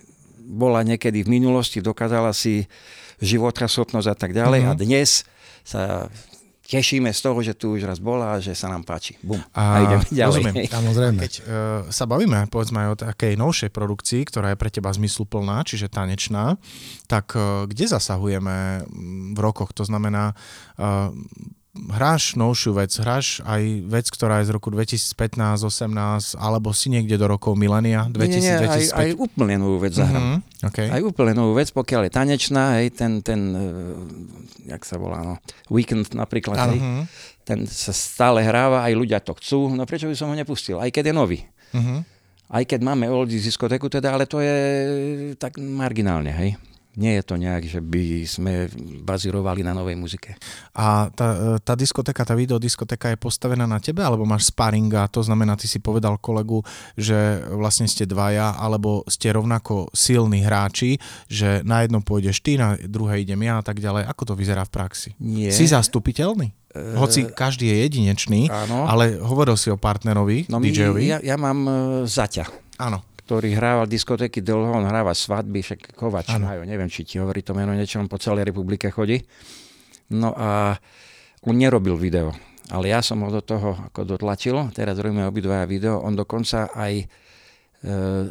bola 0.51 0.83
niekedy 0.83 1.23
v 1.23 1.31
minulosti, 1.31 1.79
dokázala 1.79 2.35
si 2.35 2.67
životraschopnosť 3.23 4.09
a 4.09 4.17
tak 4.17 4.35
ďalej 4.35 4.61
uh-huh. 4.67 4.75
a 4.75 4.81
dnes 4.81 5.29
sa 5.63 6.09
tešíme 6.71 7.11
z 7.11 7.21
toho, 7.21 7.43
že 7.43 7.59
tu 7.59 7.75
už 7.75 7.83
raz 7.83 7.99
bola 7.99 8.39
a 8.39 8.41
že 8.41 8.55
sa 8.55 8.71
nám 8.71 8.87
páči. 8.87 9.19
Bum. 9.27 9.43
A, 9.51 9.59
a 9.59 9.77
ideme 9.83 10.05
ďalej. 10.07 10.43
Rozumiem. 10.47 10.55
Samozrejme. 10.79 11.19
Keď 11.19 11.33
uh, 11.35 11.45
sa 11.91 12.07
bavíme, 12.07 12.47
povedzme 12.47 12.79
aj 12.87 12.89
o 12.95 12.97
takej 13.11 13.35
novšej 13.35 13.71
produkcii, 13.75 14.23
ktorá 14.31 14.55
je 14.55 14.61
pre 14.63 14.71
teba 14.71 14.95
zmysluplná, 14.95 15.67
čiže 15.67 15.91
tanečná, 15.91 16.55
tak 17.11 17.35
uh, 17.35 17.67
kde 17.67 17.91
zasahujeme 17.91 18.87
v 19.35 19.39
rokoch? 19.43 19.75
To 19.75 19.83
znamená, 19.83 20.39
uh, 20.79 21.11
hráš 21.89 22.37
novšiu 22.37 22.77
vec, 22.77 22.93
hráš 23.01 23.41
aj 23.49 23.63
vec, 23.89 24.07
ktorá 24.13 24.45
je 24.45 24.51
z 24.51 24.55
roku 24.55 24.69
2015, 24.69 25.17
18, 25.65 26.37
alebo 26.37 26.77
si 26.77 26.93
niekde 26.93 27.17
do 27.17 27.25
rokov 27.25 27.57
milénia 27.57 28.05
2000, 28.13 28.17
nie, 28.17 28.41
nie, 28.45 28.57
2005? 28.61 28.69
Aj, 28.69 28.85
aj 28.93 29.09
úplne 29.17 29.55
novú 29.57 29.81
vec 29.81 29.97
zahrám. 29.97 30.21
Mm-hmm, 30.21 30.69
okay. 30.69 30.87
Aj 30.93 31.01
úplne 31.01 31.33
novú 31.33 31.57
vec, 31.57 31.73
pokiaľ 31.73 32.07
je 32.09 32.13
tanečná, 32.13 32.65
hej, 32.83 32.93
ten, 32.93 33.25
ten 33.25 33.41
uh, 33.57 34.69
jak 34.69 34.83
sa 34.85 35.01
volá, 35.01 35.25
no, 35.25 35.35
Weekend 35.73 36.13
napríklad, 36.13 36.77
hej, 36.77 36.79
uh-huh. 36.79 37.05
ten 37.49 37.65
sa 37.65 37.97
stále 37.97 38.45
hráva, 38.45 38.85
aj 38.85 38.93
ľudia 38.93 39.25
to 39.25 39.33
chcú, 39.41 39.73
no 39.73 39.89
prečo 39.89 40.07
by 40.07 40.15
som 40.15 40.29
ho 40.29 40.37
nepustil, 40.37 40.77
aj 40.79 40.93
keď 40.93 41.11
je 41.11 41.15
nový. 41.17 41.39
Uh-huh. 41.73 42.05
Aj 42.51 42.67
keď 42.67 42.83
máme 42.83 43.07
oldies 43.07 43.47
diskotéku 43.47 43.87
teda, 43.87 44.13
ale 44.13 44.27
to 44.27 44.43
je 44.43 44.57
tak 45.39 45.57
marginálne, 45.57 46.35
hej 46.35 46.51
nie 46.99 47.15
je 47.19 47.23
to 47.23 47.39
nejak, 47.39 47.65
že 47.71 47.79
by 47.79 48.27
sme 48.27 48.67
bazírovali 49.07 49.63
na 49.63 49.71
novej 49.71 49.95
muzike. 49.95 50.35
A 50.75 51.07
tá, 51.15 51.59
tá 51.63 51.79
diskoteka, 51.79 52.27
tá 52.27 52.35
videodiskoteka 52.35 53.15
je 53.15 53.19
postavená 53.21 53.63
na 53.69 53.79
tebe, 53.79 54.03
alebo 54.03 54.27
máš 54.27 54.51
sparinga, 54.51 55.07
to 55.07 55.23
znamená, 55.23 55.55
ty 55.55 55.71
si 55.71 55.79
povedal 55.79 56.19
kolegu, 56.19 56.67
že 56.99 57.47
vlastne 57.55 57.87
ste 57.87 58.11
dvaja, 58.11 58.59
alebo 58.59 59.07
ste 59.07 59.31
rovnako 59.31 59.87
silní 59.95 60.43
hráči, 60.43 60.99
že 61.31 61.63
na 61.63 61.87
jedno 61.87 62.03
pôjdeš 62.03 62.43
ty, 62.43 62.59
na 62.59 62.75
druhé 62.75 63.23
idem 63.23 63.39
ja 63.47 63.63
a 63.63 63.65
tak 63.65 63.79
ďalej. 63.79 64.11
Ako 64.11 64.35
to 64.35 64.35
vyzerá 64.35 64.67
v 64.67 64.75
praxi? 64.75 65.11
Nie. 65.23 65.55
Si 65.55 65.71
zastupiteľný? 65.71 66.51
Hoci 66.71 67.27
každý 67.27 67.67
je 67.67 67.77
jedinečný, 67.83 68.47
áno. 68.47 68.87
ale 68.87 69.19
hovoril 69.19 69.59
si 69.59 69.75
o 69.75 69.79
partnerovi, 69.79 70.47
no 70.47 70.63
DJ-ovi. 70.63 71.03
Ja, 71.03 71.19
ja 71.19 71.35
mám 71.35 71.59
uh, 71.67 71.75
Zaťa. 72.07 72.47
Áno 72.79 73.10
ktorý 73.31 73.55
hrával 73.55 73.87
diskotéky 73.87 74.43
dlho, 74.43 74.75
on 74.75 74.91
hráva 74.91 75.15
svadby, 75.15 75.63
však 75.63 75.95
Kovač, 75.95 76.35
majú, 76.35 76.67
neviem, 76.67 76.91
či 76.91 77.07
ti 77.07 77.23
hovorí 77.23 77.47
to 77.47 77.55
meno 77.55 77.71
niečo, 77.71 78.03
on 78.03 78.11
po 78.11 78.19
celej 78.19 78.51
republike 78.51 78.91
chodí. 78.91 79.23
No 80.11 80.35
a 80.35 80.75
on 81.47 81.55
nerobil 81.55 81.95
video, 81.95 82.35
ale 82.75 82.91
ja 82.91 82.99
som 82.99 83.23
ho 83.23 83.31
do 83.31 83.39
toho 83.39 83.79
ako 83.87 84.03
dotlačil, 84.03 84.75
teraz 84.75 84.99
robíme 84.99 85.23
obidvaja 85.31 85.63
video, 85.71 86.03
on 86.03 86.19
dokonca 86.19 86.75
aj 86.75 86.93
e, 86.99 87.05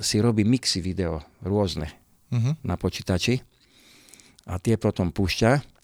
si 0.04 0.20
robí 0.20 0.43
mixy 0.43 0.84
video 0.84 1.24
rôzne 1.47 1.88
uh-huh. 2.36 2.60
na 2.68 2.76
počítači 2.76 3.39
a 4.52 4.60
tie 4.60 4.76
potom 4.76 5.16
púšťa 5.16 5.79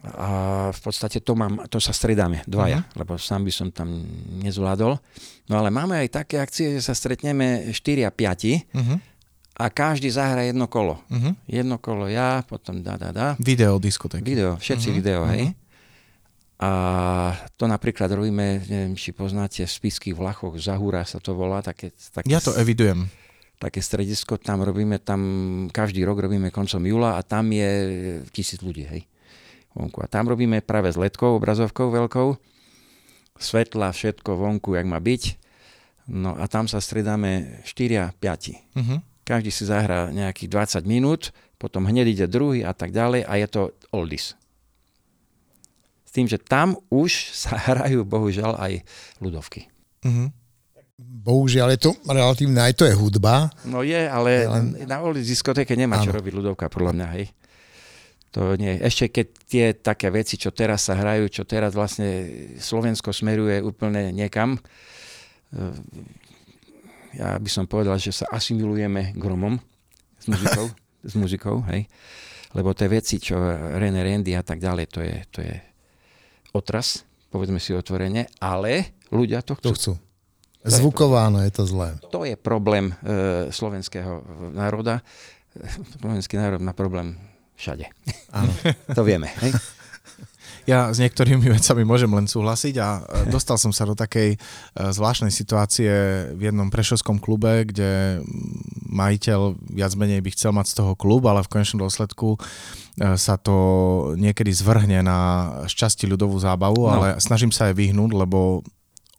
a 0.00 0.28
v 0.72 0.80
podstate 0.80 1.20
to, 1.20 1.36
mám, 1.36 1.68
to 1.68 1.76
sa 1.76 1.92
stredáme 1.92 2.40
dvaja, 2.48 2.80
uh-huh. 2.80 3.04
lebo 3.04 3.20
sám 3.20 3.44
by 3.44 3.52
som 3.52 3.68
tam 3.68 4.00
nezvládol. 4.40 4.96
No 5.52 5.54
ale 5.60 5.68
máme 5.68 6.00
aj 6.00 6.24
také 6.24 6.40
akcie, 6.40 6.72
že 6.80 6.88
sa 6.88 6.96
stretneme 6.96 7.68
4 7.68 8.08
a 8.08 8.10
5 8.12 8.16
uh-huh. 8.72 8.96
a 9.60 9.64
každý 9.68 10.08
zahra 10.08 10.48
jedno 10.48 10.72
kolo. 10.72 11.04
Uh-huh. 11.12 11.36
Jedno 11.44 11.76
kolo 11.76 12.08
ja, 12.08 12.40
potom 12.48 12.80
da, 12.80 12.96
da, 12.96 13.12
da. 13.12 13.26
Video 13.36 13.76
diskotéky. 13.76 14.24
Video, 14.24 14.56
všetci 14.56 14.88
uh-huh. 14.88 14.98
video, 15.04 15.20
hej. 15.28 15.52
Uh-huh. 15.52 15.58
A 16.60 16.70
to 17.56 17.64
napríklad 17.64 18.12
robíme, 18.12 18.60
neviem, 18.68 18.92
či 18.92 19.16
poznáte, 19.16 19.64
v 19.64 19.72
Spiských 19.72 20.16
Vlachoch, 20.16 20.56
Zahúra 20.60 21.04
sa 21.08 21.16
to 21.16 21.32
volá. 21.32 21.64
Také, 21.64 21.92
také... 22.12 22.28
Ja 22.28 22.40
to 22.40 22.52
evidujem. 22.56 23.08
také 23.60 23.84
stredisko, 23.84 24.40
tam 24.40 24.64
robíme, 24.64 24.96
tam 25.04 25.20
každý 25.68 26.00
rok 26.08 26.24
robíme 26.24 26.48
koncom 26.48 26.80
júla 26.80 27.16
a 27.16 27.20
tam 27.20 27.52
je 27.52 27.68
tisíc 28.32 28.64
ľudí, 28.64 28.88
hej. 28.88 29.04
Vonku. 29.74 30.02
A 30.02 30.10
tam 30.10 30.26
robíme 30.26 30.58
práve 30.62 30.90
s 30.90 30.98
letkou, 30.98 31.38
obrazovkou 31.38 31.94
veľkou, 31.94 32.34
svetla, 33.40 33.94
všetko 33.94 34.36
vonku, 34.36 34.74
jak 34.76 34.86
má 34.86 34.98
byť. 35.00 35.40
No 36.10 36.34
a 36.34 36.44
tam 36.50 36.66
sa 36.66 36.82
stredáme 36.82 37.62
4 37.62 38.02
a 38.02 38.06
5. 38.10 38.18
Uh-huh. 38.76 38.98
Každý 39.22 39.50
si 39.54 39.62
zahrá 39.62 40.10
nejakých 40.10 40.82
20 40.82 40.90
minút, 40.90 41.30
potom 41.54 41.86
hneď 41.86 42.06
ide 42.10 42.26
druhý 42.26 42.66
a 42.66 42.74
tak 42.74 42.90
ďalej 42.90 43.22
a 43.24 43.32
je 43.38 43.46
to 43.46 43.62
oldies. 43.94 44.34
S 46.02 46.10
tým, 46.10 46.26
že 46.26 46.42
tam 46.42 46.74
už 46.90 47.30
sa 47.30 47.54
hrajú 47.70 48.02
bohužiaľ 48.02 48.58
aj 48.58 48.72
ľudovky. 49.22 49.70
Uh-huh. 50.02 50.34
Bohužiaľ 51.00 51.78
je 51.78 51.80
to 51.80 51.90
relatívne, 52.04 52.60
aj 52.60 52.76
to 52.76 52.84
je 52.84 52.92
hudba. 52.92 53.48
No 53.64 53.80
je, 53.80 53.96
ale 53.96 54.44
len... 54.44 54.84
na 54.84 55.00
oldies 55.00 55.32
diskotéke 55.32 55.72
nemá 55.72 55.96
ano. 55.96 56.04
čo 56.04 56.12
robiť 56.12 56.32
ľudovka, 56.34 56.68
podľa 56.68 56.92
mňa, 56.92 57.06
hej. 57.16 57.32
To 58.30 58.54
nie. 58.54 58.78
Ešte 58.78 59.10
keď 59.10 59.26
tie 59.50 59.66
také 59.74 60.06
veci, 60.14 60.38
čo 60.38 60.54
teraz 60.54 60.86
sa 60.86 60.94
hrajú, 60.94 61.26
čo 61.26 61.42
teraz 61.42 61.74
vlastne 61.74 62.30
Slovensko 62.62 63.10
smeruje 63.10 63.58
úplne 63.58 64.14
niekam, 64.14 64.54
eh, 65.54 65.74
ja 67.18 67.34
by 67.34 67.50
som 67.50 67.66
povedal, 67.66 67.98
že 67.98 68.14
sa 68.14 68.30
asimilujeme 68.30 69.18
gromom 69.18 69.58
s 70.22 70.30
muzikou, 70.30 70.66
s 71.10 71.14
muzikou 71.18 71.56
hej. 71.74 71.90
Lebo 72.54 72.70
tie 72.74 72.86
veci, 72.90 73.18
čo 73.18 73.38
René 73.78 74.02
Randy 74.02 74.34
a 74.34 74.42
tak 74.42 74.62
ďalej, 74.62 74.86
to 74.90 75.00
je, 75.02 75.16
to 75.30 75.38
je 75.42 75.54
otras, 76.54 77.06
povedzme 77.30 77.62
si 77.62 77.74
otvorene, 77.74 78.26
ale 78.42 78.98
ľudia 79.10 79.42
to 79.42 79.54
chcú. 79.58 79.66
To 79.70 79.74
chcú. 79.74 79.92
Zvukováno 80.60 81.40
je 81.46 81.52
to 81.54 81.64
zlé. 81.64 81.96
To 82.12 82.26
je 82.26 82.36
problém 82.36 82.92
e, 83.00 83.48
slovenského 83.48 84.20
národa. 84.52 85.00
Slovenský 86.02 86.36
národ 86.36 86.60
má 86.60 86.76
problém 86.76 87.16
všade. 87.60 87.84
Áno. 88.32 88.52
to 88.96 89.02
vieme. 89.04 89.28
Hej? 89.44 89.52
Ja 90.68 90.92
s 90.92 91.00
niektorými 91.00 91.50
vecami 91.50 91.82
môžem 91.82 92.10
len 92.12 92.28
súhlasiť 92.28 92.74
a 92.78 92.88
e, 92.88 93.00
dostal 93.34 93.56
som 93.56 93.74
sa 93.74 93.88
do 93.88 93.96
takej 93.96 94.36
e, 94.36 94.38
zvláštnej 94.76 95.32
situácie 95.32 95.90
v 96.36 96.40
jednom 96.50 96.68
prešovskom 96.68 97.18
klube, 97.18 97.68
kde 97.68 98.22
majiteľ 98.90 99.56
viac 99.72 99.92
menej 99.96 100.20
by 100.22 100.30
chcel 100.34 100.52
mať 100.54 100.66
z 100.70 100.74
toho 100.82 100.92
klub, 100.94 101.24
ale 101.26 101.42
v 101.42 101.52
konečnom 101.52 101.82
dôsledku 101.82 102.36
e, 102.36 102.38
sa 103.16 103.34
to 103.40 103.56
niekedy 104.16 104.52
zvrhne 104.52 105.02
na 105.02 105.18
šťastí 105.66 106.06
ľudovú 106.06 106.36
zábavu, 106.38 106.86
no. 106.86 106.90
ale 106.90 107.06
snažím 107.18 107.50
sa 107.50 107.72
aj 107.72 107.74
vyhnúť, 107.74 108.10
lebo 108.14 108.62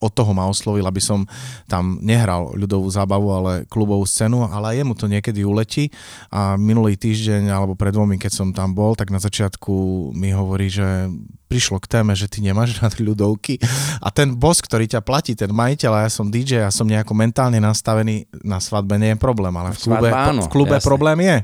od 0.02 0.12
toho 0.12 0.34
ma 0.34 0.50
oslovil, 0.50 0.84
aby 0.84 0.98
som 0.98 1.30
tam 1.70 2.02
nehral 2.02 2.58
ľudovú 2.58 2.90
zábavu, 2.90 3.30
ale 3.30 3.52
klubovú 3.70 4.04
scénu, 4.04 4.50
ale 4.50 4.74
aj 4.74 4.76
jemu 4.82 4.94
to 4.98 5.06
niekedy 5.06 5.46
uletí. 5.46 5.94
A 6.34 6.58
minulý 6.58 6.98
týždeň 6.98 7.54
alebo 7.54 7.78
pred 7.78 7.94
dvomi, 7.94 8.18
keď 8.18 8.32
som 8.34 8.48
tam 8.50 8.74
bol, 8.74 8.98
tak 8.98 9.14
na 9.14 9.22
začiatku 9.22 9.72
mi 10.18 10.34
hovorí, 10.34 10.74
že 10.74 11.06
prišlo 11.52 11.84
k 11.84 12.00
téme, 12.00 12.16
že 12.16 12.32
ty 12.32 12.40
nemáš 12.40 12.80
rád 12.80 12.98
ľudovky. 13.04 13.60
A 14.00 14.08
ten 14.10 14.34
boss, 14.34 14.64
ktorý 14.64 14.88
ťa 14.88 15.06
platí, 15.06 15.38
ten 15.38 15.52
majiteľ 15.52 15.92
a 15.92 16.04
ja 16.08 16.10
som 16.10 16.32
DJ 16.32 16.64
a 16.64 16.72
som 16.72 16.88
nejako 16.88 17.12
mentálne 17.12 17.60
nastavený 17.60 18.26
na 18.42 18.64
svadbe, 18.64 18.96
nie 18.96 19.14
je 19.14 19.20
problém, 19.20 19.52
ale 19.54 19.76
v 19.76 19.84
klube, 19.84 20.08
Svadba, 20.10 20.32
áno, 20.32 20.42
v 20.48 20.50
klube 20.50 20.78
problém 20.80 21.20
je. 21.22 21.38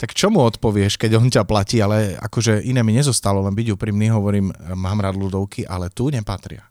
Tak 0.00 0.16
čo 0.16 0.32
mu 0.32 0.40
odpovieš, 0.46 0.96
keď 0.96 1.10
on 1.18 1.28
ťa 1.28 1.44
platí, 1.44 1.82
ale 1.82 2.16
akože 2.16 2.64
iné 2.64 2.80
mi 2.80 2.96
nezostalo, 2.96 3.44
len 3.44 3.52
byť 3.52 3.74
úprimný, 3.76 4.08
hovorím, 4.08 4.48
mám 4.72 5.02
rád 5.02 5.18
ľudovky, 5.18 5.68
ale 5.68 5.92
tu 5.92 6.08
nepatria. 6.08 6.69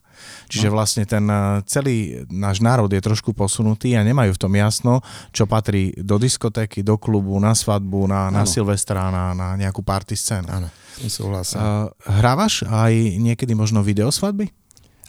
Čiže 0.50 0.68
no. 0.70 0.74
vlastne 0.78 1.04
ten 1.06 1.26
eh, 1.28 1.62
celý 1.66 2.26
náš 2.28 2.60
národ 2.60 2.90
je 2.90 3.02
trošku 3.02 3.32
posunutý 3.36 3.94
a 3.96 4.06
nemajú 4.06 4.36
v 4.36 4.42
tom 4.42 4.54
jasno, 4.56 5.04
čo 5.36 5.46
patrí 5.46 5.94
do 5.98 6.18
diskotéky, 6.18 6.82
do 6.82 6.98
klubu, 6.98 7.38
na 7.38 7.54
svadbu, 7.54 8.10
na, 8.10 8.34
na 8.34 8.44
Silvestra, 8.44 9.10
na, 9.14 9.32
na 9.38 9.56
nejakú 9.56 9.86
party 9.86 10.16
scénu. 10.16 10.48
Áno, 10.50 10.68
súhlasím. 11.06 11.62
Uh, 11.62 11.90
hrávaš 12.08 12.66
aj 12.66 12.94
niekedy 13.22 13.54
možno 13.54 13.86
videosvadby? 13.86 14.50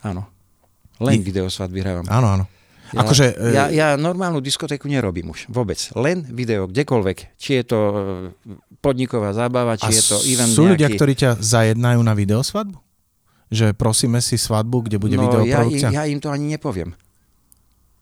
Áno. 0.05 0.29
Len 1.01 1.21
I... 1.21 1.25
videosvadby 1.25 1.79
hrávam. 1.81 2.07
Áno, 2.09 2.29
áno. 2.29 2.45
Ja, 2.91 3.07
akože, 3.07 3.27
e... 3.39 3.55
ja, 3.55 3.64
ja 3.71 3.89
normálnu 3.95 4.43
diskotéku 4.43 4.91
nerobím 4.91 5.31
už, 5.31 5.47
vôbec. 5.47 5.79
Len 5.95 6.27
video, 6.27 6.66
kdekoľvek. 6.66 7.39
Či 7.39 7.62
je 7.62 7.64
to 7.64 7.79
eh, 7.79 7.97
podniková 8.83 9.31
zábava, 9.31 9.79
či 9.79 9.95
je 9.95 10.03
to 10.03 10.16
event 10.27 10.51
sú 10.51 10.66
nejaký... 10.66 10.73
ľudia, 10.75 10.89
ktorí 10.99 11.12
ťa 11.14 11.31
zajednajú 11.39 12.01
na 12.03 12.14
videosvadbu? 12.18 12.89
Že 13.51 13.74
prosíme 13.74 14.22
si 14.22 14.38
svadbu, 14.38 14.86
kde 14.86 14.96
bude 15.03 15.18
no, 15.18 15.26
videoprodukcia? 15.26 15.90
Ja, 15.90 16.07
ja 16.07 16.11
im 16.11 16.22
to 16.22 16.30
ani 16.30 16.55
nepoviem. 16.55 16.94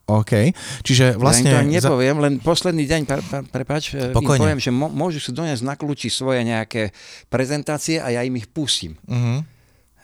OK, 0.08 0.56
čiže 0.80 1.20
vlastne... 1.20 1.52
Ja 1.52 1.60
im 1.60 1.68
to 1.68 1.68
ani 1.68 1.74
nepoviem, 1.84 2.16
len 2.16 2.32
posledný 2.40 2.88
deň, 2.88 3.00
pre, 3.04 3.20
pre, 3.20 3.40
prepáč, 3.44 3.92
e, 3.92 4.08
im 4.16 4.24
poviem, 4.40 4.56
že 4.56 4.72
môžu 4.72 5.20
si 5.20 5.36
doniesť 5.36 5.68
na 5.68 5.76
kľúči 5.76 6.08
svoje 6.08 6.48
nejaké 6.48 6.96
prezentácie 7.28 8.00
a 8.00 8.08
ja 8.08 8.24
im 8.24 8.32
ich 8.40 8.48
pustím. 8.48 8.96
Uh-huh. 9.04 9.44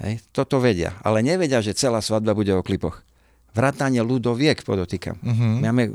Hej, 0.05 0.20
toto 0.28 0.61
vedia, 0.61 0.92
ale 1.01 1.24
nevedia, 1.24 1.64
že 1.64 1.72
celá 1.72 2.05
svadba 2.05 2.36
bude 2.36 2.53
o 2.53 2.61
klipoch. 2.61 3.01
Vrátanie 3.57 4.05
ľudoviek, 4.05 4.61
podotýkam. 4.61 5.16
Uh-huh. 5.24 5.64
Máme 5.64 5.88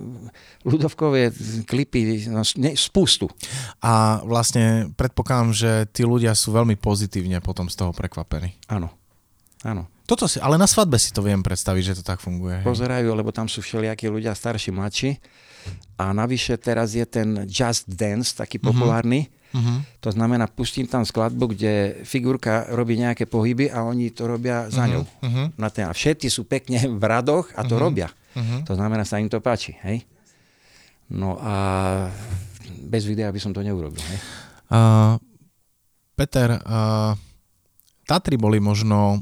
ľudovkové 0.66 1.30
klipy 1.70 2.26
no, 2.34 2.41
ne, 2.58 2.74
spustu. 2.74 3.30
A 3.84 4.26
vlastne 4.26 4.89
predpokladám, 4.97 5.54
že 5.54 5.72
tí 5.93 6.02
ľudia 6.02 6.34
sú 6.34 6.50
veľmi 6.50 6.82
pozitívne 6.82 7.45
potom 7.45 7.70
z 7.70 7.78
toho 7.78 7.93
prekvapení. 7.93 8.58
Áno. 8.74 8.99
Áno. 9.64 9.91
Toto 10.10 10.26
si, 10.26 10.41
ale 10.41 10.57
na 10.57 10.66
svadbe 10.66 10.97
si 10.97 11.14
to 11.14 11.22
viem 11.22 11.45
predstaviť, 11.45 11.84
že 11.93 11.97
to 12.01 12.03
tak 12.03 12.18
funguje. 12.18 12.66
Pozerajú, 12.66 13.14
lebo 13.14 13.30
tam 13.30 13.45
sú 13.45 13.62
všelijakí 13.62 14.10
ľudia, 14.10 14.34
starší, 14.34 14.74
mladší. 14.74 15.22
A 16.01 16.16
navyše 16.16 16.57
teraz 16.57 16.97
je 16.97 17.05
ten 17.05 17.45
Just 17.45 17.86
Dance, 17.86 18.34
taký 18.34 18.57
uh-huh. 18.57 18.74
populárny. 18.74 19.30
Uh-huh. 19.53 19.86
To 20.01 20.10
znamená, 20.10 20.49
pustím 20.49 20.89
tam 20.89 21.05
skladbu, 21.05 21.53
kde 21.53 22.01
figurka 22.07 22.70
robí 22.74 22.97
nejaké 22.97 23.30
pohyby 23.30 23.70
a 23.70 23.86
oni 23.86 24.10
to 24.10 24.26
robia 24.26 24.66
za 24.72 24.89
ňou. 24.89 25.03
Uh-huh. 25.05 25.53
Na 25.60 25.70
ten, 25.70 25.86
a 25.86 25.93
všetci 25.93 26.32
sú 26.32 26.47
pekne 26.49 26.80
v 26.80 27.03
radoch 27.03 27.53
a 27.53 27.62
to 27.68 27.78
uh-huh. 27.78 27.86
robia. 27.86 28.10
Uh-huh. 28.34 28.66
To 28.66 28.74
znamená, 28.74 29.05
sa 29.05 29.22
im 29.22 29.30
to 29.30 29.43
páči. 29.43 29.78
Hej? 29.86 30.07
No 31.14 31.38
a 31.38 31.53
bez 32.89 33.05
videa 33.05 33.30
by 33.30 33.38
som 33.41 33.53
to 33.53 33.62
neurobil. 33.62 34.01
Hej? 34.01 34.20
Uh, 34.74 35.22
Peter, 36.18 36.57
uh, 36.66 37.14
Tatry 38.10 38.41
boli 38.41 38.57
možno 38.57 39.22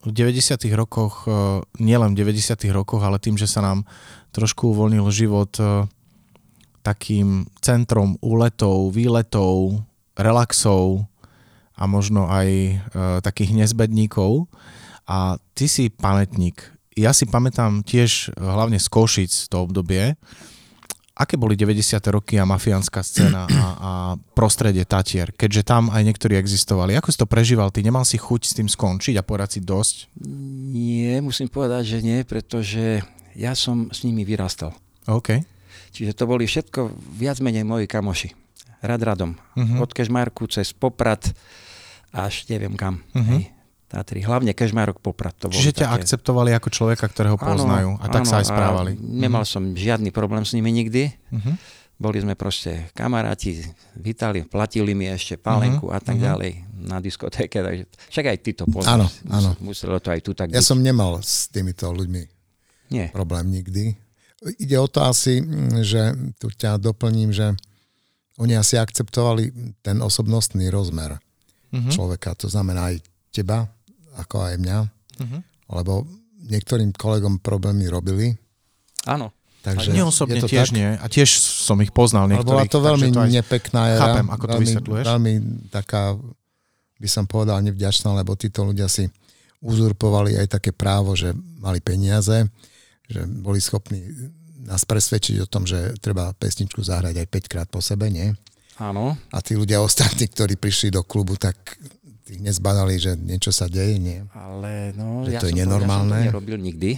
v 0.00 0.10
90. 0.10 0.64
rokoch, 0.72 1.28
nielen 1.76 2.16
v 2.16 2.24
90. 2.24 2.56
rokoch, 2.72 3.04
ale 3.04 3.20
tým, 3.20 3.36
že 3.36 3.44
sa 3.44 3.60
nám 3.60 3.84
trošku 4.32 4.72
uvoľnil 4.72 5.04
život 5.12 5.52
takým 6.80 7.44
centrom 7.60 8.16
úletov, 8.24 8.96
výletov, 8.96 9.84
relaxov 10.16 11.04
a 11.76 11.84
možno 11.84 12.28
aj 12.32 12.80
takých 13.20 13.52
nezbedníkov. 13.52 14.48
A 15.04 15.36
ty 15.52 15.68
si 15.68 15.92
pamätník. 15.92 16.62
Ja 16.96 17.12
si 17.12 17.26
pamätám 17.28 17.82
tiež 17.84 18.32
hlavne 18.38 18.78
z 18.80 18.86
Košic 18.88 19.32
to 19.50 19.66
obdobie, 19.66 20.16
aké 21.14 21.36
boli 21.36 21.58
90. 21.58 22.00
roky 22.10 22.40
a 22.40 22.48
mafiánska 22.48 23.04
scéna 23.04 23.44
a, 23.44 23.66
a 23.76 23.92
prostredie 24.32 24.86
Tatier, 24.88 25.34
keďže 25.36 25.66
tam 25.68 25.92
aj 25.92 26.02
niektorí 26.06 26.38
existovali. 26.38 26.96
Ako 26.96 27.12
si 27.12 27.20
to 27.20 27.28
prežíval? 27.28 27.68
Ty 27.68 27.84
nemal 27.84 28.08
si 28.08 28.16
chuť 28.16 28.40
s 28.46 28.56
tým 28.56 28.68
skončiť 28.70 29.20
a 29.20 29.26
povedať 29.26 29.58
si 29.58 29.60
dosť? 29.60 29.96
Nie, 30.72 31.20
musím 31.20 31.52
povedať, 31.52 31.96
že 31.96 31.98
nie, 32.00 32.24
pretože 32.24 33.04
ja 33.36 33.52
som 33.52 33.92
s 33.92 34.02
nimi 34.06 34.24
vyrastal. 34.24 34.72
OK. 35.10 35.42
Čiže 35.90 36.14
to 36.14 36.24
boli 36.30 36.46
všetko 36.46 36.94
viac 37.18 37.42
menej 37.42 37.66
moji 37.66 37.90
kamoši. 37.90 38.30
Rad 38.80 39.02
radom. 39.04 39.36
Uh-huh. 39.36 39.84
Od 39.84 39.90
Kežmarku 39.92 40.48
cez 40.48 40.72
Poprad 40.72 41.20
až 42.14 42.48
neviem 42.48 42.74
kam. 42.78 43.04
Uh-huh. 43.12 43.36
Hej. 43.36 43.52
Tatry, 43.90 44.22
hlavne 44.22 44.54
Kežmarok 44.54 45.02
Poprad. 45.02 45.34
To 45.42 45.50
Čiže 45.50 45.82
ťa 45.82 45.90
také... 45.90 46.06
akceptovali 46.06 46.54
ako 46.54 46.70
človeka, 46.70 47.10
ktorého 47.10 47.34
áno, 47.34 47.42
poznajú 47.42 47.90
a 47.98 48.06
tak 48.06 48.22
áno, 48.22 48.30
sa 48.30 48.38
aj 48.38 48.46
správali. 48.46 48.94
Nemal 48.94 49.42
uh-huh. 49.42 49.58
som 49.58 49.74
žiadny 49.74 50.14
problém 50.14 50.46
s 50.46 50.54
nimi 50.54 50.70
nikdy. 50.70 51.10
Uh-huh. 51.10 51.58
Boli 51.98 52.22
sme 52.22 52.38
proste 52.38 52.86
kamaráti, 52.94 53.66
vítali, 53.98 54.46
platili 54.46 54.94
mi 54.94 55.10
ešte 55.10 55.34
pálenku 55.42 55.90
uh-huh. 55.90 55.98
a 55.98 56.00
tak 56.00 56.22
uh-huh. 56.22 56.28
ďalej 56.30 56.52
na 56.86 57.02
diskotéke. 57.02 57.58
Takže 57.58 57.82
však 58.14 58.26
aj 58.30 58.38
ty 58.38 58.50
to 58.54 58.64
poznáš. 58.70 58.94
Áno, 58.94 59.06
áno. 59.34 59.50
Muselo 59.58 59.98
to 59.98 60.14
aj 60.14 60.22
tu 60.22 60.38
tak 60.38 60.54
Ja 60.54 60.62
byť. 60.62 60.70
som 60.70 60.78
nemal 60.78 61.18
s 61.18 61.50
týmito 61.50 61.90
ľuďmi 61.90 62.22
Nie. 62.94 63.10
problém 63.10 63.50
nikdy. 63.50 63.98
Ide 64.62 64.76
o 64.78 64.86
to 64.86 65.02
asi, 65.02 65.42
že 65.82 66.14
tu 66.38 66.46
ťa 66.46 66.78
doplním, 66.78 67.34
že 67.34 67.58
oni 68.38 68.54
asi 68.54 68.78
akceptovali 68.78 69.50
ten 69.82 69.98
osobnostný 69.98 70.70
rozmer 70.70 71.18
uh-huh. 71.18 71.90
človeka. 71.90 72.38
To 72.38 72.46
znamená 72.46 72.94
aj 72.94 73.02
teba, 73.34 73.66
ako 74.16 74.36
aj 74.50 74.54
mňa, 74.58 74.78
uh-huh. 74.86 75.40
lebo 75.78 76.06
niektorým 76.46 76.90
kolegom 76.96 77.38
problémy 77.38 77.86
robili. 77.86 78.34
Áno. 79.06 79.30
Takže 79.60 79.92
mne 79.92 80.08
osobne 80.08 80.40
tiež 80.40 80.72
tak? 80.72 80.76
nie. 80.76 80.88
A 80.96 81.04
tiež 81.04 81.28
som 81.36 81.76
ich 81.84 81.92
poznal 81.92 82.32
niektorých. 82.32 82.48
bola 82.48 82.64
to 82.64 82.80
veľmi 82.80 83.08
to 83.12 83.20
aj... 83.20 83.30
nepekná 83.30 83.82
era. 83.92 84.00
Chápem, 84.00 84.26
ako 84.32 84.44
to 84.44 84.50
veľmi, 84.56 84.64
vysvetľuješ. 84.64 85.04
Veľmi 85.04 85.32
taká, 85.68 86.02
by 86.96 87.08
som 87.12 87.24
povedal, 87.28 87.60
nevďačná, 87.60 88.16
lebo 88.16 88.32
títo 88.40 88.64
ľudia 88.64 88.88
si 88.88 89.04
uzurpovali 89.60 90.40
aj 90.40 90.56
také 90.56 90.72
právo, 90.72 91.12
že 91.12 91.36
mali 91.60 91.84
peniaze, 91.84 92.48
že 93.04 93.20
boli 93.28 93.60
schopní 93.60 94.00
nás 94.64 94.84
presvedčiť 94.84 95.36
o 95.44 95.50
tom, 95.50 95.64
že 95.68 95.96
treba 96.00 96.32
pesničku 96.36 96.80
zahrať 96.80 97.20
aj 97.20 97.26
5 97.28 97.52
krát 97.52 97.68
po 97.68 97.80
sebe, 97.84 98.08
nie? 98.12 98.32
Áno. 98.80 99.12
A 99.28 99.38
tí 99.44 99.56
ľudia 99.60 99.84
ostatní, 99.84 100.24
ktorí 100.32 100.56
prišli 100.56 100.88
do 100.88 101.04
klubu, 101.04 101.36
tak 101.36 101.56
tých 102.30 102.40
nezbadali, 102.40 102.94
že 102.94 103.18
niečo 103.18 103.50
sa 103.50 103.66
deje, 103.66 103.98
nie? 103.98 104.22
Ale 104.30 104.94
no, 104.94 105.26
Že 105.26 105.30
ja, 105.34 105.40
to 105.42 105.46
je 105.50 105.54
som 105.54 105.60
nenormálne. 105.66 106.14
To, 106.14 106.22
ja 106.22 106.22
som 106.22 106.30
to 106.30 106.30
nerobil 106.30 106.58
nikdy. 106.62 106.90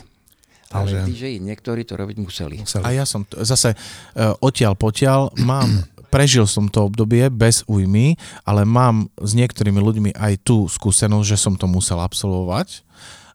Ale 0.73 0.89
Takže- 0.89 1.05
DJ 1.09 1.25
niektorí 1.41 1.85
to 1.85 1.97
robiť 1.97 2.17
museli. 2.21 2.57
Museli. 2.61 2.85
A 2.85 2.89
ja 2.93 3.05
som 3.05 3.25
t- 3.25 3.37
zase 3.41 3.73
uh, 3.73 4.37
odtiaľ 4.41 4.73
potiaľ 4.77 5.33
mám, 5.41 5.69
prežil 6.15 6.45
som 6.45 6.69
to 6.69 6.89
obdobie 6.89 7.29
bez 7.33 7.65
újmy, 7.65 8.17
ale 8.45 8.69
mám 8.69 9.09
s 9.21 9.33
niektorými 9.33 9.81
ľuďmi 9.81 10.11
aj 10.13 10.45
tú 10.45 10.69
skúsenosť, 10.69 11.27
že 11.29 11.41
som 11.41 11.57
to 11.57 11.65
musel 11.69 12.01
absolvovať 12.01 12.85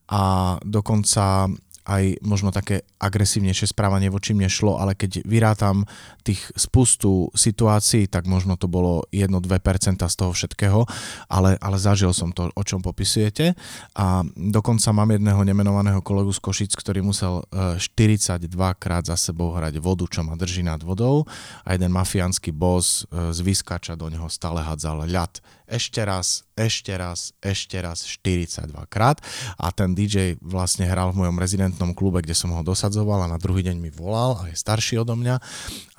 a 0.07 0.55
dokonca 0.63 1.51
aj 1.87 2.19
možno 2.19 2.51
také 2.51 2.83
agresívnejšie 2.99 3.71
správanie 3.71 4.11
voči 4.11 4.35
mne 4.35 4.51
šlo, 4.51 4.75
ale 4.75 4.91
keď 4.93 5.23
vyrátam 5.23 5.87
tých 6.27 6.43
spustu 6.59 7.31
situácií, 7.31 8.11
tak 8.11 8.27
možno 8.27 8.59
to 8.59 8.67
bolo 8.67 9.07
1-2% 9.15 10.03
z 10.03 10.15
toho 10.19 10.31
všetkého, 10.35 10.83
ale, 11.31 11.55
ale 11.63 11.77
zažil 11.79 12.11
som 12.11 12.35
to, 12.35 12.51
o 12.51 12.63
čom 12.67 12.83
popisujete 12.83 13.55
a 13.95 14.27
dokonca 14.35 14.91
mám 14.91 15.15
jedného 15.15 15.39
nemenovaného 15.47 16.03
kolegu 16.03 16.35
z 16.35 16.43
Košic, 16.43 16.71
ktorý 16.75 16.99
musel 16.99 17.47
e, 17.55 17.79
42 17.79 18.43
krát 18.75 19.07
za 19.07 19.15
sebou 19.15 19.55
hrať 19.55 19.79
vodu, 19.79 20.03
čo 20.11 20.27
ma 20.27 20.35
drží 20.35 20.67
nad 20.67 20.83
vodou 20.83 21.23
a 21.63 21.71
jeden 21.71 21.95
mafiánsky 21.95 22.51
boss 22.51 23.07
e, 23.07 23.31
z 23.31 23.39
vyskača 23.39 23.95
do 23.95 24.11
neho 24.11 24.27
stále 24.27 24.59
hádzal 24.59 25.07
ľad. 25.07 25.39
Ešte 25.67 25.99
raz, 25.99 26.47
ešte 26.55 26.95
raz, 26.95 27.35
ešte 27.43 27.75
raz 27.75 28.07
42 28.07 28.71
krát 28.87 29.19
a 29.59 29.67
ten 29.75 29.91
DJ 29.91 30.39
vlastne 30.39 30.87
hral 30.87 31.11
v 31.11 31.27
mojom 31.27 31.35
rezidentnom 31.35 31.91
klube, 31.91 32.23
kde 32.23 32.31
som 32.31 32.55
ho 32.55 32.63
dosadzoval 32.63 33.27
a 33.27 33.31
na 33.31 33.35
druhý 33.35 33.67
deň 33.67 33.75
mi 33.75 33.91
volal 33.91 34.39
a 34.39 34.47
je 34.47 34.55
starší 34.55 35.03
odo 35.03 35.19
mňa 35.19 35.35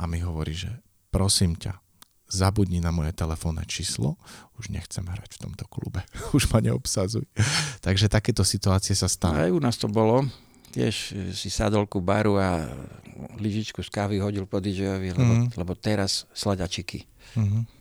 a 0.00 0.02
mi 0.08 0.24
hovorí, 0.24 0.56
že 0.56 0.72
prosím 1.12 1.52
ťa, 1.52 1.76
zabudni 2.28 2.80
na 2.80 2.92
moje 2.92 3.12
telefónne 3.12 3.64
číslo, 3.64 4.20
už 4.56 4.68
nechcem 4.68 5.00
hrať 5.00 5.36
v 5.36 5.48
tomto 5.48 5.64
klube, 5.68 6.00
už 6.36 6.48
ma 6.48 6.60
neobsazuj. 6.60 7.24
Takže 7.80 8.08
takéto 8.08 8.44
situácie 8.44 8.96
sa 8.96 9.08
stanú. 9.08 9.36
Aj 9.36 9.52
u 9.52 9.60
nás 9.60 9.76
to 9.76 9.88
bolo. 9.88 10.24
Tiež 10.68 11.16
e, 11.16 11.32
si 11.32 11.48
sadol 11.48 11.88
ku 11.88 12.04
baru 12.04 12.36
a 12.36 12.68
lyžičku 13.40 13.80
z 13.80 13.88
kávy 13.88 14.20
hodil 14.20 14.44
po 14.44 14.60
DJ-ovi, 14.60 15.12
lebo, 15.12 15.32
Mhm. 15.44 15.56
lebo 15.56 15.72
teraz 15.72 16.28
sladačiky. 16.32 17.08
Mhm. 17.36 17.77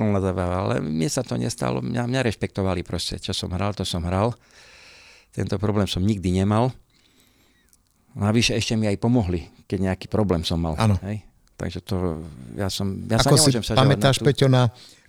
Plná 0.00 0.20
zabava. 0.24 0.56
Ale 0.64 0.74
mne 0.80 1.08
sa 1.12 1.20
to 1.20 1.36
nestalo. 1.36 1.84
Mňa, 1.84 2.08
mňa 2.08 2.20
rešpektovali 2.24 2.80
proste. 2.80 3.20
Čo 3.20 3.36
som 3.36 3.52
hral, 3.52 3.76
to 3.76 3.84
som 3.84 4.00
hral. 4.08 4.32
Tento 5.30 5.60
problém 5.60 5.84
som 5.84 6.00
nikdy 6.00 6.32
nemal. 6.32 6.72
Navyše 8.16 8.58
ešte 8.58 8.74
mi 8.74 8.90
aj 8.90 8.98
pomohli, 8.98 9.46
keď 9.70 9.92
nejaký 9.92 10.06
problém 10.10 10.42
som 10.42 10.58
mal. 10.58 10.74
Áno. 10.80 10.98
Takže 11.54 11.78
to, 11.84 12.24
ja 12.56 12.72
som, 12.72 13.04
ja 13.06 13.20
Ako 13.20 13.36
sa 13.36 13.46
si 13.46 13.52
nemôžem 13.52 13.64
sažovať 13.68 13.84
pamätáš, 13.84 14.16
na 14.16 14.20
tú... 14.20 14.26
Peťo, 14.26 14.46
na 14.48 14.62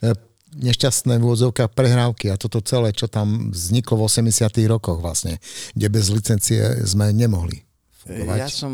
e, 0.04 0.12
nešťastné 0.60 1.14
v 1.16 1.24
úvodzovkách 1.24 1.72
prehrávky 1.72 2.28
a 2.30 2.36
toto 2.36 2.60
celé, 2.60 2.92
čo 2.92 3.08
tam 3.08 3.56
vzniklo 3.56 4.04
v 4.04 4.28
80 4.28 4.52
rokoch 4.68 5.00
vlastne, 5.00 5.40
kde 5.74 5.88
bez 5.88 6.12
licencie 6.12 6.60
sme 6.84 7.16
nemohli 7.16 7.64
fungovať. 8.04 8.38
Ja 8.38 8.52
som 8.52 8.74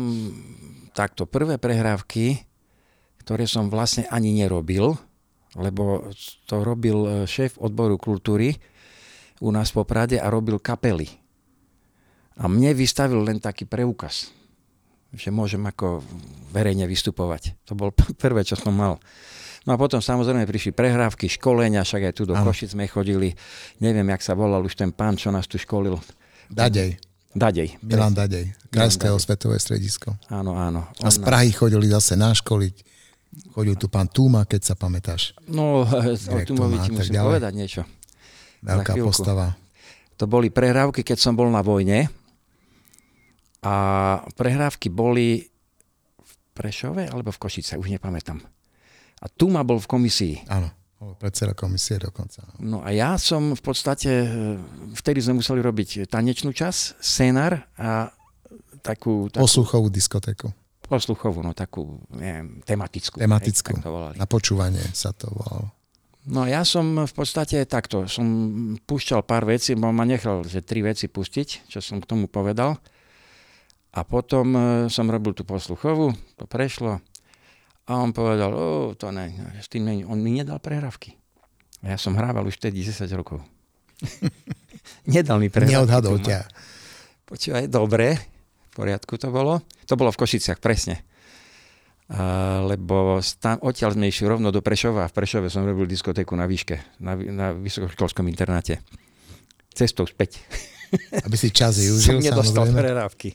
takto 0.90 1.24
prvé 1.30 1.56
prehrávky, 1.56 2.42
ktoré 3.22 3.46
som 3.46 3.70
vlastne 3.70 4.10
ani 4.10 4.34
nerobil, 4.34 4.98
lebo 5.56 6.12
to 6.44 6.60
robil 6.60 6.98
e, 7.04 7.10
šéf 7.24 7.56
odboru 7.56 7.96
kultúry 7.96 8.58
u 9.38 9.54
nás 9.54 9.70
po 9.70 9.86
Prade 9.86 10.18
a 10.18 10.26
robil 10.28 10.58
kapely. 10.58 11.08
A 12.38 12.46
mne 12.46 12.74
vystavil 12.74 13.22
len 13.22 13.38
taký 13.38 13.66
preukaz, 13.66 14.30
že 15.14 15.30
môžem 15.30 15.62
ako 15.62 16.02
verejne 16.50 16.86
vystupovať. 16.86 17.54
To 17.70 17.78
bol 17.78 17.94
prvé, 18.22 18.42
čo 18.44 18.58
som 18.58 18.74
mal. 18.74 18.98
No 19.66 19.76
a 19.76 19.80
potom 19.80 20.00
samozrejme 20.00 20.48
prišli 20.48 20.72
prehrávky, 20.72 21.28
školenia, 21.28 21.84
však 21.84 22.08
aj 22.08 22.14
tu 22.16 22.24
do. 22.24 22.32
Košic 22.32 22.72
sme 22.72 22.88
chodili. 22.88 23.36
Neviem, 23.84 24.08
jak 24.16 24.24
sa 24.24 24.32
volal 24.32 24.64
už 24.64 24.78
ten 24.78 24.94
pán, 24.94 25.18
čo 25.20 25.28
nás 25.28 25.44
tu 25.44 25.60
školil. 25.60 25.98
Dadej, 26.48 26.96
Dadej. 27.36 27.76
Milan 27.84 28.16
Dadej, 28.16 28.56
Krajské 28.72 29.12
osvetové 29.12 29.60
stredisko. 29.60 30.16
Áno, 30.32 30.56
áno. 30.56 30.88
A 31.04 31.12
z 31.12 31.20
Prahy 31.20 31.52
chodili 31.52 31.84
zase 31.90 32.16
náškoliť. 32.16 32.97
Chodil 33.52 33.76
tu 33.76 33.86
pán 33.92 34.08
Túma, 34.08 34.44
keď 34.48 34.72
sa 34.72 34.74
pamätáš. 34.74 35.36
No, 35.46 35.82
o 35.84 35.86
má 35.86 36.42
ti 36.44 36.92
musím 36.92 37.14
ďalej. 37.14 37.28
povedať 37.28 37.52
niečo. 37.54 37.82
Veľká 38.64 38.94
postava. 38.98 39.54
To 40.18 40.26
boli 40.26 40.50
prehrávky, 40.50 41.06
keď 41.06 41.18
som 41.22 41.38
bol 41.38 41.46
na 41.46 41.62
vojne. 41.62 42.10
A 43.62 43.74
prehrávky 44.34 44.90
boli 44.90 45.46
v 46.18 46.32
Prešove 46.54 47.06
alebo 47.06 47.30
v 47.30 47.38
Košice, 47.38 47.78
už 47.78 47.90
nepamätám. 47.94 48.42
A 49.18 49.26
tu 49.30 49.50
ma 49.50 49.62
bol 49.62 49.78
v 49.78 49.86
komisii. 49.86 50.34
Áno, 50.50 50.70
bol 50.98 51.14
predseda 51.14 51.54
komisie 51.54 51.98
dokonca. 51.98 52.42
No 52.58 52.82
a 52.82 52.90
ja 52.90 53.14
som 53.18 53.54
v 53.54 53.62
podstate, 53.62 54.10
e, 54.10 54.28
vtedy 54.94 55.22
sme 55.22 55.42
museli 55.42 55.62
robiť 55.62 56.10
tanečnú 56.10 56.50
čas, 56.54 56.98
scenár 57.02 57.66
a 57.78 58.10
takú, 58.82 59.30
takú 59.30 59.42
Posluchovú 59.42 59.90
diskotéku. 59.90 60.50
Posluchovú, 60.88 61.44
no 61.44 61.52
takú, 61.52 62.00
neviem, 62.10 62.64
tematickú. 62.64 63.20
Tematickú. 63.20 63.76
Hej, 63.76 63.84
to 63.84 63.92
volali. 63.92 64.14
Na 64.16 64.24
počúvanie 64.24 64.82
sa 64.96 65.12
to 65.12 65.28
volalo. 65.28 65.70
No 66.28 66.44
ja 66.44 66.60
som 66.60 67.08
v 67.08 67.14
podstate 67.16 67.64
takto, 67.64 68.04
som 68.04 68.26
púšťal 68.84 69.24
pár 69.24 69.48
vecí, 69.48 69.72
bo 69.72 69.88
ma 69.88 70.04
nechal, 70.04 70.44
že 70.44 70.60
tri 70.60 70.84
veci 70.84 71.08
pustiť, 71.08 71.72
čo 71.72 71.80
som 71.80 72.04
k 72.04 72.08
tomu 72.08 72.28
povedal. 72.28 72.76
A 73.96 74.04
potom 74.04 74.52
e, 74.52 74.60
som 74.92 75.08
robil 75.08 75.32
tú 75.32 75.48
posluchovú, 75.48 76.12
to 76.36 76.44
prešlo. 76.44 77.00
A 77.88 77.90
on 77.96 78.12
povedal, 78.12 78.52
o, 78.52 78.92
to 78.92 79.08
ne, 79.08 79.32
s 79.56 79.72
tým 79.72 79.88
ne, 79.88 80.04
on 80.04 80.20
mi 80.20 80.36
nedal 80.36 80.60
prehrávky. 80.60 81.16
A 81.80 81.96
ja 81.96 81.98
som 81.98 82.12
hrával 82.12 82.44
už 82.44 82.60
vtedy 82.60 82.84
10 82.84 83.08
rokov. 83.16 83.40
nedal 85.08 85.40
mi 85.40 85.48
prehrávky. 85.48 85.80
Neodhadol 85.80 86.20
ťa. 86.20 86.44
Počúvaj, 87.24 87.72
dobre, 87.72 88.20
poriadku 88.78 89.18
to 89.18 89.34
bolo. 89.34 89.66
To 89.90 89.98
bolo 89.98 90.14
v 90.14 90.20
Košiciach, 90.22 90.62
presne. 90.62 91.02
A, 92.08 92.62
lebo 92.64 93.18
tam, 93.42 93.58
odtiaľ 93.60 93.98
sme 93.98 94.06
išli 94.06 94.30
rovno 94.30 94.54
do 94.54 94.62
Prešova 94.62 95.04
a 95.04 95.10
v 95.10 95.16
Prešove 95.18 95.50
som 95.50 95.66
robil 95.66 95.90
diskotéku 95.90 96.38
na 96.38 96.46
výške, 96.46 97.02
na, 97.02 97.18
na 97.18 97.46
vysokoškolskom 97.58 98.30
internáte. 98.30 98.78
Cestou 99.74 100.06
späť. 100.06 100.38
Aby 101.26 101.36
si 101.36 101.50
čas 101.50 101.76
som 101.76 101.84
využil, 101.84 102.22
nedostal 102.22 102.64
samozrejme. 102.64 102.78
prerávky. 102.80 103.28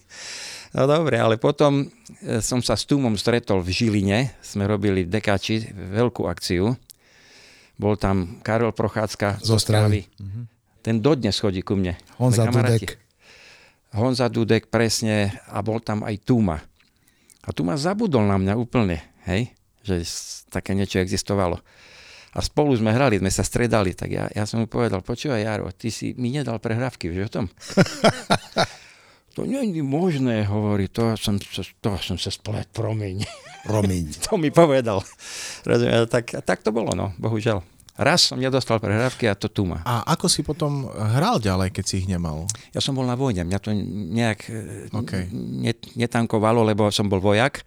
No 0.74 0.90
dobre, 0.90 1.22
ale 1.22 1.38
potom 1.38 1.86
e, 2.26 2.42
som 2.42 2.66
sa 2.66 2.74
s 2.74 2.90
Túmom 2.90 3.14
stretol 3.14 3.62
v 3.62 3.70
Žiline, 3.70 4.34
sme 4.42 4.66
robili 4.66 5.06
v 5.06 5.10
Dekáči 5.14 5.70
veľkú 5.70 6.26
akciu. 6.26 6.74
Bol 7.78 7.94
tam 8.02 8.42
Karol 8.42 8.74
Prochádzka 8.74 9.38
Z 9.38 9.54
Ostravy. 9.54 10.10
Ten 10.82 10.98
dodnes 10.98 11.38
chodí 11.38 11.62
ku 11.62 11.78
mne. 11.78 11.94
Sme 12.18 12.50
kamaráti. 12.50 12.90
Dudek. 12.90 13.03
Honza 13.94 14.26
Dudek, 14.26 14.74
presne, 14.74 15.38
a 15.50 15.62
bol 15.62 15.78
tam 15.78 16.02
aj 16.02 16.26
Tuma. 16.26 16.58
A 17.46 17.50
Tuma 17.54 17.78
zabudol 17.78 18.26
na 18.26 18.42
mňa 18.42 18.54
úplne, 18.58 19.06
hej, 19.30 19.54
že 19.86 20.02
také 20.50 20.74
niečo 20.74 20.98
existovalo. 20.98 21.62
A 22.34 22.42
spolu 22.42 22.74
sme 22.74 22.90
hrali, 22.90 23.22
sme 23.22 23.30
sa 23.30 23.46
stredali, 23.46 23.94
tak 23.94 24.10
ja, 24.10 24.26
ja 24.34 24.50
som 24.50 24.66
mu 24.66 24.66
povedal, 24.66 25.06
počúvaj 25.06 25.46
Jaro, 25.46 25.70
ty 25.70 25.94
si 25.94 26.18
mi 26.18 26.34
nedal 26.34 26.58
prehrávky, 26.58 27.14
vieš 27.14 27.30
o 27.30 27.34
tom? 27.42 27.46
to 29.38 29.46
nie 29.46 29.62
je 29.70 29.86
možné, 29.86 30.50
hovorí, 30.50 30.90
to 30.90 31.14
som, 31.14 31.38
to, 31.38 31.94
som 32.02 32.18
sa 32.18 32.32
splet, 32.34 32.74
promiň. 32.74 33.22
Romiň. 33.70 34.06
to 34.26 34.42
mi 34.42 34.50
povedal. 34.50 35.06
Rozumiem, 35.62 36.10
tak, 36.10 36.34
tak 36.42 36.66
to 36.66 36.74
bolo, 36.74 36.98
no, 36.98 37.14
bohužiaľ. 37.22 37.62
Raz 37.94 38.26
som 38.26 38.42
nedostal 38.42 38.82
prehrávky 38.82 39.30
a 39.30 39.38
to 39.38 39.54
Tuma. 39.54 39.86
A 39.86 40.02
ako 40.10 40.26
si 40.26 40.42
potom 40.42 40.90
hral 40.90 41.38
ďalej, 41.38 41.70
keď 41.70 41.86
si 41.86 42.02
ich 42.02 42.08
nemal? 42.10 42.50
Ja 42.74 42.82
som 42.82 42.98
bol 42.98 43.06
na 43.06 43.14
vojne, 43.14 43.46
mňa 43.46 43.60
to 43.62 43.70
nejak 44.10 44.40
OK. 44.90 44.98
okay. 44.98 45.24
netankovalo, 45.94 46.66
lebo 46.66 46.90
som 46.90 47.06
bol 47.06 47.22
vojak 47.22 47.62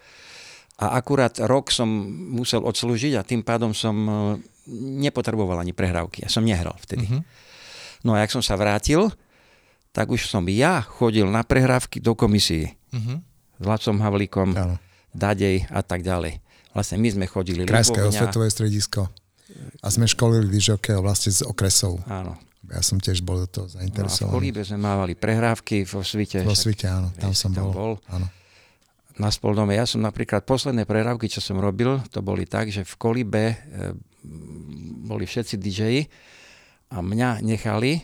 a 0.82 0.98
akurát 0.98 1.38
rok 1.46 1.70
som 1.70 1.86
musel 2.34 2.66
odslúžiť 2.66 3.14
a 3.16 3.22
tým 3.22 3.46
pádom 3.46 3.70
som 3.70 3.94
e, 3.94 4.12
nepotreboval 5.06 5.62
ani 5.62 5.70
prehrávky. 5.70 6.26
Ja 6.26 6.30
som 6.30 6.42
nehral 6.42 6.74
vtedy. 6.82 7.06
Mhm. 7.06 7.18
No 8.04 8.18
a 8.18 8.26
jak 8.26 8.34
som 8.34 8.42
sa 8.42 8.58
vrátil, 8.58 9.08
tak 9.94 10.10
už 10.10 10.26
som 10.28 10.44
ja 10.50 10.82
chodil 10.84 11.24
na 11.30 11.46
prehrávky 11.46 12.02
do 12.02 12.18
komisie 12.18 12.74
Mhm. 12.92 13.14
s 13.56 13.64
Lacom 13.64 14.02
Havlíkom, 14.02 14.48
Áno. 14.58 14.76
Dadej 15.16 15.64
a 15.72 15.80
tak 15.80 16.04
ďalej. 16.04 16.44
Vlastne 16.76 17.00
my 17.00 17.08
sme 17.08 17.24
chodili. 17.24 17.64
Krajské 17.64 18.04
osvetové 18.04 18.52
stredisko. 18.52 19.08
A 19.82 19.86
sme 19.88 20.10
školili 20.10 20.50
dižokejov 20.50 21.02
vlastne 21.02 21.30
z 21.30 21.46
okresov. 21.46 22.02
Áno. 22.10 22.34
Ja 22.66 22.82
som 22.82 22.98
tiež 22.98 23.22
bol 23.22 23.46
do 23.46 23.48
toho 23.48 23.66
No 23.70 23.70
a 23.70 23.74
v 23.74 23.78
zainteresovaný. 23.78 24.32
Kolíbe 24.34 24.60
sme 24.66 24.78
mávali 24.82 25.14
prehrávky 25.14 25.86
vo 25.86 26.02
svite. 26.02 26.42
Vo 26.42 26.58
svite, 26.58 26.90
áno, 26.90 27.14
tam 27.14 27.30
som 27.30 27.54
tam 27.54 27.70
bol. 27.70 27.72
bol. 27.72 27.92
Áno. 28.10 28.26
na 29.16 29.30
Spoldome. 29.30 29.78
Ja 29.78 29.86
som 29.86 30.02
napríklad 30.02 30.42
posledné 30.44 30.82
prehrávky, 30.84 31.30
čo 31.30 31.38
som 31.38 31.56
robil, 31.62 32.02
to 32.10 32.20
boli 32.20 32.44
tak, 32.44 32.68
že 32.68 32.82
v 32.82 32.94
Kolibe 32.98 33.44
e, 33.48 33.56
boli 35.06 35.24
všetci 35.24 35.54
DJ 35.56 36.04
a 36.90 37.00
mňa 37.00 37.40
nechali, 37.40 38.02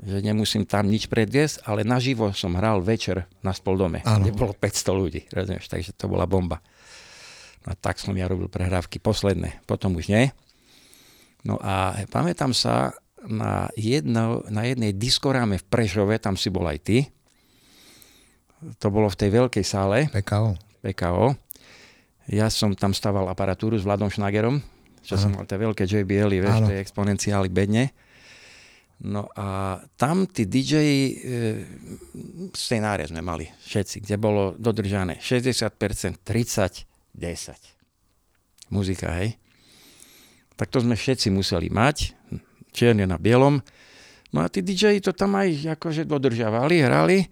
že 0.00 0.24
nemusím 0.24 0.64
tam 0.66 0.88
nič 0.88 1.06
predviesť, 1.06 1.66
ale 1.68 1.86
naživo 1.86 2.32
som 2.34 2.56
hral 2.56 2.82
večer 2.82 3.28
na 3.44 3.52
Spoldome, 3.52 4.02
Áno. 4.06 4.24
kde 4.24 4.32
bolo 4.34 4.56
500 4.56 4.90
ľudí, 4.94 5.20
rozumieš, 5.30 5.70
takže 5.70 5.94
to 5.94 6.10
bola 6.10 6.24
bomba. 6.26 6.64
No 7.64 7.72
a 7.72 7.74
tak 7.78 8.00
som 8.00 8.12
ja 8.16 8.24
robil 8.28 8.48
prehrávky 8.48 8.98
posledné, 8.98 9.64
potom 9.68 9.94
už 9.96 10.10
nie. 10.10 10.32
No 11.44 11.60
a 11.60 12.04
pamätám 12.08 12.56
sa 12.56 12.96
na, 13.28 13.68
jedno, 13.76 14.44
na 14.48 14.64
jednej 14.64 14.96
diskoráme 14.96 15.60
v 15.60 15.64
Prešove, 15.68 16.16
tam 16.20 16.36
si 16.36 16.48
bol 16.48 16.64
aj 16.68 16.78
ty. 16.80 16.98
To 18.80 18.88
bolo 18.88 19.12
v 19.12 19.18
tej 19.20 19.30
veľkej 19.32 19.64
sále, 19.64 20.08
PKO. 20.08 20.56
PKO. 20.80 21.36
Ja 22.32 22.48
som 22.48 22.72
tam 22.72 22.96
staval 22.96 23.28
aparatúru 23.28 23.76
s 23.76 23.84
Vladom 23.84 24.08
Šnagerom, 24.08 24.64
čo 25.04 25.20
Aha. 25.20 25.20
som 25.20 25.36
mal 25.36 25.44
tie 25.44 25.60
veľké 25.60 25.84
JBL, 25.84 26.32
vieš, 26.32 26.64
tie 26.64 26.80
exponenciály 26.80 27.52
bedne. 27.52 27.92
No 29.04 29.28
a 29.36 29.76
tam 30.00 30.24
tí 30.24 30.48
DJ 30.48 30.72
e, 30.80 31.10
scenáre 32.56 33.04
sme 33.04 33.20
mali 33.20 33.44
všetci, 33.44 34.00
kde 34.00 34.16
bolo 34.16 34.56
dodržané 34.56 35.20
60%, 35.20 36.24
30, 36.24 36.88
10. 37.12 38.72
Muzika, 38.72 39.12
hej. 39.20 39.36
Tak 40.54 40.70
to 40.70 40.78
sme 40.82 40.94
všetci 40.94 41.34
museli 41.34 41.66
mať, 41.70 42.14
čierne 42.70 43.06
na 43.06 43.18
bielom. 43.18 43.58
No 44.34 44.38
a 44.42 44.50
tí 44.50 44.62
DJ 44.62 44.98
to 44.98 45.14
tam 45.14 45.38
aj 45.38 45.78
akože 45.78 46.06
dodržiavali, 46.06 46.82
hrali 46.82 47.22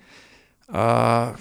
a 0.70 1.34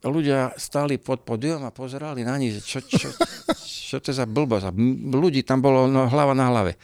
ľudia 0.00 0.56
stáli 0.56 0.96
pod 0.96 1.24
podium 1.26 1.64
a 1.68 1.74
pozerali 1.74 2.24
na 2.24 2.40
nich, 2.40 2.56
že 2.56 2.62
čo, 2.64 2.78
čo, 2.84 3.08
čo 3.56 3.96
to 4.00 4.12
je 4.12 4.16
za 4.16 4.24
blbosť. 4.24 4.72
Ľudí 5.12 5.44
tam 5.44 5.60
bolo 5.60 5.84
no, 5.84 6.08
hlava 6.08 6.32
na 6.32 6.48
hlave. 6.48 6.80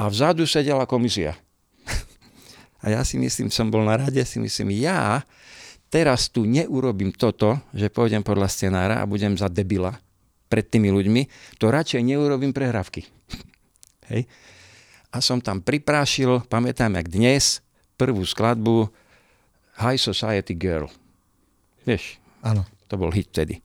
A 0.00 0.10
vzadu 0.10 0.48
sedela 0.48 0.88
komisia. 0.88 1.38
A 2.80 2.88
ja 2.88 3.04
si 3.04 3.20
myslím, 3.20 3.52
som 3.52 3.68
bol 3.68 3.84
na 3.84 4.00
rade, 4.00 4.24
si 4.24 4.40
myslím, 4.40 4.72
ja 4.80 5.20
teraz 5.92 6.32
tu 6.32 6.48
neurobím 6.48 7.12
toto, 7.12 7.60
že 7.76 7.92
pôjdem 7.92 8.24
podľa 8.24 8.48
scenára 8.48 8.94
a 9.02 9.08
budem 9.10 9.36
za 9.36 9.52
debila 9.52 10.00
pred 10.50 10.66
tými 10.66 10.90
ľuďmi, 10.90 11.30
to 11.62 11.70
radšej 11.70 12.02
neurobím 12.02 12.50
prehrávky. 12.50 13.06
Hej. 14.10 14.26
A 15.14 15.22
som 15.22 15.38
tam 15.38 15.62
priprášil, 15.62 16.42
pamätám 16.50 16.98
jak 16.98 17.06
dnes, 17.06 17.62
prvú 17.94 18.26
skladbu 18.26 18.90
High 19.78 19.98
Society 19.98 20.58
Girl. 20.58 20.90
Vieš, 21.86 22.18
Áno. 22.42 22.66
to 22.90 22.98
bol 22.98 23.14
hit 23.14 23.30
vtedy. 23.30 23.62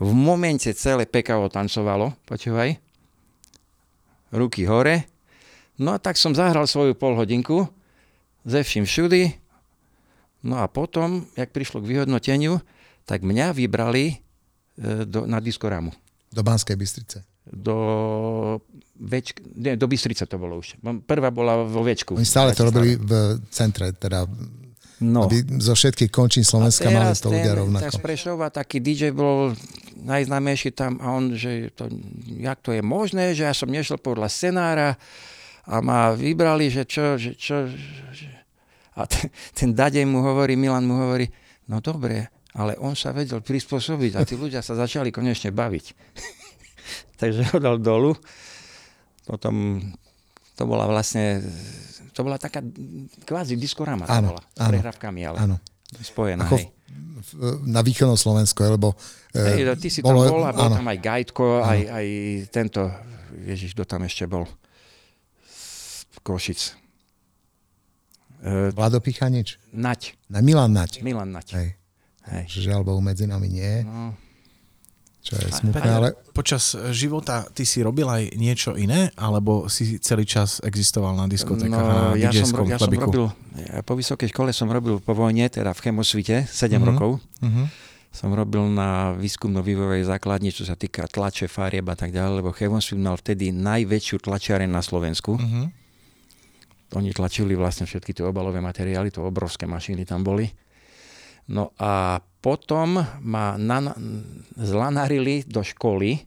V 0.00 0.10
momente 0.16 0.70
celé 0.72 1.04
PKO 1.04 1.52
tancovalo, 1.52 2.16
počúvaj, 2.24 2.76
ruky 4.32 4.64
hore. 4.64 5.06
No 5.80 5.96
a 5.96 5.98
tak 6.00 6.16
som 6.16 6.36
zahral 6.36 6.64
svoju 6.64 6.96
polhodinku, 6.96 7.68
ze 8.44 8.64
vším 8.64 8.88
všudy. 8.88 9.22
No 10.40 10.64
a 10.64 10.66
potom, 10.72 11.28
jak 11.36 11.52
prišlo 11.52 11.84
k 11.84 11.90
vyhodnoteniu, 11.92 12.64
tak 13.04 13.20
mňa 13.20 13.52
vybrali 13.52 14.24
do, 15.04 15.28
na 15.28 15.38
diskorámu. 15.38 15.92
Do 16.30 16.40
Banskej 16.40 16.78
Bystrice. 16.78 17.26
Do, 17.50 18.60
več, 18.96 19.34
nie, 19.58 19.74
do 19.74 19.90
Bystrice 19.90 20.24
to 20.24 20.38
bolo 20.38 20.62
už. 20.62 20.78
Prvá 21.04 21.28
bola 21.34 21.66
vo 21.66 21.82
Večku. 21.82 22.14
Oni 22.14 22.28
stále 22.28 22.54
to 22.54 22.68
robili 22.70 22.94
v 22.94 23.40
centre, 23.50 23.90
teda 23.92 24.24
No. 25.00 25.24
aby 25.24 25.40
zo 25.64 25.72
všetkých 25.72 26.12
končín 26.12 26.44
Slovenska 26.44 26.92
mali 26.92 27.16
to 27.16 27.32
ľudia 27.32 27.56
rovnako. 27.56 27.88
z 27.88 28.04
Prešova 28.04 28.52
taký 28.52 28.84
DJ 28.84 29.16
bol 29.16 29.56
najznámejší 29.96 30.76
tam 30.76 31.00
a 31.00 31.16
on, 31.16 31.32
že 31.32 31.72
to, 31.72 31.88
jak 32.36 32.60
to 32.60 32.76
je 32.76 32.84
možné, 32.84 33.32
že 33.32 33.48
ja 33.48 33.56
som 33.56 33.72
nešiel 33.72 33.96
podľa 33.96 34.28
scenára 34.28 35.00
a 35.64 35.80
ma 35.80 36.12
vybrali, 36.12 36.68
že 36.68 36.84
čo, 36.84 37.16
že 37.16 37.32
čo, 37.32 37.64
že... 38.12 38.28
a 38.92 39.08
ten, 39.08 39.32
ten 39.56 39.68
Dadej 39.72 40.04
mu 40.04 40.20
hovorí, 40.20 40.52
Milan 40.52 40.84
mu 40.84 41.00
hovorí, 41.00 41.32
no 41.64 41.80
dobre, 41.80 42.28
ale 42.54 42.74
on 42.82 42.98
sa 42.98 43.14
vedel 43.14 43.38
prispôsobiť 43.40 44.18
a 44.18 44.26
tí 44.26 44.34
ľudia 44.34 44.58
sa 44.60 44.74
začali 44.74 45.14
konečne 45.14 45.54
baviť. 45.54 45.86
Takže 47.20 47.54
ho 47.54 47.58
dal 47.62 47.78
dolu. 47.78 48.16
Potom 49.28 49.78
to 50.58 50.62
bola 50.66 50.84
vlastne, 50.90 51.40
to 52.12 52.20
bola 52.20 52.36
taká 52.36 52.60
kvázi 53.24 53.54
diskorama 53.56 54.04
to 54.04 54.12
Áno, 54.12 54.28
bola, 54.34 54.42
s 54.42 54.60
prehrávkami, 54.60 55.20
ale 55.24 55.38
Áno. 55.40 55.56
spojená, 56.02 56.44
Ako 56.44 56.56
v- 56.58 57.64
na 57.64 57.80
východnom 57.80 58.18
Slovensku, 58.18 58.60
lebo 58.60 58.92
e, 59.32 59.62
Hej, 59.62 59.78
ty 59.80 59.88
si 59.88 60.00
tam 60.04 60.18
bol 60.18 60.42
a 60.44 60.52
bol 60.52 60.68
áno, 60.68 60.76
tam 60.76 60.88
aj 60.90 60.98
Gajtko, 61.00 61.64
aj, 61.64 61.80
aj 61.88 62.06
tento, 62.50 62.82
ježiš, 63.46 63.72
kto 63.72 63.84
tam 63.88 64.04
ešte 64.04 64.28
bol? 64.28 64.44
Košic. 66.20 66.76
E, 68.44 68.72
Vlado 68.76 69.00
Pichanič, 69.00 69.56
Nať, 69.72 70.16
na 70.28 70.44
Milan 70.44 70.76
Nať. 70.76 71.00
Milan 71.00 71.32
Nať. 71.32 71.48
Hej. 71.56 71.68
Hej. 72.26 72.68
Žiaľ 72.68 72.80
Bohu, 72.82 73.00
medzi 73.00 73.24
nami 73.24 73.48
nie, 73.48 73.82
No, 73.82 74.12
čo 75.20 75.36
je 75.36 75.48
smutné, 75.50 75.84
ale 75.84 76.08
Počas 76.30 76.72
života 76.90 77.44
ty 77.46 77.62
si 77.62 77.80
robil 77.80 78.04
aj 78.04 78.32
niečo 78.34 78.72
iné, 78.72 79.12
alebo 79.14 79.68
si 79.68 79.96
celý 79.98 80.24
čas 80.24 80.60
existoval 80.60 81.12
na 81.12 81.26
diskotékach 81.26 81.76
a 81.78 81.94
na 82.12 82.16
ja 82.16 82.32
som, 82.32 82.64
ja 82.64 82.76
som 82.76 82.88
robil, 82.88 83.28
ja 83.54 83.80
po 83.80 83.92
vysokej 83.92 84.32
škole 84.32 84.48
som 84.50 84.66
robil 84.66 84.96
po 84.96 85.12
vojne, 85.12 85.44
teda 85.46 85.70
v 85.70 85.80
chemosvite, 85.82 86.44
7 86.46 86.76
Mhm. 86.76 86.86
rokov. 86.86 87.10
uh-huh. 87.38 87.66
Som 88.10 88.32
robil 88.32 88.64
na 88.66 89.14
výskumno-vývojovej 89.14 90.02
základni, 90.02 90.50
čo 90.50 90.64
sa 90.64 90.74
týka 90.74 91.06
tlače, 91.06 91.46
farieb 91.46 91.84
a 91.84 91.94
tak 91.94 92.10
ďalej, 92.10 92.40
lebo 92.40 92.50
chemosvit 92.50 92.98
mal 92.98 93.14
vtedy 93.14 93.52
najväčšiu 93.52 94.18
tlačiareň 94.20 94.66
na 94.66 94.80
Slovensku. 94.80 95.36
Uh-huh. 95.36 95.68
Oni 96.90 97.14
tlačili 97.14 97.54
vlastne 97.54 97.86
všetky 97.86 98.10
tie 98.10 98.24
obalové 98.24 98.58
materiály, 98.58 99.14
to 99.14 99.22
obrovské 99.22 99.62
mašiny 99.62 100.02
tam 100.02 100.26
boli. 100.26 100.50
No 101.50 101.74
a 101.82 102.22
potom 102.40 103.02
ma 103.26 103.58
na, 103.58 103.92
zlanarili 104.54 105.42
do 105.44 105.66
školy 105.66 106.22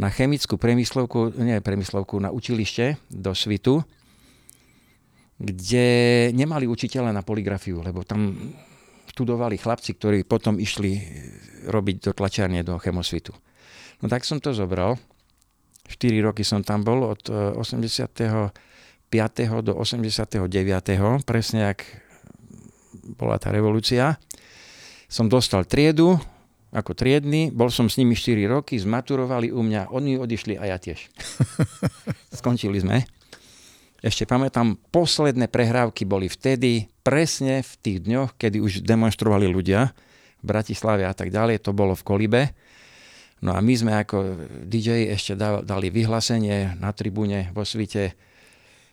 na 0.00 0.08
chemickú 0.08 0.56
premyslovku, 0.56 1.36
nie 1.36 1.60
premyslovku, 1.60 2.16
na 2.16 2.32
učilište 2.32 2.96
do 3.12 3.36
Svitu, 3.36 3.84
kde 5.36 5.86
nemali 6.32 6.64
učiteľa 6.64 7.12
na 7.12 7.22
poligrafiu, 7.22 7.84
lebo 7.84 8.02
tam 8.02 8.32
študovali 9.12 9.60
chlapci, 9.60 9.94
ktorí 9.94 10.24
potom 10.24 10.56
išli 10.56 10.96
robiť 11.68 11.96
do 12.08 12.10
tlačiarne 12.16 12.64
do 12.64 12.80
chemosvitu. 12.80 13.36
No 14.00 14.08
tak 14.08 14.24
som 14.24 14.40
to 14.40 14.56
zobral. 14.56 14.96
4 15.86 16.08
roky 16.24 16.40
som 16.42 16.64
tam 16.64 16.80
bol 16.82 17.04
od 17.04 17.22
eh, 17.28 17.52
80. 17.54 18.72
5. 19.12 19.60
do 19.60 19.76
89. 19.76 20.48
presne 21.28 21.68
jak 21.68 21.84
bola 23.16 23.36
tá 23.36 23.52
revolúcia. 23.52 24.16
Som 25.06 25.28
dostal 25.28 25.68
triedu 25.68 26.16
ako 26.72 26.96
triedny, 26.96 27.52
bol 27.52 27.68
som 27.68 27.92
s 27.92 28.00
nimi 28.00 28.16
4 28.16 28.48
roky, 28.48 28.80
zmaturovali 28.80 29.52
u 29.52 29.60
mňa, 29.60 29.92
oni 29.92 30.16
odišli 30.16 30.56
a 30.56 30.72
ja 30.72 30.80
tiež. 30.80 31.04
Skončili 32.40 32.80
sme. 32.80 33.04
Ešte 34.00 34.24
pamätám, 34.24 34.80
posledné 34.88 35.52
prehrávky 35.52 36.08
boli 36.08 36.32
vtedy, 36.32 36.88
presne 37.04 37.60
v 37.60 37.72
tých 37.78 37.98
dňoch, 38.08 38.40
kedy 38.40 38.58
už 38.58 38.82
demonstrovali 38.82 39.46
ľudia 39.46 39.92
v 40.42 40.44
Bratislave 40.48 41.04
a 41.06 41.12
tak 41.12 41.28
ďalej, 41.30 41.60
to 41.60 41.76
bolo 41.76 41.92
v 41.92 42.02
Kolibe. 42.02 42.42
No 43.44 43.52
a 43.52 43.60
my 43.60 43.74
sme 43.76 43.92
ako 43.94 44.48
DJ 44.64 45.12
ešte 45.12 45.36
dali 45.38 45.92
vyhlásenie 45.92 46.80
na 46.80 46.90
tribúne 46.96 47.52
vo 47.52 47.68
svite, 47.68 48.16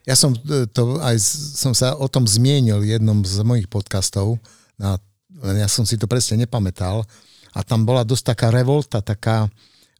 Ja 0.07 0.15
som, 0.15 0.35
e, 0.35 0.67
to 0.69 0.99
aj, 0.99 1.17
som 1.59 1.75
sa 1.75 1.95
o 1.95 2.07
tom 2.07 2.27
zmienil 2.27 2.79
v 2.79 2.99
jednom 2.99 3.23
z 3.23 3.43
mojich 3.43 3.67
podcastov, 3.67 4.39
na, 4.79 4.95
len 5.43 5.59
ja 5.59 5.67
som 5.67 5.83
si 5.83 5.99
to 5.99 6.07
presne 6.07 6.39
nepamätal, 6.43 7.03
a 7.49 7.59
tam 7.65 7.83
bola 7.83 8.05
dosť 8.05 8.37
taká 8.37 8.47
revolta, 8.53 9.01
taká, 9.01 9.49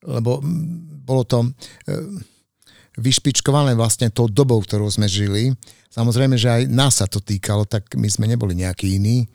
lebo 0.06 0.40
bolo 1.04 1.26
to 1.26 1.44
e, 1.44 1.50
vyšpičkované 3.00 3.74
vlastne 3.74 4.12
tou 4.14 4.30
dobou, 4.30 4.62
ktorou 4.62 4.88
sme 4.92 5.10
žili. 5.10 5.56
Samozrejme, 5.90 6.38
že 6.38 6.50
aj 6.52 6.62
nás 6.70 7.02
sa 7.02 7.08
to 7.10 7.18
týkalo, 7.24 7.66
tak 7.66 7.90
my 7.98 8.06
sme 8.06 8.30
neboli 8.30 8.54
nejakí 8.54 9.00
iní. 9.00 9.26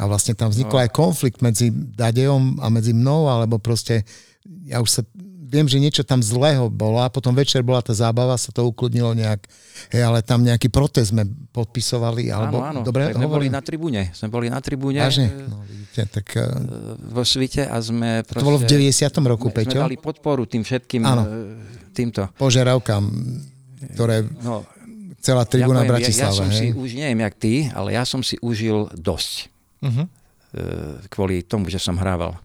A 0.00 0.08
vlastne 0.08 0.32
tam 0.32 0.48
vznikol 0.48 0.80
No. 0.80 0.84
aj 0.88 0.96
konflikt 0.96 1.44
medzi 1.44 1.68
Dadejom 1.68 2.56
a 2.64 2.72
medzi 2.72 2.96
mnou, 2.96 3.28
alebo 3.28 3.60
proste 3.60 4.08
ja 4.64 4.80
už 4.80 4.88
sa 4.88 5.02
viem, 5.50 5.66
že 5.66 5.82
niečo 5.82 6.06
tam 6.06 6.22
zlého 6.22 6.70
bolo 6.70 7.02
a 7.02 7.10
potom 7.10 7.34
večer 7.34 7.66
bola 7.66 7.82
tá 7.82 7.90
zábava, 7.90 8.38
sa 8.38 8.54
to 8.54 8.62
ukludnilo 8.62 9.10
nejak, 9.18 9.42
hej, 9.90 10.02
ale 10.06 10.22
tam 10.22 10.46
nejaký 10.46 10.70
protest 10.70 11.10
sme 11.10 11.26
podpisovali, 11.50 12.30
alebo 12.30 12.62
áno, 12.62 12.80
áno, 12.80 12.80
dobre 12.86 13.10
tak 13.10 13.18
sme 13.18 13.26
boli 13.26 13.50
na 13.50 13.58
tribúne. 13.58 14.14
Sme 14.14 14.30
boli 14.30 14.46
na 14.46 14.62
tribúne 14.62 15.02
Vážne? 15.02 15.26
e, 15.26 15.50
No, 15.50 15.66
vidíte, 15.66 16.02
tak 16.06 16.26
e, 16.38 16.46
vo 17.10 17.26
svite 17.26 17.66
a 17.66 17.76
sme 17.82 18.22
proste... 18.22 18.38
to 18.38 18.46
bolo 18.46 18.62
v 18.62 18.70
90. 18.70 19.10
roku, 19.26 19.50
sme, 19.50 19.52
sme 19.52 19.58
Peťo? 19.66 19.78
dali 19.82 19.96
podporu 19.98 20.46
tým 20.46 20.62
všetkým 20.62 21.02
Áno. 21.02 21.22
e, 21.26 21.30
týmto. 21.90 22.30
Požiadavkám, 22.38 23.02
ktoré 23.98 24.22
No, 24.46 24.62
celá 25.18 25.42
tribúna 25.44 25.82
ja, 25.82 25.88
Bratislava, 25.90 26.30
ja, 26.30 26.36
ja 26.36 26.40
som 26.40 26.48
si 26.48 26.70
hej? 26.70 26.78
už, 26.78 26.88
neviem 26.94 27.20
jak 27.26 27.34
ty, 27.36 27.52
ale 27.74 27.98
ja 27.98 28.06
som 28.06 28.22
si 28.22 28.38
užil 28.40 28.86
dosť. 28.94 29.50
Uh-huh. 29.80 30.04
e, 30.52 31.08
kvôli 31.08 31.40
tomu, 31.42 31.72
že 31.72 31.80
som 31.80 31.96
hrával. 31.96 32.36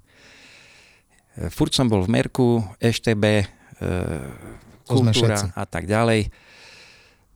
E, 1.35 1.51
Furt 1.51 1.75
som 1.75 1.91
bol 1.91 2.07
v 2.07 2.11
Merku, 2.11 2.63
EŠTB, 2.79 3.23
e, 3.23 3.45
kultúra 4.87 5.51
a 5.51 5.63
tak 5.67 5.85
ďalej. 5.85 6.31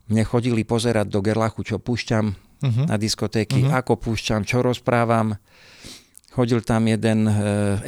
Mne 0.10 0.24
chodili 0.26 0.66
pozerať 0.66 1.12
do 1.12 1.22
Gerlachu, 1.22 1.62
čo 1.62 1.78
púšťam, 1.78 2.34
uh-huh. 2.34 2.86
na 2.90 2.96
diskotéky, 2.98 3.68
uh-huh. 3.68 3.78
ako 3.84 4.00
púšťam, 4.00 4.42
čo 4.48 4.64
rozprávam. 4.66 5.38
Chodil 6.34 6.64
tam 6.66 6.88
jeden 6.88 7.28
e, 7.28 7.34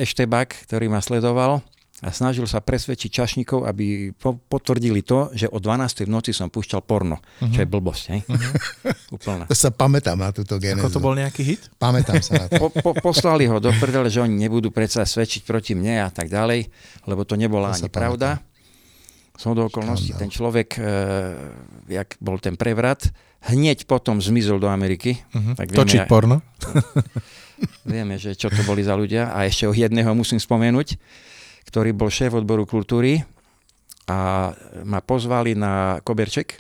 eštebak, 0.02 0.68
ktorý 0.68 0.92
ma 0.92 1.00
sledoval 1.02 1.64
a 2.02 2.10
snažil 2.10 2.50
sa 2.50 2.66
presvedčiť 2.66 3.14
čašníkov, 3.14 3.70
aby 3.70 4.10
po, 4.18 4.34
potvrdili 4.34 5.06
to, 5.06 5.30
že 5.38 5.46
o 5.46 5.62
12. 5.62 6.10
v 6.10 6.10
noci 6.10 6.34
som 6.34 6.50
púšťal 6.50 6.82
porno, 6.82 7.22
uh-huh. 7.22 7.54
čo 7.54 7.62
je 7.62 7.68
blbosť. 7.70 8.04
Hej? 8.10 8.22
Uh-huh. 8.32 9.20
Úplná. 9.20 9.44
To 9.46 9.54
sa 9.54 9.70
pamätám 9.70 10.16
na 10.16 10.32
túto 10.32 10.56
genézu. 10.56 10.88
Ako 10.88 10.98
to 10.98 11.04
bol 11.04 11.14
nejaký 11.14 11.44
hit? 11.44 11.68
Pamätám 11.78 12.24
sa 12.24 12.42
na 12.42 12.46
to. 12.48 12.58
Po, 12.58 12.68
po, 12.72 12.92
poslali 12.98 13.46
ho 13.46 13.60
do 13.60 13.70
prdele, 13.76 14.08
že 14.08 14.24
oni 14.24 14.34
nebudú 14.34 14.72
predsa 14.72 15.04
svedčiť 15.04 15.44
proti 15.44 15.76
mne 15.76 16.08
a 16.08 16.10
tak 16.10 16.32
ďalej, 16.32 16.72
lebo 17.06 17.22
to 17.28 17.36
nebola 17.36 17.76
to 17.76 17.86
ani 17.86 17.90
pravda. 17.92 18.40
Som 19.36 19.54
do 19.54 19.68
okolností, 19.68 20.16
ten 20.16 20.32
človek, 20.32 20.80
e, 20.80 20.82
jak 21.92 22.16
bol 22.24 22.40
ten 22.40 22.56
prevrat, 22.56 23.12
hneď 23.52 23.84
potom 23.86 24.24
zmizol 24.24 24.58
do 24.58 24.72
Ameriky. 24.72 25.22
Uh-huh. 25.36 25.54
Tak 25.60 25.70
vieme, 25.70 25.80
Točiť 25.84 26.02
porno? 26.08 26.42
vieme, 27.92 28.16
že 28.16 28.34
čo 28.34 28.48
to 28.48 28.64
boli 28.64 28.82
za 28.82 28.96
ľudia. 28.96 29.36
A 29.36 29.46
ešte 29.46 29.68
o 29.70 29.76
jedného 29.76 30.16
musím 30.16 30.40
spomenúť 30.40 30.98
ktorý 31.68 31.94
bol 31.94 32.10
šéf 32.10 32.34
odboru 32.34 32.66
kultúry 32.66 33.22
a 34.10 34.52
ma 34.84 35.00
pozvali 35.00 35.54
na 35.54 36.02
Koberček, 36.02 36.60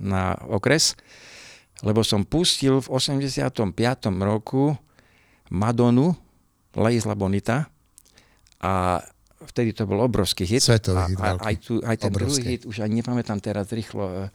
na 0.00 0.32
okres, 0.48 0.96
lebo 1.84 2.04
som 2.04 2.24
pustil 2.24 2.80
v 2.80 2.88
85. 2.88 3.66
roku 4.20 4.76
Madonu, 5.50 6.16
La 6.76 6.94
Isla 6.94 7.18
Bonita 7.18 7.68
a 8.62 9.02
vtedy 9.40 9.72
to 9.72 9.88
bol 9.88 10.04
obrovský 10.04 10.44
hit. 10.44 10.62
Svetový 10.62 11.16
hit. 11.16 11.18
A, 11.18 11.36
a 11.36 11.50
aj, 11.50 11.56
tu, 11.60 11.80
aj 11.80 11.96
ten 11.96 12.12
obrovský. 12.12 12.44
druhý 12.44 12.52
hit, 12.56 12.62
už 12.68 12.76
ani 12.84 13.00
nepamätám 13.00 13.40
teraz 13.40 13.72
rýchlo. 13.72 14.30
E, 14.30 14.32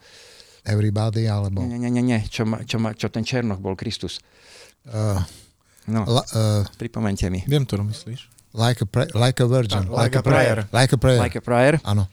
Everybody, 0.66 1.30
alebo... 1.30 1.62
Nie, 1.62 1.78
nie, 1.78 1.90
nie, 1.94 2.02
nie. 2.02 2.18
Čo, 2.26 2.42
ma, 2.42 2.66
čo, 2.66 2.82
ma, 2.82 2.90
čo 2.90 3.06
ten 3.06 3.22
Černoch 3.22 3.62
bol, 3.62 3.78
Kristus. 3.78 4.18
Uh, 4.82 5.22
no, 5.86 6.02
la, 6.10 6.22
uh, 6.34 6.62
pripomente 6.74 7.30
mi. 7.30 7.46
Viem, 7.46 7.62
to 7.62 7.78
myslíš. 7.78 8.35
Like 8.56 8.80
a, 8.82 8.88
pra- 8.88 9.12
like 9.12 9.38
a 9.38 9.46
virgin. 9.46 9.84
Like, 9.92 10.10
like 10.10 10.16
a 10.16 10.22
prayer. 10.24 10.58
Like 10.72 10.92
a 10.92 10.98
prayer. 10.98 11.20
Like 11.20 11.36
a 11.36 11.44
prayer. 11.44 11.76
Áno. 11.84 12.08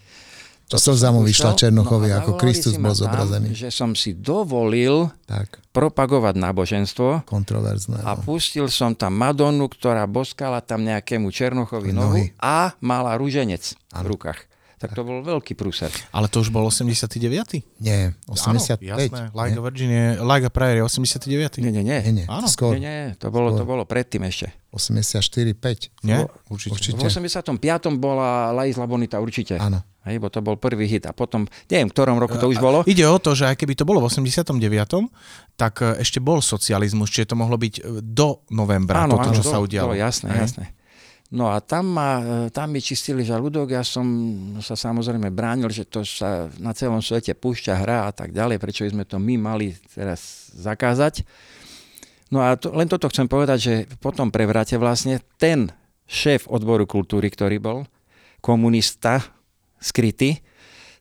To 0.71 0.81
slza 0.81 1.13
mu 1.13 1.21
vyšla 1.21 1.53
Černochovi, 1.53 2.09
no 2.09 2.17
ako 2.17 2.31
Kristus 2.39 2.81
bol 2.81 2.97
zobrazený. 2.97 3.53
Že 3.53 3.69
som 3.69 3.91
si 3.93 4.17
dovolil 4.17 5.11
tak. 5.29 5.61
propagovať 5.69 6.33
náboženstvo. 6.39 7.29
Kontroverzné. 7.29 8.01
A 8.01 8.17
no. 8.17 8.23
pustil 8.25 8.65
som 8.73 8.97
tam 8.97 9.13
Madonu, 9.13 9.69
ktorá 9.69 10.07
boskala 10.09 10.65
tam 10.65 10.81
nejakému 10.81 11.29
Černochovi 11.29 11.93
nohu 11.93 12.25
Nohy. 12.25 12.33
a 12.41 12.73
mala 12.81 13.13
rúženec 13.19 13.75
v 13.93 14.05
rukách 14.07 14.49
tak 14.83 14.99
to 14.99 15.07
bol 15.07 15.23
veľký 15.23 15.55
prúser. 15.55 15.87
Ale 16.11 16.27
to 16.27 16.43
už 16.43 16.51
bol 16.51 16.67
89. 16.67 17.15
Nie, 17.79 18.11
85. 18.27 18.83
Áno, 18.83 18.99
jasné. 18.99 19.23
Like 19.31 19.55
a 19.55 19.61
Virgin 19.63 19.89
je, 19.89 20.05
like 20.19 20.43
a 20.43 20.51
Prayer 20.51 20.75
je 20.79 20.83
89. 20.83 21.63
Nie, 21.63 21.71
nie, 21.71 21.83
nie. 21.87 21.99
nie, 22.03 22.13
nie. 22.19 22.25
Áno. 22.27 22.51
Skôr. 22.51 22.75
Nie, 22.75 22.83
nie, 22.83 22.99
to 23.15 23.31
bolo, 23.31 23.55
Skôr. 23.55 23.59
to 23.59 23.63
bolo 23.63 23.83
predtým 23.87 24.27
ešte. 24.27 24.51
84, 24.75 25.23
5. 25.55 26.03
Nie? 26.03 26.27
Určite. 26.51 26.75
určite. 26.75 26.99
V 26.99 27.07
85. 27.07 27.55
bola 27.95 28.51
La 28.51 28.67
Isla 28.67 28.83
Bonita, 28.83 29.23
určite. 29.23 29.55
Áno. 29.55 29.79
Hej, 30.03 30.19
bo 30.19 30.27
to 30.27 30.43
bol 30.43 30.59
prvý 30.59 30.83
hit 30.83 31.07
a 31.07 31.15
potom, 31.15 31.47
neviem, 31.71 31.87
v 31.87 31.93
ktorom 31.95 32.19
roku 32.19 32.35
to 32.35 32.51
už 32.51 32.59
bolo. 32.59 32.83
Ide 32.83 33.07
o 33.07 33.15
to, 33.23 33.39
že 33.39 33.47
aj 33.47 33.55
keby 33.55 33.71
to 33.79 33.87
bolo 33.87 34.03
v 34.03 34.11
89., 34.11 34.59
tak 35.55 35.79
ešte 35.79 36.19
bol 36.19 36.43
socializmus, 36.43 37.07
čiže 37.07 37.31
to 37.31 37.35
mohlo 37.39 37.55
byť 37.55 37.73
e, 37.79 37.81
do 38.03 38.43
novembra, 38.51 39.07
áno, 39.07 39.15
toto, 39.15 39.31
áno, 39.31 39.37
čo 39.39 39.43
sa 39.47 39.63
udialo. 39.63 39.95
To, 39.95 40.03
jasné, 40.03 40.27
Hej. 40.35 40.39
jasné. 40.43 40.65
No 41.33 41.49
a 41.49 41.57
tam, 41.65 41.97
ma, 41.97 42.21
tam 42.53 42.69
mi 42.69 42.77
čistili 42.77 43.25
žalúdok, 43.25 43.73
ja 43.73 43.81
som 43.81 44.05
sa 44.61 44.77
samozrejme 44.77 45.33
bránil, 45.33 45.65
že 45.73 45.89
to 45.89 46.05
sa 46.05 46.45
na 46.61 46.77
celom 46.77 47.01
svete 47.01 47.33
púšťa 47.33 47.73
hra 47.73 48.05
a 48.05 48.11
tak 48.13 48.29
ďalej, 48.37 48.61
prečo 48.61 48.85
sme 48.85 49.01
to 49.01 49.17
my 49.17 49.41
mali 49.41 49.73
teraz 49.97 50.53
zakázať. 50.53 51.25
No 52.29 52.45
a 52.45 52.53
to, 52.53 52.69
len 52.77 52.85
toto 52.85 53.09
chcem 53.09 53.25
povedať, 53.25 53.57
že 53.57 53.73
po 53.97 54.13
tom 54.13 54.29
prevrate 54.29 54.77
vlastne 54.77 55.25
ten 55.41 55.73
šéf 56.05 56.45
odboru 56.45 56.85
kultúry, 56.85 57.33
ktorý 57.33 57.57
bol 57.57 57.89
komunista, 58.37 59.25
skrytý, 59.81 60.37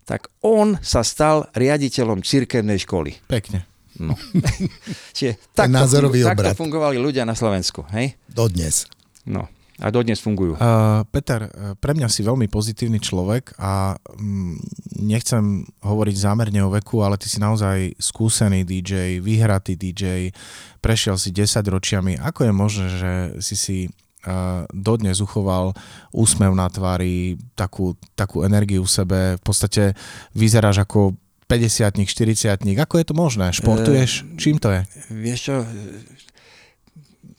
tak 0.09 0.33
on 0.41 0.81
sa 0.81 1.05
stal 1.05 1.53
riaditeľom 1.53 2.25
cirkevnej 2.25 2.81
školy. 2.81 3.21
Pekne. 3.29 3.69
No. 4.01 4.17
Čiže 5.17 5.53
takto, 5.53 6.09
takto 6.25 6.57
fungovali 6.57 6.97
ľudia 6.97 7.29
na 7.29 7.37
Slovensku, 7.37 7.85
hej? 7.93 8.17
Dodnes. 8.33 8.89
No 9.29 9.61
a 9.83 9.91
dodnes 9.91 10.23
fungujú. 10.23 10.55
Uh, 10.55 11.03
Peter, 11.11 11.51
pre 11.83 11.93
mňa 11.99 12.07
si 12.07 12.23
veľmi 12.23 12.47
pozitívny 12.47 13.03
človek 13.03 13.59
a 13.59 13.99
um, 14.15 14.55
nechcem 15.03 15.67
hovoriť 15.83 16.17
zámerne 16.23 16.63
o 16.63 16.71
veku, 16.71 17.03
ale 17.03 17.19
ty 17.19 17.27
si 17.27 17.43
naozaj 17.43 17.99
skúsený 17.99 18.63
DJ, 18.63 19.19
vyhratý 19.19 19.75
DJ, 19.75 20.31
prešiel 20.79 21.19
si 21.19 21.35
10 21.35 21.67
ročiami. 21.67 22.15
Ako 22.23 22.47
je 22.47 22.53
možné, 22.55 22.87
že 22.95 23.13
si 23.43 23.57
si 23.59 23.79
uh, 23.91 24.63
dodnes 24.71 25.19
uchoval 25.19 25.75
úsmev 26.15 26.55
na 26.55 26.71
tvári, 26.71 27.35
takú, 27.59 27.99
takú 28.15 28.47
energiu 28.47 28.87
v 28.87 28.95
sebe, 29.03 29.21
v 29.35 29.43
podstate 29.43 29.99
vyzeráš 30.39 30.87
ako 30.87 31.19
50 31.51 32.09
40 32.09 32.81
Ako 32.81 32.97
je 32.97 33.05
to 33.05 33.13
možné? 33.19 33.53
Športuješ? 33.53 34.25
Čím 34.41 34.57
to 34.57 34.73
je? 34.73 34.81
Vieš 35.13 35.41
čo, 35.43 35.55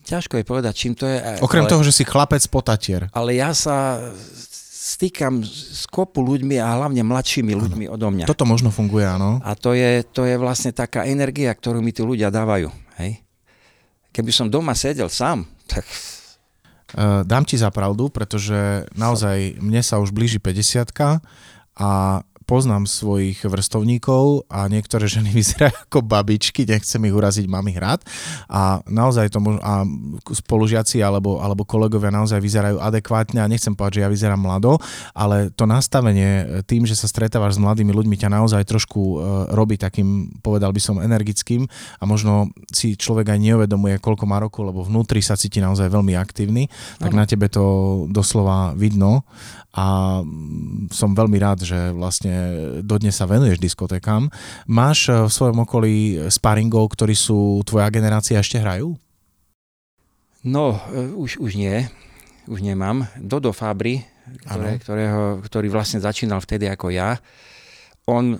ťažko 0.03 0.39
je 0.39 0.45
povedať, 0.45 0.73
čím 0.75 0.93
to 0.93 1.07
je. 1.07 1.17
Okrem 1.39 1.65
ale, 1.65 1.71
toho, 1.71 1.81
že 1.81 1.95
si 1.95 2.03
chlapec 2.03 2.43
potatier. 2.51 3.07
Ale 3.15 3.33
ja 3.33 3.55
sa 3.55 3.99
stýkam 4.83 5.39
s 5.41 5.87
kopu 5.87 6.19
ľuďmi 6.19 6.59
a 6.59 6.75
hlavne 6.75 7.01
mladšími 7.07 7.55
ľuďmi 7.55 7.85
ano. 7.87 7.95
odo 7.95 8.07
mňa. 8.11 8.25
Toto 8.27 8.43
možno 8.43 8.67
funguje, 8.67 9.07
áno. 9.07 9.39
A 9.39 9.55
to 9.55 9.71
je, 9.71 10.03
to 10.03 10.27
je 10.27 10.35
vlastne 10.35 10.75
taká 10.75 11.07
energia, 11.07 11.55
ktorú 11.55 11.79
mi 11.79 11.95
tí 11.95 12.03
ľudia 12.03 12.27
dávajú. 12.27 12.67
Hej? 12.99 13.23
Keby 14.11 14.31
som 14.35 14.51
doma 14.51 14.75
sedel 14.75 15.07
sám, 15.07 15.47
tak... 15.65 15.87
Uh, 16.93 17.25
dám 17.25 17.41
ti 17.41 17.57
za 17.57 17.73
pravdu, 17.73 18.13
pretože 18.13 18.85
naozaj 18.93 19.57
mne 19.57 19.81
sa 19.81 19.97
už 19.97 20.13
blíži 20.13 20.37
50 20.37 20.93
a 21.73 22.21
poznám 22.43 22.85
svojich 22.85 23.43
vrstovníkov 23.43 24.47
a 24.51 24.67
niektoré 24.67 25.07
ženy 25.07 25.31
vyzerajú 25.39 25.75
ako 25.89 25.99
babičky, 26.03 26.67
nechcem 26.67 27.01
ich 27.07 27.15
uraziť, 27.15 27.45
mám 27.47 27.65
ich 27.67 27.79
rád. 27.79 28.03
A 28.51 28.83
naozaj 28.87 29.31
to 29.31 29.39
a 29.63 29.83
spolužiaci 30.31 31.03
alebo, 31.03 31.39
alebo 31.39 31.67
kolegovia 31.67 32.11
naozaj 32.11 32.39
vyzerajú 32.39 32.77
adekvátne 32.79 33.39
a 33.43 33.49
nechcem 33.49 33.75
povedať, 33.75 33.99
že 33.99 34.03
ja 34.05 34.09
vyzerám 34.11 34.41
mlado, 34.41 34.79
ale 35.11 35.51
to 35.53 35.67
nastavenie 35.67 36.63
tým, 36.67 36.87
že 36.87 36.95
sa 36.95 37.07
stretávaš 37.07 37.59
s 37.59 37.63
mladými 37.63 37.91
ľuďmi, 37.91 38.15
ťa 38.15 38.29
naozaj 38.31 38.63
trošku 38.67 38.99
uh, 38.99 39.17
robí 39.51 39.75
takým, 39.75 40.39
povedal 40.39 40.71
by 40.71 40.81
som, 40.81 41.01
energickým 41.03 41.67
a 41.99 42.03
možno 42.07 42.49
si 42.71 42.95
človek 42.95 43.35
aj 43.35 43.39
neuvedomuje, 43.39 43.99
koľko 43.99 44.25
má 44.25 44.39
roku, 44.39 44.63
lebo 44.63 44.81
vnútri 44.81 45.19
sa 45.19 45.37
cíti 45.37 45.59
naozaj 45.59 45.91
veľmi 45.91 46.15
aktívny, 46.15 46.71
tak 46.99 47.11
na 47.11 47.27
tebe 47.27 47.47
to 47.51 48.05
doslova 48.09 48.73
vidno 48.73 49.27
a 49.73 50.21
som 50.93 51.17
veľmi 51.17 51.37
rád, 51.41 51.65
že 51.65 51.89
vlastne 51.97 52.32
dodnes 52.83 53.15
sa 53.15 53.29
venuješ 53.29 53.59
diskotékám. 53.59 54.29
Máš 54.67 55.09
eh, 55.09 55.17
v 55.25 55.31
svojom 55.31 55.63
okolí 55.63 55.95
sparingov, 56.27 56.93
ktorí 56.93 57.15
sú 57.15 57.61
tvoja 57.65 57.87
generácia 57.89 58.39
ešte 58.39 58.59
hrajú? 58.59 58.95
No, 60.43 60.77
eh, 60.91 61.11
už, 61.13 61.39
už 61.39 61.55
nie. 61.55 61.87
Už 62.43 62.59
nemám. 62.59 63.07
Dodo 63.15 63.55
Fabri, 63.55 64.03
ktoré, 64.43 64.75
ktorého, 64.79 65.39
ktorý 65.43 65.67
vlastne 65.71 66.03
začínal 66.03 66.43
vtedy 66.43 66.67
ako 66.67 66.91
ja, 66.91 67.15
on 68.07 68.35
e, 68.35 68.39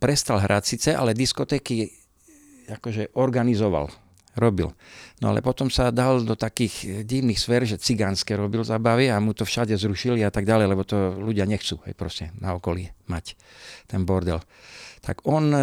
prestal 0.00 0.40
hrať 0.40 0.62
síce, 0.64 0.90
ale 0.96 1.16
diskotéky 1.16 1.92
akože 2.70 3.16
organizoval 3.18 3.92
robil. 4.38 4.72
No 5.20 5.28
ale 5.28 5.44
potom 5.44 5.68
sa 5.68 5.92
dal 5.92 6.24
do 6.24 6.32
takých 6.32 7.04
divných 7.04 7.36
sfér, 7.36 7.68
že 7.68 7.76
cigánske 7.76 8.32
robil 8.32 8.64
zabavy 8.64 9.12
a 9.12 9.20
mu 9.20 9.36
to 9.36 9.44
všade 9.44 9.76
zrušili 9.76 10.24
a 10.24 10.32
tak 10.32 10.48
ďalej, 10.48 10.66
lebo 10.72 10.80
to 10.80 11.12
ľudia 11.20 11.44
nechcú 11.44 11.76
hej, 11.84 11.92
proste 11.92 12.32
na 12.40 12.56
okolí 12.56 12.88
mať 13.04 13.36
ten 13.84 14.08
bordel. 14.08 14.40
Tak 15.04 15.28
on 15.28 15.52
e, 15.52 15.60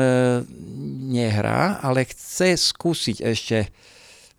nehrá, 1.10 1.82
ale 1.82 2.06
chce 2.06 2.54
skúsiť 2.54 3.18
ešte 3.26 3.70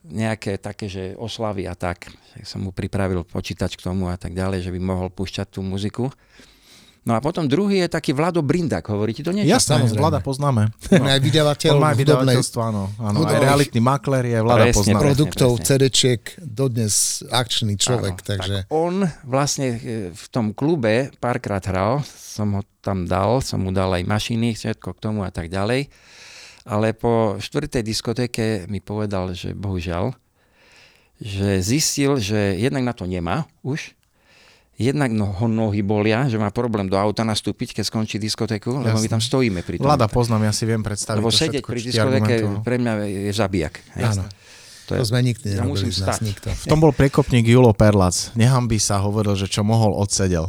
nejaké 0.06 0.62
také, 0.62 0.86
že 0.86 1.18
oslavy 1.18 1.66
a 1.66 1.74
tak. 1.74 2.14
Som 2.46 2.66
mu 2.66 2.70
pripravil 2.70 3.26
počítač 3.26 3.74
k 3.74 3.84
tomu 3.90 4.06
a 4.06 4.14
tak 4.14 4.38
ďalej, 4.38 4.70
že 4.70 4.74
by 4.74 4.80
mohol 4.80 5.10
púšťať 5.10 5.58
tú 5.58 5.66
muziku. 5.66 6.14
No 7.08 7.16
a 7.16 7.24
potom 7.24 7.48
druhý 7.48 7.80
je 7.80 7.88
taký 7.88 8.12
Vlado 8.12 8.44
Brindak, 8.44 8.84
hovoríte 8.92 9.24
to 9.24 9.32
niečo? 9.32 9.48
Jasné, 9.48 9.80
Samozrejme. 9.80 10.02
Vlada 10.04 10.20
poznáme. 10.20 10.68
No. 10.92 11.08
Aj 11.08 11.16
vydavateľ 11.16 11.72
On 11.72 11.80
má 11.80 11.96
vydavateľstvo, 11.96 12.60
áno. 12.60 12.92
áno. 13.00 13.24
Aj 13.24 13.40
realitný 13.40 13.80
makler 13.80 14.28
je 14.28 14.38
Vlada 14.44 14.68
presne, 14.68 14.76
poznáme. 14.76 15.04
Produktov, 15.08 15.50
CD-čiek, 15.64 16.20
dodnes 16.36 17.24
akčný 17.32 17.80
človek. 17.80 18.12
Áno, 18.12 18.28
takže... 18.28 18.56
Tak 18.68 18.76
on 18.76 19.08
vlastne 19.24 19.68
e, 19.72 19.78
v 20.12 20.24
tom 20.28 20.52
klube 20.52 21.08
párkrát 21.16 21.64
hral, 21.64 22.04
som 22.04 22.60
ho 22.60 22.62
tam 22.84 23.08
dal, 23.08 23.40
som 23.40 23.64
mu 23.64 23.72
dal 23.72 23.88
aj 23.96 24.04
mašiny, 24.04 24.52
všetko 24.52 24.92
k 24.92 25.00
tomu 25.00 25.24
a 25.24 25.32
tak 25.32 25.48
ďalej. 25.48 25.88
Ale 26.68 26.92
po 26.92 27.40
štvrtej 27.40 27.88
diskotéke 27.88 28.68
mi 28.68 28.84
povedal, 28.84 29.32
že 29.32 29.56
bohužiaľ, 29.56 30.12
že 31.16 31.64
zistil, 31.64 32.20
že 32.20 32.60
jednak 32.60 32.84
na 32.84 32.92
to 32.92 33.08
nemá 33.08 33.48
už, 33.64 33.96
jednak 34.78 35.10
no, 35.10 35.34
ho 35.34 35.46
nohy 35.50 35.82
bolia, 35.82 36.30
že 36.30 36.38
má 36.38 36.54
problém 36.54 36.86
do 36.86 36.94
auta 36.94 37.26
nastúpiť, 37.26 37.74
keď 37.74 37.84
skončí 37.90 38.16
diskotéku, 38.22 38.78
lebo 38.78 38.94
my 38.94 39.08
tam 39.10 39.18
stojíme 39.18 39.66
pri 39.66 39.82
tom. 39.82 39.90
Vlada 39.90 40.06
poznám, 40.06 40.46
ja 40.46 40.54
si 40.54 40.64
viem 40.64 40.80
predstaviť 40.80 41.18
Lebo 41.18 41.34
to 41.34 41.36
sedieť 41.36 41.62
pri 41.66 41.80
diskotéke 41.82 42.34
pre 42.62 42.76
mňa 42.78 42.92
je 43.04 43.32
zabijak. 43.34 43.74
Áno. 43.98 44.22
To 44.88 44.96
To 44.96 45.04
je, 45.04 45.04
sme 45.04 45.20
nikdy 45.20 45.52
Ja 45.52 45.60
nerobili 45.60 45.72
musím 45.76 45.90
z 45.92 46.00
nás 46.00 46.16
stať. 46.16 46.24
nikto. 46.24 46.48
V 46.64 46.70
tom 46.70 46.80
bol 46.80 46.96
prekopník 46.96 47.44
Julo 47.44 47.76
Perlac. 47.76 48.32
Nehambí 48.32 48.80
sa 48.80 49.02
hovoril, 49.04 49.36
že 49.36 49.44
čo 49.44 49.60
mohol, 49.60 49.92
odsedel. 49.92 50.48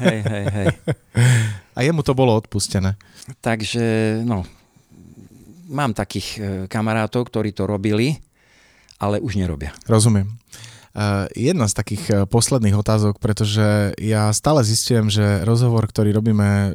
hej, 0.00 0.24
hej, 0.24 0.44
hej. 0.48 0.66
A 1.76 1.84
jemu 1.84 2.00
to 2.00 2.16
bolo 2.16 2.32
odpustené. 2.32 2.96
Takže, 3.44 3.84
no, 4.24 4.48
mám 5.68 5.92
takých 5.92 6.28
e, 6.32 6.40
kamarátov, 6.72 7.28
ktorí 7.28 7.52
to 7.52 7.68
robili, 7.68 8.16
ale 8.96 9.20
už 9.20 9.36
nerobia. 9.36 9.76
Rozumiem. 9.84 10.30
Uh, 10.96 11.28
jedna 11.36 11.68
z 11.68 11.76
takých 11.76 12.04
uh, 12.08 12.16
posledných 12.24 12.72
otázok, 12.72 13.20
pretože 13.20 13.92
ja 14.00 14.32
stále 14.32 14.64
zistujem, 14.64 15.12
že 15.12 15.44
rozhovor, 15.44 15.84
ktorý 15.84 16.16
robíme 16.16 16.48
uh, 16.48 16.74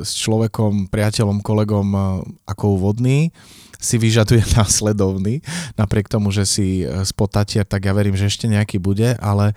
s 0.00 0.16
človekom, 0.16 0.88
priateľom, 0.88 1.44
kolegom 1.44 1.88
ako 2.48 2.80
úvodný, 2.80 3.28
si 3.76 4.00
vyžaduje 4.00 4.40
následovný. 4.56 5.44
Napriek 5.76 6.08
tomu, 6.08 6.32
že 6.32 6.48
si 6.48 6.88
uh, 6.88 7.04
spod 7.04 7.28
Tatier, 7.28 7.68
tak 7.68 7.84
ja 7.84 7.92
verím, 7.92 8.16
že 8.16 8.32
ešte 8.32 8.48
nejaký 8.48 8.80
bude, 8.80 9.20
ale 9.20 9.52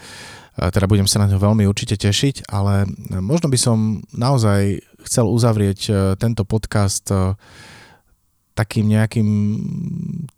teda 0.56 0.88
budem 0.88 1.08
sa 1.08 1.20
na 1.24 1.32
ňo 1.32 1.40
veľmi 1.40 1.68
určite 1.68 2.00
tešiť, 2.00 2.48
ale 2.48 2.88
možno 3.20 3.52
by 3.52 3.60
som 3.60 4.00
naozaj 4.16 4.80
chcel 5.04 5.28
uzavrieť 5.28 6.16
tento 6.16 6.48
podcast 6.48 7.12
takým 8.56 8.88
nejakým 8.88 9.30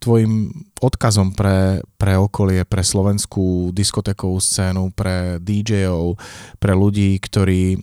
tvojim 0.02 0.50
odkazom 0.82 1.38
pre, 1.38 1.86
pre 2.02 2.18
okolie, 2.18 2.66
pre 2.66 2.82
slovenskú 2.82 3.70
diskotékovú 3.72 4.42
scénu, 4.42 4.90
pre 4.98 5.38
DJ-ov, 5.38 6.18
pre 6.58 6.74
ľudí, 6.74 7.14
ktorí 7.22 7.78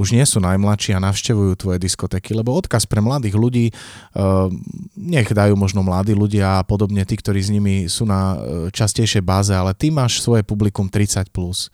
už 0.00 0.16
nie 0.16 0.24
sú 0.24 0.40
najmladší 0.40 0.96
a 0.96 1.04
navštevujú 1.04 1.60
tvoje 1.60 1.76
diskotéky, 1.76 2.32
lebo 2.32 2.56
odkaz 2.56 2.88
pre 2.88 3.04
mladých 3.04 3.36
ľudí, 3.36 3.66
uh, 3.68 4.48
nech 4.96 5.28
dajú 5.28 5.52
možno 5.60 5.84
mladí 5.84 6.16
ľudia 6.16 6.62
a 6.62 6.64
podobne, 6.64 7.04
tí, 7.04 7.20
ktorí 7.20 7.36
s 7.36 7.52
nimi 7.52 7.84
sú 7.84 8.08
na 8.08 8.20
uh, 8.32 8.40
častejšej 8.72 9.20
báze, 9.20 9.52
ale 9.52 9.76
ty 9.76 9.92
máš 9.92 10.24
svoje 10.24 10.40
publikum 10.40 10.88
30+. 10.88 11.28
Plus. 11.28 11.68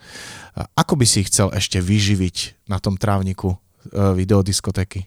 Ako 0.75 0.99
by 0.99 1.07
si 1.07 1.23
chcel 1.23 1.55
ešte 1.55 1.79
vyživiť 1.79 2.67
na 2.67 2.83
tom 2.83 2.99
trávniku 2.99 3.55
uh, 3.55 4.11
videodiskotéky? 4.11 5.07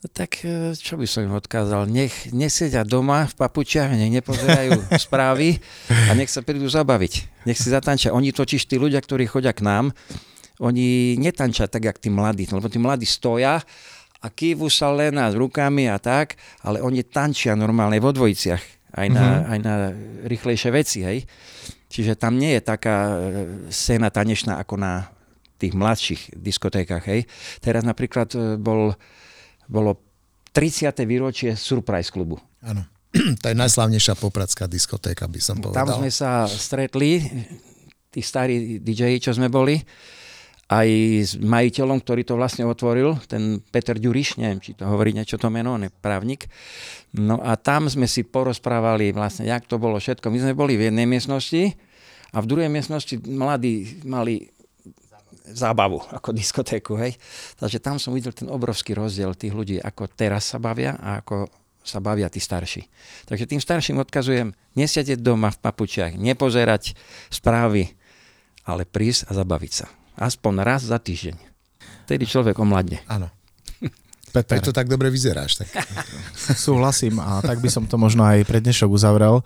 No 0.00 0.08
tak 0.08 0.40
e, 0.48 0.72
čo 0.72 0.96
by 0.96 1.04
som 1.04 1.28
im 1.28 1.36
odkázal? 1.36 1.84
Nech 1.84 2.32
nesedia 2.32 2.88
doma 2.88 3.28
v 3.28 3.36
papučiach, 3.36 3.92
nech 3.92 4.08
nepozerajú 4.08 4.80
správy 5.04 5.60
a 6.08 6.16
nech 6.16 6.32
sa 6.32 6.40
prídu 6.40 6.72
zabaviť. 6.72 7.44
Nech 7.44 7.60
si 7.60 7.68
zatančia. 7.68 8.16
Oni 8.16 8.32
totiž 8.32 8.64
tí 8.64 8.80
ľudia, 8.80 8.96
ktorí 9.04 9.28
chodia 9.28 9.52
k 9.52 9.60
nám, 9.60 9.92
oni 10.56 11.20
netančia 11.20 11.68
tak, 11.68 11.84
jak 11.84 12.00
tí 12.00 12.08
mladí, 12.08 12.48
lebo 12.48 12.68
tí 12.72 12.80
mladí 12.80 13.04
stoja 13.04 13.60
a 14.20 14.26
kývu 14.28 14.72
sa 14.72 14.88
len 14.92 15.20
a 15.20 15.32
s 15.32 15.36
rukami 15.36 15.88
a 15.88 15.96
tak, 16.00 16.36
ale 16.64 16.80
oni 16.80 17.04
tančia 17.04 17.56
normálne 17.56 17.96
vo 18.00 18.12
dvojiciach, 18.12 18.96
aj 18.96 19.06
na, 19.08 19.24
mm-hmm. 19.24 19.52
aj 19.52 19.58
na 19.64 19.74
rýchlejšie 20.28 20.70
veci, 20.72 20.98
hej. 21.04 21.24
Čiže 21.92 22.16
tam 22.16 22.40
nie 22.40 22.56
je 22.56 22.62
taká 22.64 22.96
e, 22.96 23.16
scéna 23.72 24.12
tanečná 24.12 24.60
ako 24.60 24.80
na 24.80 25.12
tých 25.56 25.72
mladších 25.76 26.36
diskotékach, 26.36 27.04
hej. 27.08 27.24
Teraz 27.64 27.84
napríklad 27.84 28.28
e, 28.36 28.60
bol 28.60 28.92
bolo 29.70 30.02
30. 30.50 30.90
výročie 31.06 31.54
Surprise 31.54 32.10
klubu. 32.10 32.42
Áno. 32.66 32.82
To 33.42 33.46
je 33.50 33.56
najslavnejšia 33.58 34.14
popradská 34.18 34.66
diskotéka, 34.66 35.30
by 35.30 35.40
som 35.42 35.58
povedal. 35.62 35.86
Tam 35.86 36.02
sme 36.02 36.10
sa 36.10 36.46
stretli, 36.46 37.22
tí 38.10 38.20
starí 38.22 38.82
DJ, 38.82 39.22
čo 39.22 39.34
sme 39.34 39.46
boli, 39.46 39.78
aj 40.70 40.88
s 41.18 41.32
majiteľom, 41.34 41.98
ktorý 41.98 42.22
to 42.22 42.38
vlastne 42.38 42.62
otvoril, 42.62 43.18
ten 43.26 43.58
Peter 43.74 43.98
Ďuriš, 43.98 44.38
neviem, 44.38 44.62
či 44.62 44.78
to 44.78 44.86
hovorí 44.86 45.10
niečo 45.10 45.34
to 45.34 45.50
meno, 45.50 45.74
on 45.74 45.86
je 45.86 45.90
právnik. 45.90 46.46
No 47.10 47.42
a 47.42 47.58
tam 47.58 47.90
sme 47.90 48.06
si 48.06 48.22
porozprávali 48.22 49.10
vlastne, 49.10 49.50
jak 49.50 49.66
to 49.66 49.82
bolo 49.82 49.98
všetko. 49.98 50.30
My 50.30 50.38
sme 50.38 50.54
boli 50.54 50.78
v 50.78 50.86
jednej 50.86 51.10
miestnosti 51.10 51.74
a 52.30 52.38
v 52.38 52.46
druhej 52.46 52.70
miestnosti 52.70 53.18
mladí 53.26 53.98
mali 54.06 54.54
zábavu, 55.46 56.02
ako 56.18 56.34
diskotéku, 56.34 56.98
hej. 57.00 57.16
Takže 57.56 57.78
tam 57.80 57.96
som 57.96 58.12
videl 58.12 58.34
ten 58.34 58.48
obrovský 58.48 58.96
rozdiel 58.96 59.32
tých 59.34 59.54
ľudí, 59.54 59.76
ako 59.80 60.10
teraz 60.10 60.52
sa 60.52 60.58
bavia 60.60 60.96
a 61.00 61.20
ako 61.22 61.48
sa 61.80 61.98
bavia 61.98 62.28
tí 62.28 62.38
starší. 62.38 62.84
Takže 63.24 63.48
tým 63.48 63.60
starším 63.60 64.04
odkazujem, 64.04 64.52
nesedieť 64.76 65.18
doma 65.20 65.48
v 65.48 65.58
papučiach, 65.64 66.12
nepozerať 66.20 66.92
správy, 67.32 67.96
ale 68.68 68.84
prísť 68.84 69.32
a 69.32 69.40
zabaviť 69.40 69.72
sa. 69.72 69.86
Aspoň 70.20 70.60
raz 70.60 70.84
za 70.84 71.00
týždeň. 71.00 71.40
Vtedy 72.04 72.28
človek 72.28 72.60
omladne. 72.60 73.00
Áno. 73.08 73.32
Peter. 74.34 74.60
Preto 74.60 74.76
tak 74.76 74.92
dobre 74.92 75.08
vyzeráš. 75.08 75.64
Tak. 75.64 75.68
Súhlasím 76.68 77.16
a 77.18 77.40
tak 77.40 77.64
by 77.64 77.72
som 77.72 77.88
to 77.88 77.96
možno 77.96 78.28
aj 78.28 78.44
pre 78.44 78.60
dnešok 78.60 78.92
uzavrel. 78.92 79.40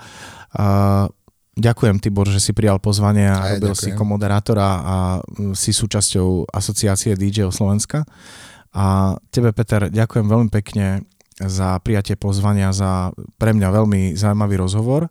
Uh, 0.51 1.07
ďakujem 1.55 2.03
Tibor, 2.03 2.27
že 2.27 2.43
si 2.43 2.53
prijal 2.53 2.83
pozvanie 2.83 3.31
a 3.31 3.39
Aj, 3.39 3.51
robil 3.57 3.75
ďakujem. 3.75 3.95
si 3.95 3.99
komoderátora 3.99 4.69
a 4.83 4.97
mm, 5.23 5.55
si 5.55 5.71
súčasťou 5.71 6.51
asociácie 6.51 7.15
DJ 7.15 7.51
Slovenska. 7.51 8.03
A 8.75 9.15
tebe 9.31 9.55
Peter, 9.55 9.87
ďakujem 9.87 10.27
veľmi 10.27 10.51
pekne 10.51 11.07
za 11.39 11.79
prijatie 11.83 12.15
pozvania, 12.15 12.75
za 12.75 13.11
pre 13.39 13.55
mňa 13.55 13.69
veľmi 13.71 14.15
zaujímavý 14.15 14.59
rozhovor 14.59 15.11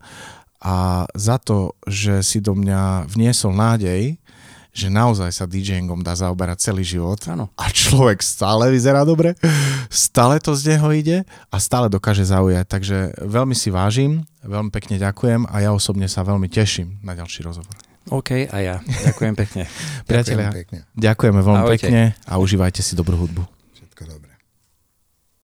a 0.63 1.03
za 1.11 1.35
to, 1.39 1.75
že 1.83 2.23
si 2.23 2.39
do 2.39 2.55
mňa 2.55 3.11
vniesol 3.11 3.51
nádej, 3.51 4.15
že 4.73 4.89
naozaj 4.89 5.29
sa 5.29 5.45
DJingom 5.45 6.01
dá 6.01 6.17
zaoberať 6.17 6.73
celý 6.73 6.81
život 6.81 7.21
Áno. 7.29 7.53
a 7.55 7.69
človek 7.69 8.19
stále 8.19 8.73
vyzerá 8.73 9.05
dobre, 9.05 9.37
stále 9.87 10.41
to 10.41 10.57
z 10.57 10.73
neho 10.73 10.89
ide 10.89 11.17
a 11.47 11.57
stále 11.61 11.87
dokáže 11.87 12.25
zaujať. 12.25 12.65
Takže 12.65 12.97
veľmi 13.21 13.53
si 13.53 13.69
vážim, 13.69 14.25
veľmi 14.41 14.73
pekne 14.73 14.97
ďakujem 14.97 15.45
a 15.45 15.55
ja 15.61 15.69
osobne 15.69 16.09
sa 16.09 16.25
veľmi 16.25 16.49
teším 16.49 16.97
na 17.05 17.13
ďalší 17.13 17.45
rozhovor. 17.45 17.71
OK, 18.11 18.49
a 18.51 18.57
ja. 18.59 18.75
Ďakujem 18.83 19.33
pekne. 19.37 19.63
Priatelia, 20.09 20.49
Ďakujem 20.51 20.59
pekne. 20.59 20.79
ďakujeme 20.91 21.39
veľmi 21.39 21.63
Ahojte. 21.63 21.87
pekne 21.87 22.01
a 22.27 22.33
užívajte 22.35 22.81
si 22.83 22.97
dobrú 22.97 23.15
hudbu. 23.15 23.62